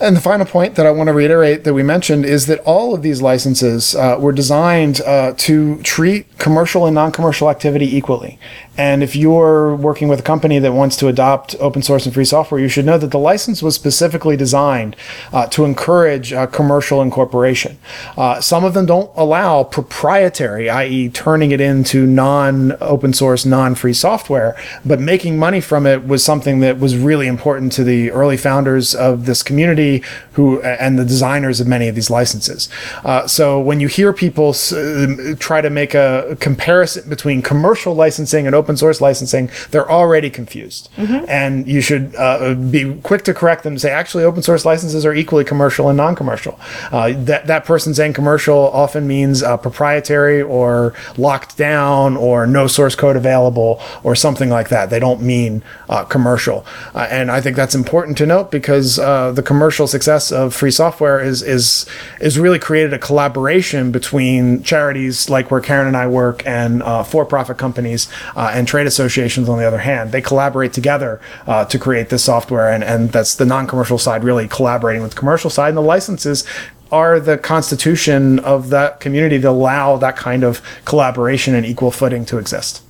And 0.00 0.16
the 0.16 0.20
final 0.20 0.46
point 0.46 0.74
that 0.74 0.86
I 0.86 0.90
want 0.90 1.08
to 1.08 1.12
reiterate 1.12 1.62
that 1.62 1.74
we 1.74 1.84
mentioned 1.84 2.24
is 2.24 2.46
that 2.46 2.58
all 2.60 2.92
of 2.92 3.02
these 3.02 3.22
licenses 3.22 3.94
uh, 3.94 4.16
were 4.18 4.32
designed 4.32 5.00
uh, 5.02 5.34
to 5.38 5.80
treat 5.82 6.38
commercial 6.38 6.86
and 6.86 6.94
non 6.94 7.12
commercial 7.12 7.48
activity 7.48 7.96
equally. 7.96 8.38
And 8.76 9.02
if 9.02 9.14
you're 9.14 9.76
working 9.76 10.08
with 10.08 10.18
a 10.18 10.22
company 10.22 10.58
that 10.58 10.72
wants 10.72 10.96
to 10.96 11.08
adopt 11.08 11.54
open 11.60 11.82
source 11.82 12.06
and 12.06 12.14
free 12.14 12.24
software, 12.24 12.58
you 12.58 12.68
should 12.68 12.86
know 12.86 12.96
that 12.96 13.10
the 13.10 13.18
license 13.18 13.62
was 13.62 13.74
specifically 13.74 14.34
designed 14.34 14.96
uh, 15.30 15.46
to 15.48 15.66
encourage 15.66 16.32
uh, 16.32 16.46
commercial 16.46 17.02
incorporation. 17.02 17.78
Uh, 18.16 18.40
some 18.40 18.64
of 18.64 18.72
them 18.72 18.86
don't 18.86 19.10
allow 19.14 19.62
proprietary, 19.62 20.70
i.e., 20.70 21.10
turning 21.10 21.52
it 21.52 21.60
into 21.60 22.06
non 22.06 22.72
open 22.80 23.12
source, 23.12 23.44
non 23.44 23.74
free 23.74 23.92
software, 23.92 24.56
but 24.86 24.98
making 24.98 25.38
money 25.38 25.60
from 25.60 25.86
it 25.86 26.08
was 26.08 26.24
something 26.24 26.60
that 26.60 26.80
was 26.80 26.96
really 26.96 27.26
important 27.26 27.72
to 27.72 27.84
the 27.84 28.10
early 28.10 28.38
founders 28.38 28.94
of 28.94 29.26
this 29.26 29.42
community 29.42 29.91
who 30.32 30.62
and 30.62 30.98
the 30.98 31.04
designers 31.04 31.60
of 31.60 31.66
many 31.66 31.88
of 31.88 31.94
these 31.94 32.10
licenses. 32.10 32.68
Uh, 33.04 33.26
so 33.26 33.60
when 33.60 33.80
you 33.80 33.88
hear 33.88 34.12
people 34.12 34.54
uh, 34.72 35.34
try 35.38 35.60
to 35.60 35.70
make 35.70 35.94
a 35.94 36.36
comparison 36.40 37.08
between 37.08 37.42
commercial 37.42 37.94
licensing 37.94 38.46
and 38.46 38.54
open 38.54 38.76
source 38.76 39.00
licensing, 39.00 39.50
they're 39.70 39.90
already 39.90 40.30
confused. 40.30 40.88
And 41.28 41.66
you 41.66 41.80
should 41.80 42.14
uh, 42.16 42.54
be 42.54 42.94
quick 43.02 43.24
to 43.24 43.34
correct 43.34 43.64
them 43.64 43.74
and 43.74 43.80
say, 43.80 43.90
actually, 43.90 44.24
open 44.24 44.42
source 44.42 44.64
licenses 44.64 45.04
are 45.04 45.14
equally 45.14 45.44
commercial 45.44 45.88
and 45.88 45.96
non 45.96 46.14
commercial. 46.14 46.58
Uh, 46.90 47.12
that, 47.16 47.46
that 47.46 47.64
person 47.64 47.94
saying 47.94 48.12
commercial 48.12 48.70
often 48.72 49.06
means 49.06 49.42
uh, 49.42 49.56
proprietary 49.56 50.40
or 50.42 50.94
locked 51.16 51.56
down 51.56 52.16
or 52.16 52.46
no 52.46 52.66
source 52.66 52.94
code 52.94 53.16
available 53.16 53.80
or 54.02 54.14
something 54.14 54.50
like 54.50 54.68
that. 54.68 54.90
They 54.90 55.00
don't 55.00 55.22
mean 55.22 55.62
uh, 55.88 56.04
commercial. 56.04 56.64
Uh, 56.94 57.06
and 57.10 57.30
I 57.30 57.40
think 57.40 57.56
that's 57.56 57.74
important 57.74 58.16
to 58.18 58.26
note 58.26 58.50
because 58.50 58.98
uh, 58.98 59.32
the 59.32 59.42
commercial 59.42 59.71
success 59.72 60.30
of 60.30 60.54
free 60.54 60.70
software 60.70 61.20
is, 61.20 61.42
is, 61.42 61.86
is 62.20 62.38
really 62.38 62.58
created 62.58 62.92
a 62.92 62.98
collaboration 62.98 63.90
between 63.90 64.62
charities 64.62 65.28
like 65.28 65.50
where 65.50 65.60
Karen 65.60 65.86
and 65.86 65.96
I 65.96 66.06
work 66.06 66.46
and 66.46 66.82
uh, 66.82 67.02
for 67.02 67.24
profit 67.24 67.58
companies 67.58 68.08
uh, 68.36 68.50
and 68.54 68.68
trade 68.68 68.86
associations 68.86 69.48
on 69.48 69.58
the 69.58 69.66
other 69.66 69.78
hand. 69.78 70.12
They 70.12 70.20
collaborate 70.20 70.72
together 70.72 71.20
uh, 71.46 71.64
to 71.66 71.78
create 71.78 72.08
this 72.10 72.24
software, 72.24 72.70
and, 72.70 72.84
and 72.84 73.10
that's 73.10 73.34
the 73.34 73.46
non 73.46 73.66
commercial 73.66 73.98
side 73.98 74.24
really 74.24 74.48
collaborating 74.48 75.02
with 75.02 75.12
the 75.12 75.18
commercial 75.18 75.50
side. 75.50 75.68
And 75.68 75.76
the 75.76 75.82
licenses 75.82 76.44
are 76.90 77.18
the 77.18 77.38
constitution 77.38 78.38
of 78.40 78.68
that 78.68 79.00
community 79.00 79.40
to 79.40 79.48
allow 79.48 79.96
that 79.96 80.14
kind 80.14 80.44
of 80.44 80.60
collaboration 80.84 81.54
and 81.54 81.64
equal 81.64 81.90
footing 81.90 82.24
to 82.26 82.36
exist. 82.36 82.82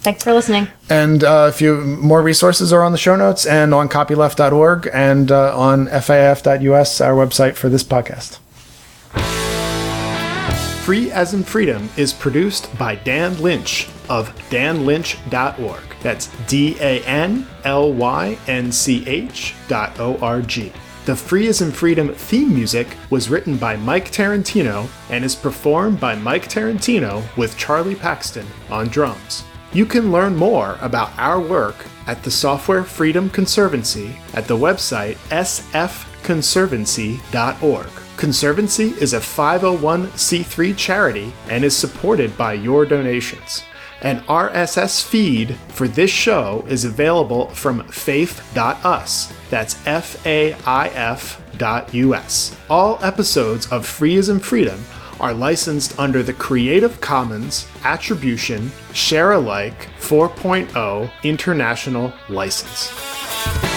Thanks 0.00 0.22
for 0.22 0.32
listening. 0.32 0.68
And 0.88 1.24
uh, 1.24 1.50
if 1.52 1.60
you 1.60 1.80
more 1.80 2.22
resources 2.22 2.72
are 2.72 2.82
on 2.82 2.92
the 2.92 2.98
show 2.98 3.16
notes 3.16 3.46
and 3.46 3.74
on 3.74 3.88
copyleft.org 3.88 4.88
and 4.92 5.30
uh, 5.32 5.58
on 5.58 5.86
faif.us, 5.86 7.00
our 7.00 7.14
website 7.14 7.56
for 7.56 7.68
this 7.68 7.82
podcast. 7.82 8.38
Free 10.84 11.10
as 11.10 11.34
in 11.34 11.42
Freedom 11.42 11.90
is 11.98 12.14
produced 12.14 12.76
by 12.78 12.94
Dan 12.94 13.42
Lynch 13.42 13.88
of 14.08 14.34
danlynch.org. 14.48 15.82
That's 16.00 16.28
D 16.46 16.76
A 16.80 17.04
N 17.04 17.46
L 17.64 17.92
Y 17.92 18.38
N 18.46 18.72
C 18.72 19.06
H 19.06 19.54
dot 19.66 19.98
O 20.00 20.16
R 20.18 20.40
G. 20.40 20.72
The 21.04 21.16
Free 21.16 21.48
as 21.48 21.60
in 21.60 21.72
Freedom 21.72 22.14
theme 22.14 22.54
music 22.54 22.86
was 23.10 23.28
written 23.28 23.56
by 23.56 23.76
Mike 23.76 24.10
Tarantino 24.10 24.88
and 25.10 25.24
is 25.24 25.34
performed 25.34 25.98
by 25.98 26.14
Mike 26.14 26.48
Tarantino 26.48 27.24
with 27.36 27.56
Charlie 27.56 27.94
Paxton 27.94 28.46
on 28.70 28.88
drums. 28.88 29.44
You 29.72 29.84
can 29.84 30.10
learn 30.10 30.34
more 30.34 30.78
about 30.80 31.10
our 31.18 31.38
work 31.38 31.76
at 32.06 32.22
the 32.22 32.30
Software 32.30 32.84
Freedom 32.84 33.28
Conservancy 33.28 34.16
at 34.32 34.48
the 34.48 34.56
website 34.56 35.16
sfconservancy.org. 35.28 37.86
Conservancy 38.16 38.94
is 39.00 39.12
a 39.12 39.20
501c3 39.20 40.74
charity 40.76 41.34
and 41.50 41.64
is 41.64 41.76
supported 41.76 42.36
by 42.38 42.54
your 42.54 42.86
donations. 42.86 43.62
An 44.00 44.20
RSS 44.22 45.04
feed 45.04 45.54
for 45.68 45.86
this 45.86 46.10
show 46.10 46.64
is 46.68 46.86
available 46.86 47.50
from 47.50 47.82
faif.us. 47.88 49.30
That's 49.50 49.86
F 49.86 50.26
A 50.26 50.54
I 50.64 50.88
F 50.88 51.42
dot 51.58 51.92
US. 51.92 52.56
All 52.70 52.98
episodes 53.02 53.70
of 53.70 53.84
Free 53.84 54.22
Freedom 54.22 54.82
are 55.20 55.34
licensed 55.34 55.98
under 55.98 56.22
the 56.22 56.32
Creative 56.32 57.00
Commons 57.00 57.66
Attribution 57.84 58.70
Share 58.92 59.32
Alike 59.32 59.88
4.0 60.00 61.10
International 61.22 62.12
License. 62.28 63.67